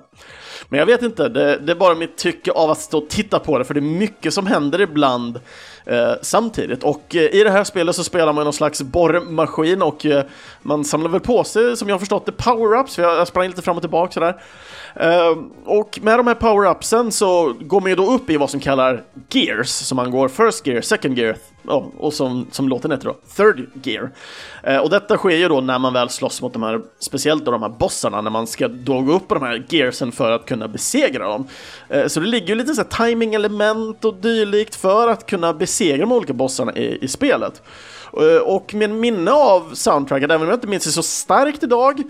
Men 0.69 0.79
jag 0.79 0.85
vet 0.85 1.01
inte, 1.01 1.29
det, 1.29 1.57
det, 1.57 1.71
är 1.71 1.75
bara 1.75 1.95
mitt 1.95 2.17
tycke 2.17 2.51
av 2.51 2.71
att 2.71 2.79
stå 2.79 2.97
och 2.97 3.09
titta 3.09 3.39
på 3.39 3.57
det, 3.57 3.65
för 3.65 3.73
det 3.73 3.79
är 3.79 3.81
mycket 3.81 4.33
som 4.33 4.47
händer 4.47 4.81
ibland 4.81 5.39
eh, 5.85 6.13
samtidigt. 6.21 6.83
Och 6.83 7.15
eh, 7.15 7.21
i 7.21 7.43
det 7.43 7.49
här 7.49 7.63
spelet 7.63 7.95
så 7.95 8.03
spelar 8.03 8.33
man 8.33 8.43
någon 8.43 8.53
slags 8.53 8.81
borrmaskin 8.81 9.81
och 9.81 10.05
eh, 10.05 10.23
man 10.61 10.85
samlar 10.85 11.09
väl 11.09 11.21
på 11.21 11.43
sig, 11.43 11.77
som 11.77 11.87
jag 11.87 11.93
har 11.93 11.99
förstått 11.99 12.25
det, 12.25 12.31
power-ups, 12.31 12.95
för 12.95 13.01
jag, 13.03 13.17
jag 13.17 13.27
sprang 13.27 13.47
lite 13.47 13.61
fram 13.61 13.75
och 13.75 13.83
tillbaka 13.83 14.11
sådär. 14.11 14.41
Ehm, 14.99 15.51
och 15.65 15.99
med 16.01 16.19
de 16.19 16.27
här 16.27 16.35
power-upsen 16.35 17.11
så 17.11 17.53
går 17.59 17.81
man 17.81 17.89
ju 17.89 17.95
då 17.95 18.11
upp 18.11 18.29
i 18.29 18.37
vad 18.37 18.49
som 18.49 18.59
kallar 18.59 19.03
gears, 19.29 19.67
så 19.69 19.95
man 19.95 20.11
går 20.11 20.27
first 20.27 20.67
gear, 20.67 20.81
second 20.81 21.17
gear 21.17 21.37
oh, 21.67 21.85
och 21.97 22.13
som, 22.13 22.47
som 22.51 22.69
låten 22.69 22.91
heter 22.91 23.05
då, 23.05 23.15
third 23.35 23.69
gear. 23.83 24.11
Ehm, 24.63 24.81
och 24.81 24.89
detta 24.89 25.17
sker 25.17 25.29
ju 25.29 25.47
då 25.47 25.61
när 25.61 25.79
man 25.79 25.93
väl 25.93 26.09
slåss 26.09 26.41
mot 26.41 26.53
de 26.53 26.63
här, 26.63 26.81
speciellt 26.99 27.45
då 27.45 27.51
de 27.51 27.61
här 27.61 27.69
bossarna, 27.69 28.21
när 28.21 28.31
man 28.31 28.47
ska 28.47 28.67
då 28.67 29.01
gå 29.01 29.13
upp 29.13 29.27
på 29.27 29.33
de 29.33 29.43
här 29.43 29.65
gearsen 29.69 30.11
för 30.11 30.31
att 30.31 30.45
kunna 30.45 30.67
besegra 30.67 31.27
dem. 31.27 31.47
Ehm, 31.89 32.09
så 32.09 32.19
det 32.19 32.27
ligger 32.27 32.47
ju 32.47 32.55
lite 32.55 32.73
så 32.73 32.81
här 32.81 33.07
timing-element 33.07 34.05
och 34.05 34.15
dylikt 34.15 34.75
för 34.75 35.07
att 35.07 35.25
kunna 35.25 35.53
besegra 35.53 35.97
de 35.97 36.11
olika 36.11 36.33
bossarna 36.33 36.73
i, 36.75 36.97
i 37.01 37.07
spelet. 37.07 37.61
Och 38.45 38.73
med 38.73 38.89
minne 38.89 39.31
av 39.31 39.73
soundtracket, 39.73 40.31
även 40.31 40.41
om 40.41 40.47
jag 40.47 40.57
inte 40.57 40.67
minns 40.67 40.83
det 40.83 40.91
så 40.91 41.03
starkt 41.03 41.63
idag, 41.63 42.03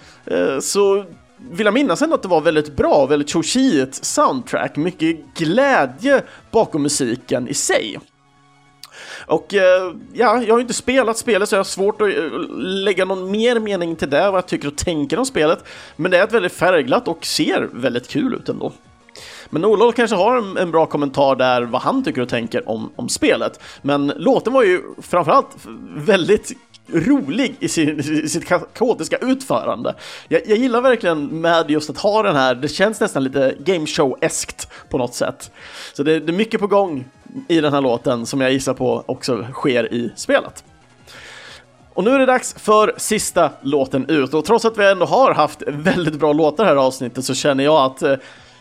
så 0.61 1.05
vill 1.51 1.65
jag 1.65 1.73
minnas 1.73 2.01
ändå 2.01 2.15
att 2.15 2.21
det 2.21 2.27
var 2.27 2.41
väldigt 2.41 2.75
bra, 2.75 3.05
väldigt 3.05 3.31
chochiigt 3.31 4.05
soundtrack, 4.05 4.75
mycket 4.75 5.17
glädje 5.37 6.23
bakom 6.51 6.83
musiken 6.83 7.47
i 7.47 7.53
sig. 7.53 7.99
Och 9.27 9.53
eh, 9.53 9.93
ja, 10.13 10.41
jag 10.43 10.53
har 10.53 10.57
ju 10.57 10.61
inte 10.61 10.73
spelat 10.73 11.17
spelet 11.17 11.49
så 11.49 11.55
jag 11.55 11.59
har 11.59 11.63
svårt 11.63 12.01
att 12.01 12.07
eh, 12.07 12.29
lägga 12.59 13.05
någon 13.05 13.31
mer 13.31 13.59
mening 13.59 13.95
till 13.95 14.09
det, 14.09 14.31
vad 14.31 14.37
jag 14.37 14.47
tycker 14.47 14.67
och 14.67 14.77
tänker 14.77 15.19
om 15.19 15.25
spelet. 15.25 15.63
Men 15.95 16.11
det 16.11 16.17
är 16.17 16.23
ett 16.23 16.33
väldigt 16.33 16.53
färgglatt 16.53 17.07
och 17.07 17.25
ser 17.25 17.69
väldigt 17.73 18.07
kul 18.07 18.33
ut 18.33 18.49
ändå. 18.49 18.71
Men 19.49 19.65
Olof 19.65 19.95
kanske 19.95 20.15
har 20.15 20.37
en, 20.37 20.57
en, 20.57 20.71
bra 20.71 20.85
kommentar 20.85 21.35
där 21.35 21.61
vad 21.61 21.81
han 21.81 22.03
tycker 22.03 22.21
och 22.21 22.29
tänker 22.29 22.69
om, 22.69 22.91
om 22.95 23.09
spelet. 23.09 23.59
Men 23.81 24.13
låten 24.15 24.53
var 24.53 24.63
ju 24.63 24.81
framförallt 25.01 25.49
väldigt 25.95 26.51
rolig 26.87 27.55
i, 27.59 27.67
sin, 27.67 27.99
i 27.99 28.29
sitt 28.29 28.45
kaotiska 28.73 29.17
utförande. 29.17 29.95
Jag, 30.27 30.41
jag, 30.45 30.57
gillar 30.57 30.81
verkligen 30.81 31.41
med 31.41 31.71
just 31.71 31.89
att 31.89 31.97
ha 31.97 32.23
den 32.23 32.35
här, 32.35 32.55
det 32.55 32.67
känns 32.67 32.99
nästan 32.99 33.23
lite 33.23 33.55
game 33.59 33.85
show-eskt 33.85 34.67
på 34.89 34.97
något 34.97 35.13
sätt. 35.13 35.51
Så 35.93 36.03
det, 36.03 36.19
det 36.19 36.31
är 36.31 36.37
mycket 36.37 36.59
på 36.59 36.67
gång 36.67 37.05
i 37.47 37.61
den 37.61 37.73
här 37.73 37.81
låten 37.81 38.25
som 38.25 38.41
jag 38.41 38.51
gissar 38.51 38.73
på 38.73 39.03
också 39.05 39.47
sker 39.53 39.93
i 39.93 40.11
spelet. 40.15 40.63
Och 41.93 42.03
nu 42.03 42.11
är 42.11 42.19
det 42.19 42.25
dags 42.25 42.55
för 42.57 42.93
sista 42.97 43.51
låten 43.61 44.09
ut 44.09 44.33
och 44.33 44.45
trots 44.45 44.65
att 44.65 44.77
vi 44.77 44.91
ändå 44.91 45.05
har 45.05 45.33
haft 45.33 45.63
väldigt 45.67 46.19
bra 46.19 46.33
låtar 46.33 46.65
här 46.65 46.75
i 46.75 46.79
avsnittet 46.79 47.25
så 47.25 47.33
känner 47.33 47.63
jag 47.63 47.85
att 47.85 48.01
eh, 48.01 48.15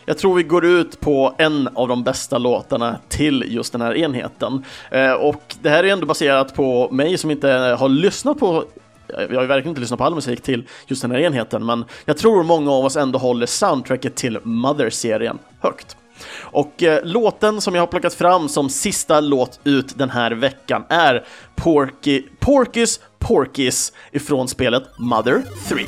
jag 0.05 0.17
tror 0.17 0.35
vi 0.35 0.43
går 0.43 0.65
ut 0.65 0.99
på 0.99 1.35
en 1.37 1.69
av 1.73 1.87
de 1.87 2.03
bästa 2.03 2.37
låtarna 2.37 2.99
till 3.07 3.43
just 3.47 3.71
den 3.71 3.81
här 3.81 3.97
enheten. 3.97 4.65
Eh, 4.91 5.11
och 5.11 5.55
det 5.61 5.69
här 5.69 5.83
är 5.83 5.87
ändå 5.87 6.05
baserat 6.05 6.55
på 6.55 6.89
mig 6.91 7.17
som 7.17 7.31
inte 7.31 7.49
har 7.79 7.89
lyssnat 7.89 8.39
på 8.39 8.65
eh, 9.07 9.21
jag 9.21 9.35
har 9.35 9.41
ju 9.41 9.47
verkligen 9.47 9.69
inte 9.69 9.81
lyssnat 9.81 9.97
på 9.97 10.03
all 10.03 10.15
musik 10.15 10.41
till 10.41 10.63
just 10.87 11.01
den 11.01 11.11
här 11.11 11.19
enheten, 11.19 11.65
men 11.65 11.85
jag 12.05 12.17
tror 12.17 12.43
många 12.43 12.71
av 12.71 12.85
oss 12.85 12.95
ändå 12.95 13.19
håller 13.19 13.45
soundtracket 13.45 14.15
till 14.15 14.39
Mother-serien 14.43 15.37
högt. 15.59 15.97
Och 16.39 16.83
eh, 16.83 17.03
låten 17.03 17.61
som 17.61 17.75
jag 17.75 17.81
har 17.81 17.87
plockat 17.87 18.13
fram 18.13 18.49
som 18.49 18.69
sista 18.69 19.19
låt 19.19 19.59
ut 19.63 19.97
den 19.97 20.09
här 20.09 20.31
veckan 20.31 20.83
är 20.89 21.25
Porky, 21.55 22.23
Porkys 22.39 22.99
Porkys 23.19 23.93
ifrån 24.11 24.47
spelet 24.47 24.83
Mother 24.97 25.43
3. 25.69 25.85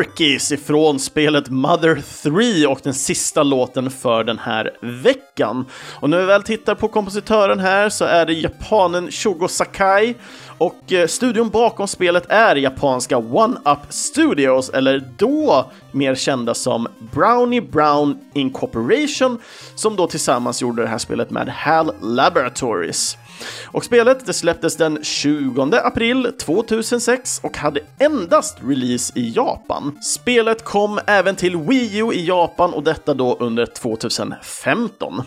Porkys 0.00 0.52
ifrån 0.52 0.98
spelet 0.98 1.48
Mother 1.48 2.02
3 2.22 2.66
och 2.66 2.80
den 2.82 2.94
sista 2.94 3.42
låten 3.42 3.90
för 3.90 4.24
den 4.24 4.38
här 4.38 4.70
veckan. 4.80 5.66
Och 6.00 6.10
när 6.10 6.18
vi 6.18 6.24
väl 6.24 6.42
tittar 6.42 6.74
på 6.74 6.88
kompositören 6.88 7.58
här 7.58 7.88
så 7.88 8.04
är 8.04 8.26
det 8.26 8.32
japanen 8.32 9.10
Shogo 9.10 9.48
Sakai 9.48 10.14
och 10.58 10.92
eh, 10.92 11.06
studion 11.06 11.48
bakom 11.50 11.88
spelet 11.88 12.26
är 12.28 12.56
japanska 12.56 13.18
One 13.18 13.56
Up 13.64 13.78
Studios, 13.88 14.70
eller 14.70 15.04
då 15.16 15.70
mer 15.92 16.14
kända 16.14 16.54
som 16.54 16.88
Brownie 17.12 17.60
Brown 17.60 18.18
Incorporation, 18.34 19.38
som 19.74 19.96
då 19.96 20.06
tillsammans 20.06 20.62
gjorde 20.62 20.82
det 20.82 20.88
här 20.88 20.98
spelet 20.98 21.30
med 21.30 21.48
HAL 21.48 21.92
Laboratories. 22.00 23.16
Och 23.64 23.84
spelet 23.84 24.26
det 24.26 24.32
släpptes 24.32 24.76
den 24.76 24.98
20 25.02 25.62
april 25.84 26.32
2006 26.38 27.40
och 27.42 27.56
hade 27.56 27.80
endast 27.98 28.58
release 28.66 29.12
i 29.18 29.32
Japan. 29.36 29.98
Spelet 30.02 30.64
kom 30.64 31.00
även 31.06 31.36
till 31.36 31.56
Wii 31.56 31.98
U 31.98 32.12
i 32.12 32.26
Japan 32.26 32.74
och 32.74 32.82
detta 32.82 33.14
då 33.14 33.36
under 33.40 33.66
2015. 33.66 35.22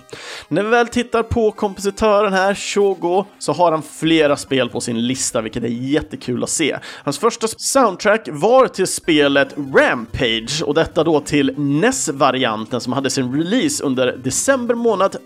När 0.48 0.64
vi 0.64 0.70
väl 0.70 0.88
tittar 0.88 1.24
på 1.24 1.52
kompositören 1.52 2.34
här, 2.34 2.56
Shogo, 2.56 3.26
så 3.40 3.54
har 3.54 3.72
han 3.72 3.82
flera 3.82 4.38
spel 4.38 4.70
på 4.70 4.82
sin 4.82 5.08
lista, 5.08 5.42
vilket 5.42 5.64
är 5.64 5.68
jättekul 5.68 6.44
att 6.44 6.50
se. 6.50 6.78
Hans 7.04 7.20
första 7.20 7.48
soundtrack 7.48 8.30
var 8.32 8.68
till 8.68 8.88
spelet 8.88 9.54
Rampage 9.76 10.64
och 10.66 10.74
detta 10.74 11.04
då 11.04 11.20
till 11.20 11.54
NES-varianten 11.58 12.82
som 12.82 12.94
hade 12.94 13.10
sin 13.10 13.38
release 13.38 13.84
under 13.84 14.18
december 14.18 14.76
månad 14.76 15.18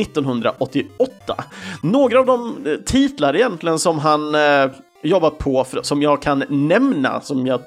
1988. 0.00 1.44
Några 1.82 2.20
av 2.20 2.26
de 2.26 2.66
eh, 2.66 2.76
titlar 2.76 3.36
egentligen 3.36 3.78
som 3.78 3.98
han 3.98 4.34
eh, 4.34 4.70
jobbat 5.02 5.38
på, 5.38 5.64
för, 5.64 5.82
som 5.82 6.02
jag 6.02 6.22
kan 6.22 6.44
nämna, 6.48 7.20
som 7.20 7.46
jag 7.46 7.60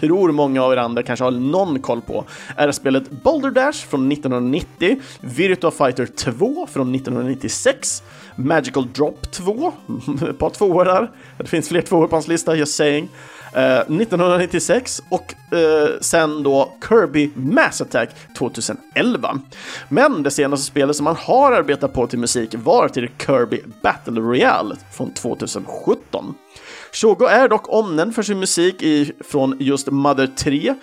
tror 0.00 0.32
många 0.32 0.62
av 0.62 0.72
er 0.72 0.76
andra 0.76 1.02
kanske 1.02 1.24
har 1.24 1.30
någon 1.30 1.78
koll 1.78 2.00
på, 2.00 2.24
är 2.56 2.72
spelet 2.72 3.10
Boulder 3.10 3.50
Dash 3.50 3.86
från 3.86 4.12
1990, 4.12 5.00
Virtua 5.20 5.70
Fighter 5.70 6.06
2 6.06 6.66
från 6.66 6.94
1996, 6.94 8.02
Magical 8.36 8.88
Drop 8.92 9.30
2, 9.30 9.72
ett 10.30 10.38
par 10.38 10.50
tvåor 10.50 10.84
där, 10.84 11.10
det 11.38 11.46
finns 11.46 11.68
fler 11.68 11.82
tvåor 11.82 12.06
på 12.06 12.16
hans 12.16 12.28
lista, 12.28 12.56
just 12.56 12.74
saying, 12.74 13.08
Eh, 13.52 13.78
1996 13.78 15.02
och 15.08 15.34
eh, 15.56 16.00
sen 16.00 16.42
då 16.42 16.72
Kirby 16.88 17.30
Mass 17.34 17.80
Attack 17.80 18.10
2011. 18.38 19.38
Men 19.88 20.22
det 20.22 20.30
senaste 20.30 20.66
spelet 20.66 20.96
som 20.96 21.06
han 21.06 21.16
har 21.16 21.52
arbetat 21.52 21.92
på 21.92 22.06
till 22.06 22.18
musik 22.18 22.54
var 22.54 22.88
till 22.88 23.10
Kirby 23.26 23.62
Battle 23.82 24.20
Royale 24.20 24.76
från 24.92 25.12
2017. 25.12 26.34
Shogo 26.92 27.26
är 27.26 27.48
dock 27.48 27.68
omnämnd 27.68 28.14
för 28.14 28.22
sin 28.22 28.40
musik 28.40 28.82
i, 28.82 29.12
från 29.20 29.56
just 29.60 29.90
Mother 29.90 30.26
3, 30.26 30.74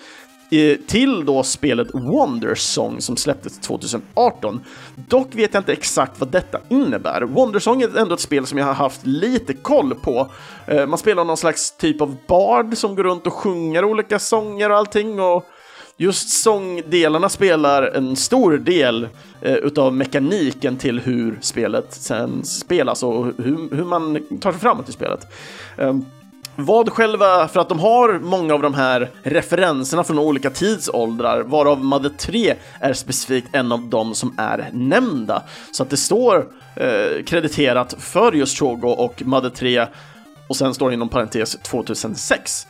till 0.86 1.24
då 1.24 1.42
spelet 1.42 1.88
Wondersong 1.92 3.00
som 3.00 3.16
släpptes 3.16 3.58
2018. 3.58 4.60
Dock 4.94 5.34
vet 5.34 5.54
jag 5.54 5.60
inte 5.60 5.72
exakt 5.72 6.20
vad 6.20 6.28
detta 6.28 6.60
innebär. 6.68 7.22
Wondersong 7.22 7.82
är 7.82 7.98
ändå 7.98 8.14
ett 8.14 8.20
spel 8.20 8.46
som 8.46 8.58
jag 8.58 8.66
har 8.66 8.74
haft 8.74 9.06
lite 9.06 9.54
koll 9.54 9.94
på. 9.94 10.30
Eh, 10.66 10.86
man 10.86 10.98
spelar 10.98 11.24
någon 11.24 11.36
slags 11.36 11.76
typ 11.76 12.00
av 12.00 12.16
bard 12.26 12.76
som 12.76 12.94
går 12.94 13.04
runt 13.04 13.26
och 13.26 13.32
sjunger 13.32 13.84
olika 13.84 14.18
sånger 14.18 14.70
och 14.70 14.76
allting 14.76 15.20
och 15.20 15.46
just 15.96 16.42
sångdelarna 16.42 17.28
spelar 17.28 17.82
en 17.82 18.16
stor 18.16 18.58
del 18.58 19.08
eh, 19.42 19.54
utav 19.54 19.94
mekaniken 19.94 20.76
till 20.76 21.00
hur 21.00 21.38
spelet 21.40 21.94
sen 21.94 22.44
spelas 22.44 23.02
och 23.02 23.24
hur, 23.24 23.76
hur 23.76 23.84
man 23.84 24.38
tar 24.40 24.52
sig 24.52 24.60
framåt 24.60 24.88
i 24.88 24.92
spelet. 24.92 25.26
Um, 25.76 26.06
vad 26.56 26.90
själva, 26.92 27.48
för 27.48 27.60
att 27.60 27.68
de 27.68 27.78
har 27.78 28.18
många 28.18 28.54
av 28.54 28.62
de 28.62 28.74
här 28.74 29.10
referenserna 29.22 30.04
från 30.04 30.18
olika 30.18 30.50
tidsåldrar, 30.50 31.42
varav 31.42 31.84
Mother 31.84 32.10
3 32.18 32.54
är 32.80 32.92
specifikt 32.92 33.48
en 33.52 33.72
av 33.72 33.88
dem 33.88 34.14
som 34.14 34.34
är 34.38 34.70
nämnda. 34.72 35.42
Så 35.72 35.82
att 35.82 35.90
det 35.90 35.96
står 35.96 36.46
eh, 36.76 37.24
krediterat 37.26 37.94
för 37.98 38.32
just 38.32 38.58
Shogo 38.58 38.88
och 38.88 39.22
Mother 39.24 39.50
3 39.50 39.86
och 40.48 40.56
sen 40.56 40.74
står 40.74 40.88
det 40.88 40.94
inom 40.94 41.08
parentes 41.08 41.56
2006. 41.62 42.66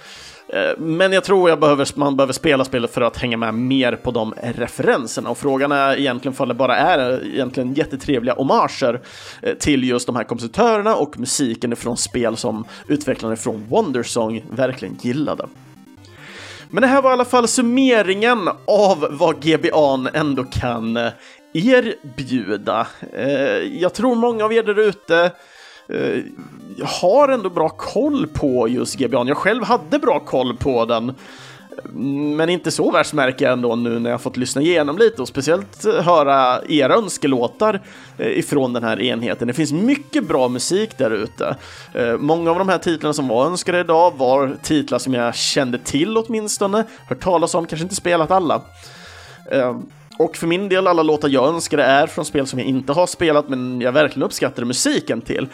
Eh, 0.48 0.78
men 0.78 1.12
jag 1.12 1.24
tror 1.24 1.48
jag 1.48 1.60
behöver, 1.60 1.88
man 1.94 2.16
behöver 2.16 2.32
spela 2.32 2.64
spelet 2.64 2.94
för 2.94 3.00
att 3.00 3.16
hänga 3.16 3.36
med 3.36 3.54
mer 3.54 3.96
på 3.96 4.10
de 4.10 4.34
referenserna 4.42 5.30
och 5.30 5.38
frågan 5.38 5.72
är 5.72 5.96
egentligen 5.96 6.36
om 6.38 6.48
det 6.48 6.54
bara 6.54 6.76
är 6.76 7.12
eh, 7.12 7.34
egentligen 7.34 7.74
jättetrevliga 7.74 8.34
hommager 8.34 9.00
eh, 9.42 9.54
till 9.54 9.84
just 9.84 10.06
de 10.06 10.16
här 10.16 10.24
kompositörerna 10.24 10.96
och 10.96 11.18
musiken 11.18 11.76
från 11.76 11.96
spel 11.96 12.36
som 12.36 12.64
utvecklarna 12.88 13.36
från 13.36 13.64
Wondersong 13.68 14.44
verkligen 14.50 14.98
gillade. 15.02 15.46
Men 16.70 16.80
det 16.80 16.86
här 16.86 17.02
var 17.02 17.10
i 17.10 17.12
alla 17.12 17.24
fall 17.24 17.48
summeringen 17.48 18.48
av 18.66 19.06
vad 19.10 19.42
GBA 19.42 20.10
ändå 20.14 20.44
kan 20.44 20.96
erbjuda. 21.52 22.86
Jag 23.72 23.94
tror 23.94 24.14
många 24.14 24.44
av 24.44 24.52
er 24.52 24.62
där 24.62 24.78
ute 24.78 25.30
Eh, 25.88 26.22
har 26.82 27.28
ändå 27.28 27.50
bra 27.50 27.68
koll 27.68 28.26
på 28.26 28.68
just 28.68 28.98
GBA'n, 28.98 29.28
Jag 29.28 29.36
själv 29.36 29.64
hade 29.64 29.98
bra 29.98 30.20
koll 30.20 30.56
på 30.56 30.84
den. 30.84 31.14
Men 32.36 32.48
inte 32.48 32.70
så 32.70 32.90
värst 32.90 33.12
märker 33.12 33.44
jag 33.44 33.52
ändå 33.52 33.76
nu 33.76 33.98
när 33.98 34.10
jag 34.10 34.20
fått 34.20 34.36
lyssna 34.36 34.62
igenom 34.62 34.98
lite 34.98 35.22
och 35.22 35.28
speciellt 35.28 35.84
höra 35.84 36.60
era 36.68 36.94
önskelåtar 36.94 37.80
eh, 38.18 38.38
ifrån 38.38 38.72
den 38.72 38.84
här 38.84 39.00
enheten. 39.00 39.48
Det 39.48 39.54
finns 39.54 39.72
mycket 39.72 40.28
bra 40.28 40.48
musik 40.48 40.98
där 40.98 41.10
ute. 41.10 41.56
Eh, 41.94 42.16
många 42.18 42.50
av 42.50 42.58
de 42.58 42.68
här 42.68 42.78
titlarna 42.78 43.12
som 43.14 43.28
var 43.28 43.46
önskade 43.46 43.80
idag 43.80 44.12
var 44.16 44.56
titlar 44.62 44.98
som 44.98 45.14
jag 45.14 45.34
kände 45.34 45.78
till 45.78 46.16
åtminstone, 46.16 46.84
hört 47.08 47.20
talas 47.20 47.54
om, 47.54 47.66
kanske 47.66 47.82
inte 47.82 47.94
spelat 47.94 48.30
alla. 48.30 48.62
Och 50.18 50.36
för 50.36 50.46
min 50.46 50.68
del, 50.68 50.86
alla 50.86 51.02
låtar 51.02 51.28
jag 51.28 51.48
önskade 51.48 51.82
är 51.82 52.06
från 52.06 52.24
spel 52.24 52.46
som 52.46 52.58
jag 52.58 52.68
inte 52.68 52.92
har 52.92 53.06
spelat, 53.06 53.48
men 53.48 53.80
jag 53.80 53.92
verkligen 53.92 54.26
uppskattar 54.26 54.64
musiken 54.64 55.20
till. 55.20 55.48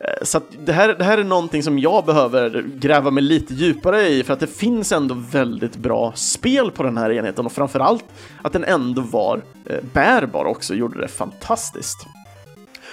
Eh, 0.00 0.22
så 0.22 0.40
det, 0.64 0.72
här, 0.72 0.94
det 0.94 1.04
här 1.04 1.18
är 1.18 1.24
någonting 1.24 1.62
som 1.62 1.78
jag 1.78 2.04
behöver 2.04 2.64
gräva 2.74 3.10
mig 3.10 3.22
lite 3.22 3.54
djupare 3.54 4.08
i, 4.08 4.22
för 4.22 4.32
att 4.32 4.40
det 4.40 4.46
finns 4.46 4.92
ändå 4.92 5.14
väldigt 5.14 5.76
bra 5.76 6.12
spel 6.16 6.70
på 6.70 6.82
den 6.82 6.96
här 6.96 7.10
enheten 7.10 7.46
och 7.46 7.52
framförallt 7.52 8.04
att 8.42 8.52
den 8.52 8.64
ändå 8.64 9.02
var 9.02 9.42
eh, 9.66 9.76
bärbar 9.92 10.44
också, 10.44 10.74
gjorde 10.74 11.00
det 11.00 11.08
fantastiskt. 11.08 12.06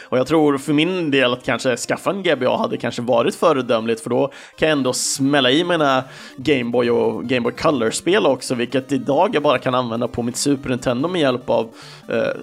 Och 0.06 0.18
jag 0.18 0.28
tror 0.28 0.58
för 0.58 0.74
min 0.74 1.12
del 1.12 1.34
att 1.34 1.46
kanske 1.46 1.78
skaffa 1.78 2.10
en 2.10 2.24
GBA 2.24 2.58
hade 2.58 2.78
kanske 2.78 3.02
varit 3.02 3.36
föredömligt 3.36 4.02
för 4.02 4.10
då 4.10 4.32
kan 4.58 4.70
jag 4.70 4.78
ändå 4.78 4.94
smälla 4.94 5.52
i 5.52 5.64
mina 5.64 6.04
Gameboy 6.38 6.90
och 6.90 7.26
Gameboy 7.26 7.54
Color-spel 7.54 8.26
också, 8.26 8.56
vilket 8.56 8.92
idag 8.92 9.36
jag 9.36 9.44
bara 9.44 9.58
kan 9.58 9.76
använda 9.76 10.08
på 10.08 10.24
mitt 10.24 10.38
Super 10.38 10.70
Nintendo 10.70 11.08
med 11.08 11.22
hjälp 11.22 11.50
av 11.50 11.70
eh, 12.08 12.42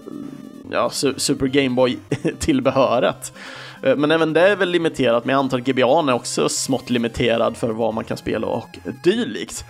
ja, 0.70 0.90
Super 1.16 1.46
Gameboy-tillbehöret. 1.46 3.32
Eh, 3.84 3.96
men 3.96 4.10
även 4.10 4.32
det 4.32 4.40
är 4.40 4.56
väl 4.56 4.70
limiterat, 4.70 5.24
men 5.24 5.32
jag 5.32 5.38
antar 5.38 5.58
att 5.58 5.64
GBA 5.64 5.82
är 5.82 6.12
också 6.12 6.48
smått 6.48 6.90
limiterad 6.90 7.56
för 7.56 7.68
vad 7.68 7.94
man 7.94 8.04
kan 8.04 8.16
spela 8.16 8.46
och 8.46 8.78
dylikt. 9.04 9.64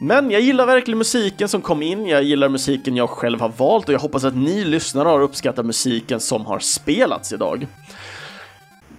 Men 0.00 0.30
jag 0.30 0.40
gillar 0.40 0.66
verkligen 0.66 0.98
musiken 0.98 1.48
som 1.48 1.62
kom 1.62 1.82
in, 1.82 2.06
jag 2.06 2.22
gillar 2.22 2.48
musiken 2.48 2.96
jag 2.96 3.10
själv 3.10 3.40
har 3.40 3.48
valt 3.48 3.88
och 3.88 3.94
jag 3.94 3.98
hoppas 3.98 4.24
att 4.24 4.36
ni 4.36 4.64
lyssnare 4.64 5.08
har 5.08 5.20
uppskattat 5.20 5.66
musiken 5.66 6.20
som 6.20 6.46
har 6.46 6.58
spelats 6.58 7.32
idag. 7.32 7.66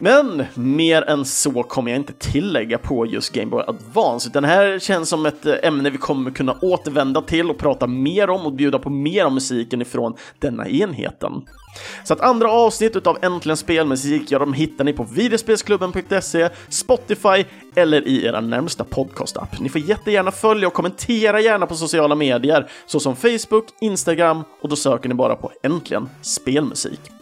Men 0.01 0.43
mer 0.53 1.01
än 1.01 1.25
så 1.25 1.63
kommer 1.63 1.91
jag 1.91 1.99
inte 1.99 2.13
tillägga 2.13 2.77
på 2.77 3.05
just 3.05 3.33
Game 3.33 3.51
Boy 3.51 3.63
Advance, 3.67 4.29
utan 4.29 4.43
det 4.43 4.49
här 4.49 4.79
känns 4.79 5.09
som 5.09 5.25
ett 5.25 5.45
eh, 5.45 5.55
ämne 5.63 5.89
vi 5.89 5.97
kommer 5.97 6.31
kunna 6.31 6.55
återvända 6.61 7.21
till 7.21 7.49
och 7.49 7.57
prata 7.57 7.87
mer 7.87 8.29
om 8.29 8.45
och 8.45 8.53
bjuda 8.53 8.79
på 8.79 8.89
mer 8.89 9.25
om 9.25 9.33
musiken 9.33 9.81
ifrån 9.81 10.13
denna 10.39 10.67
enheten. 10.67 11.43
Så 12.03 12.13
att 12.13 12.21
andra 12.21 12.51
avsnitt 12.51 12.95
utav 12.95 13.17
Äntligen 13.21 13.57
Spelmusik, 13.57 14.31
ja, 14.31 14.39
de 14.39 14.53
hittar 14.53 14.83
ni 14.83 14.93
på 14.93 15.03
videospelsklubben.se, 15.03 16.49
Spotify 16.69 17.45
eller 17.75 18.07
i 18.07 18.25
era 18.25 18.41
närmsta 18.41 18.83
podcastapp. 18.83 19.59
Ni 19.59 19.69
får 19.69 19.81
jättegärna 19.81 20.31
följa 20.31 20.67
och 20.67 20.73
kommentera 20.73 21.41
gärna 21.41 21.65
på 21.65 21.75
sociala 21.75 22.15
medier 22.15 22.71
såsom 22.85 23.15
Facebook, 23.15 23.65
Instagram 23.81 24.43
och 24.61 24.69
då 24.69 24.75
söker 24.75 25.09
ni 25.09 25.15
bara 25.15 25.35
på 25.35 25.51
Äntligen 25.63 26.09
Spelmusik. 26.21 27.18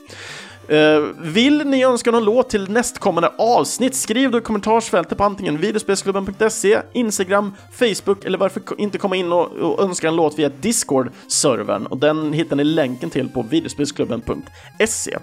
Eh, 0.68 1.00
vill 1.20 1.68
ni 1.68 1.84
önska 1.84 2.12
någon 2.12 2.24
låt 2.24 2.50
till 2.50 2.72
nästkommande 2.72 3.32
avsnitt? 3.38 3.96
Skriv 3.96 4.32
då 4.32 4.38
i 4.38 4.42
kommentarsfältet 4.42 5.18
på 5.18 5.24
antingen 5.24 5.58
videospelsklubben.se, 5.58 6.82
Instagram, 6.94 7.56
Facebook 7.72 8.26
eller 8.26 8.38
varför 8.38 8.62
inte 8.78 8.98
komma 8.98 9.16
in 9.16 9.32
och, 9.32 9.52
och 9.52 9.84
önska 9.84 10.08
en 10.08 10.16
låt 10.16 10.40
via 10.40 10.50
Discord-servern 10.50 11.86
och 11.86 11.98
den 11.98 12.34
hittar 12.34 12.56
ni 12.56 12.64
länken 12.64 13.10
till 13.10 13.30
på 13.30 13.42
videospelsklubben.se. 13.42 15.18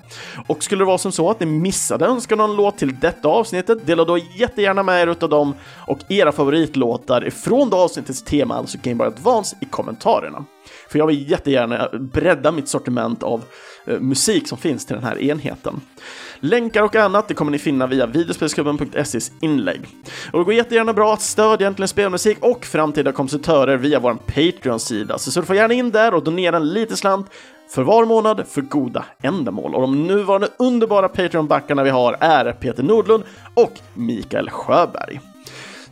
Och 0.47 0.65
skulle 0.65 0.81
det 0.81 0.87
vara 0.87 0.99
som 0.99 1.13
så 1.13 1.31
att 1.31 1.41
ni 1.41 1.47
missade 1.47 2.07
önska 2.07 2.37
någon 2.37 2.57
låt 2.57 2.79
till 2.79 3.01
detta 3.01 3.29
avsnittet, 3.29 3.87
dela 3.87 4.05
då 4.05 4.19
jättegärna 4.19 4.83
med 4.83 5.03
er 5.03 5.07
utav 5.07 5.29
dem 5.29 5.55
och 5.87 5.99
era 6.09 6.33
favoritlåtar 6.33 7.27
ifrån 7.27 7.71
det 7.71 7.77
avsnittets 7.77 8.23
tema, 8.23 8.55
alltså 8.55 8.79
Game 8.83 8.97
Boy 8.97 9.07
Advance, 9.07 9.57
i 9.61 9.65
kommentarerna. 9.65 10.45
För 10.89 10.99
jag 10.99 11.07
vill 11.07 11.31
jättegärna 11.31 11.89
bredda 11.93 12.53
mitt 12.53 12.69
sortiment 12.69 13.23
av 13.23 13.45
Eh, 13.87 14.01
musik 14.01 14.49
som 14.49 14.59
finns 14.59 14.87
till 14.87 14.97
den 14.97 15.05
här 15.05 15.19
enheten. 15.19 15.81
Länkar 16.41 16.83
och 16.83 16.97
annat 16.97 17.29
det 17.29 17.35
kommer 17.35 17.53
ni 17.53 17.59
finna 17.59 17.87
via 17.87 18.07
videospelsklubben.ses 18.07 19.33
inlägg. 19.41 19.81
Och 20.33 20.39
det 20.39 20.45
går 20.45 20.55
jättegärna 20.55 20.93
bra 20.93 21.15
att 21.15 21.23
stödja 21.23 21.67
Äntligen 21.67 21.89
Spelmusik 21.89 22.39
och 22.41 22.65
framtida 22.65 23.13
kompositörer 23.13 23.77
via 23.77 24.01
vår 24.01 24.15
Patreon-sida, 24.15 25.19
så 25.19 25.31
surfa 25.31 25.55
gärna 25.55 25.75
in 25.75 25.91
där 25.91 26.15
och 26.15 26.25
donera 26.25 26.57
en 26.57 26.73
liten 26.73 26.97
slant 26.97 27.27
för 27.69 27.83
var 27.83 28.05
månad 28.05 28.45
för 28.49 28.61
goda 28.61 29.05
ändamål. 29.23 29.75
Och 29.75 29.81
de 29.81 30.07
nuvarande 30.07 30.49
underbara 30.59 31.09
Patreon-backarna 31.09 31.85
vi 31.85 31.91
har 31.91 32.17
är 32.21 32.53
Peter 32.53 32.83
Nordlund 32.83 33.25
och 33.55 33.73
Mikael 33.95 34.51
Sjöberg. 34.51 35.21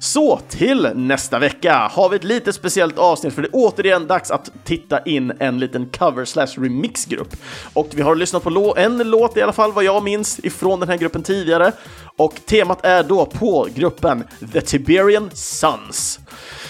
Så 0.02 0.40
till 0.48 0.90
nästa 0.94 1.38
vecka 1.38 1.90
har 1.92 2.08
vi 2.08 2.16
ett 2.16 2.24
lite 2.24 2.52
speciellt 2.52 2.98
avsnitt 2.98 3.34
för 3.34 3.42
det 3.42 3.48
är 3.48 3.52
återigen 3.52 4.06
dags 4.06 4.30
att 4.30 4.50
titta 4.64 5.02
in 5.02 5.32
en 5.38 5.58
liten 5.58 5.88
cover 5.88 6.24
slash 6.24 6.46
remixgrupp. 6.46 7.36
Och 7.72 7.88
vi 7.94 8.02
har 8.02 8.14
lyssnat 8.14 8.42
på 8.42 8.74
en 8.76 8.98
låt 8.98 9.36
i 9.36 9.42
alla 9.42 9.52
fall 9.52 9.72
vad 9.72 9.84
jag 9.84 10.02
minns 10.02 10.38
ifrån 10.38 10.80
den 10.80 10.88
här 10.88 10.96
gruppen 10.96 11.22
tidigare. 11.22 11.72
Och 12.16 12.34
temat 12.46 12.84
är 12.84 13.02
då 13.02 13.26
på 13.26 13.68
gruppen 13.74 14.24
The 14.52 14.60
Tiberian 14.60 15.30
Sons. 15.32 16.20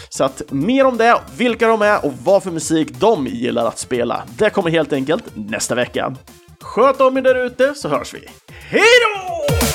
Så 0.09 0.25
att 0.25 0.43
mer 0.51 0.87
om 0.87 0.97
det, 0.97 1.21
vilka 1.37 1.69
de 1.69 1.83
är 1.83 2.05
och 2.05 2.13
vad 2.25 2.43
för 2.43 2.51
musik 2.51 2.89
de 3.01 3.27
gillar 3.27 3.67
att 3.67 3.79
spela, 3.79 4.23
det 4.39 4.51
kommer 4.51 4.71
helt 4.71 4.93
enkelt 4.93 5.25
nästa 5.35 5.75
vecka. 5.75 6.17
Sköt 6.61 7.01
om 7.01 7.17
er 7.17 7.23
där 7.23 7.47
ute 7.47 7.75
så 7.75 7.89
hörs 7.89 8.15
vi. 8.15 8.29
Hej 8.49 8.83
då! 8.83 9.72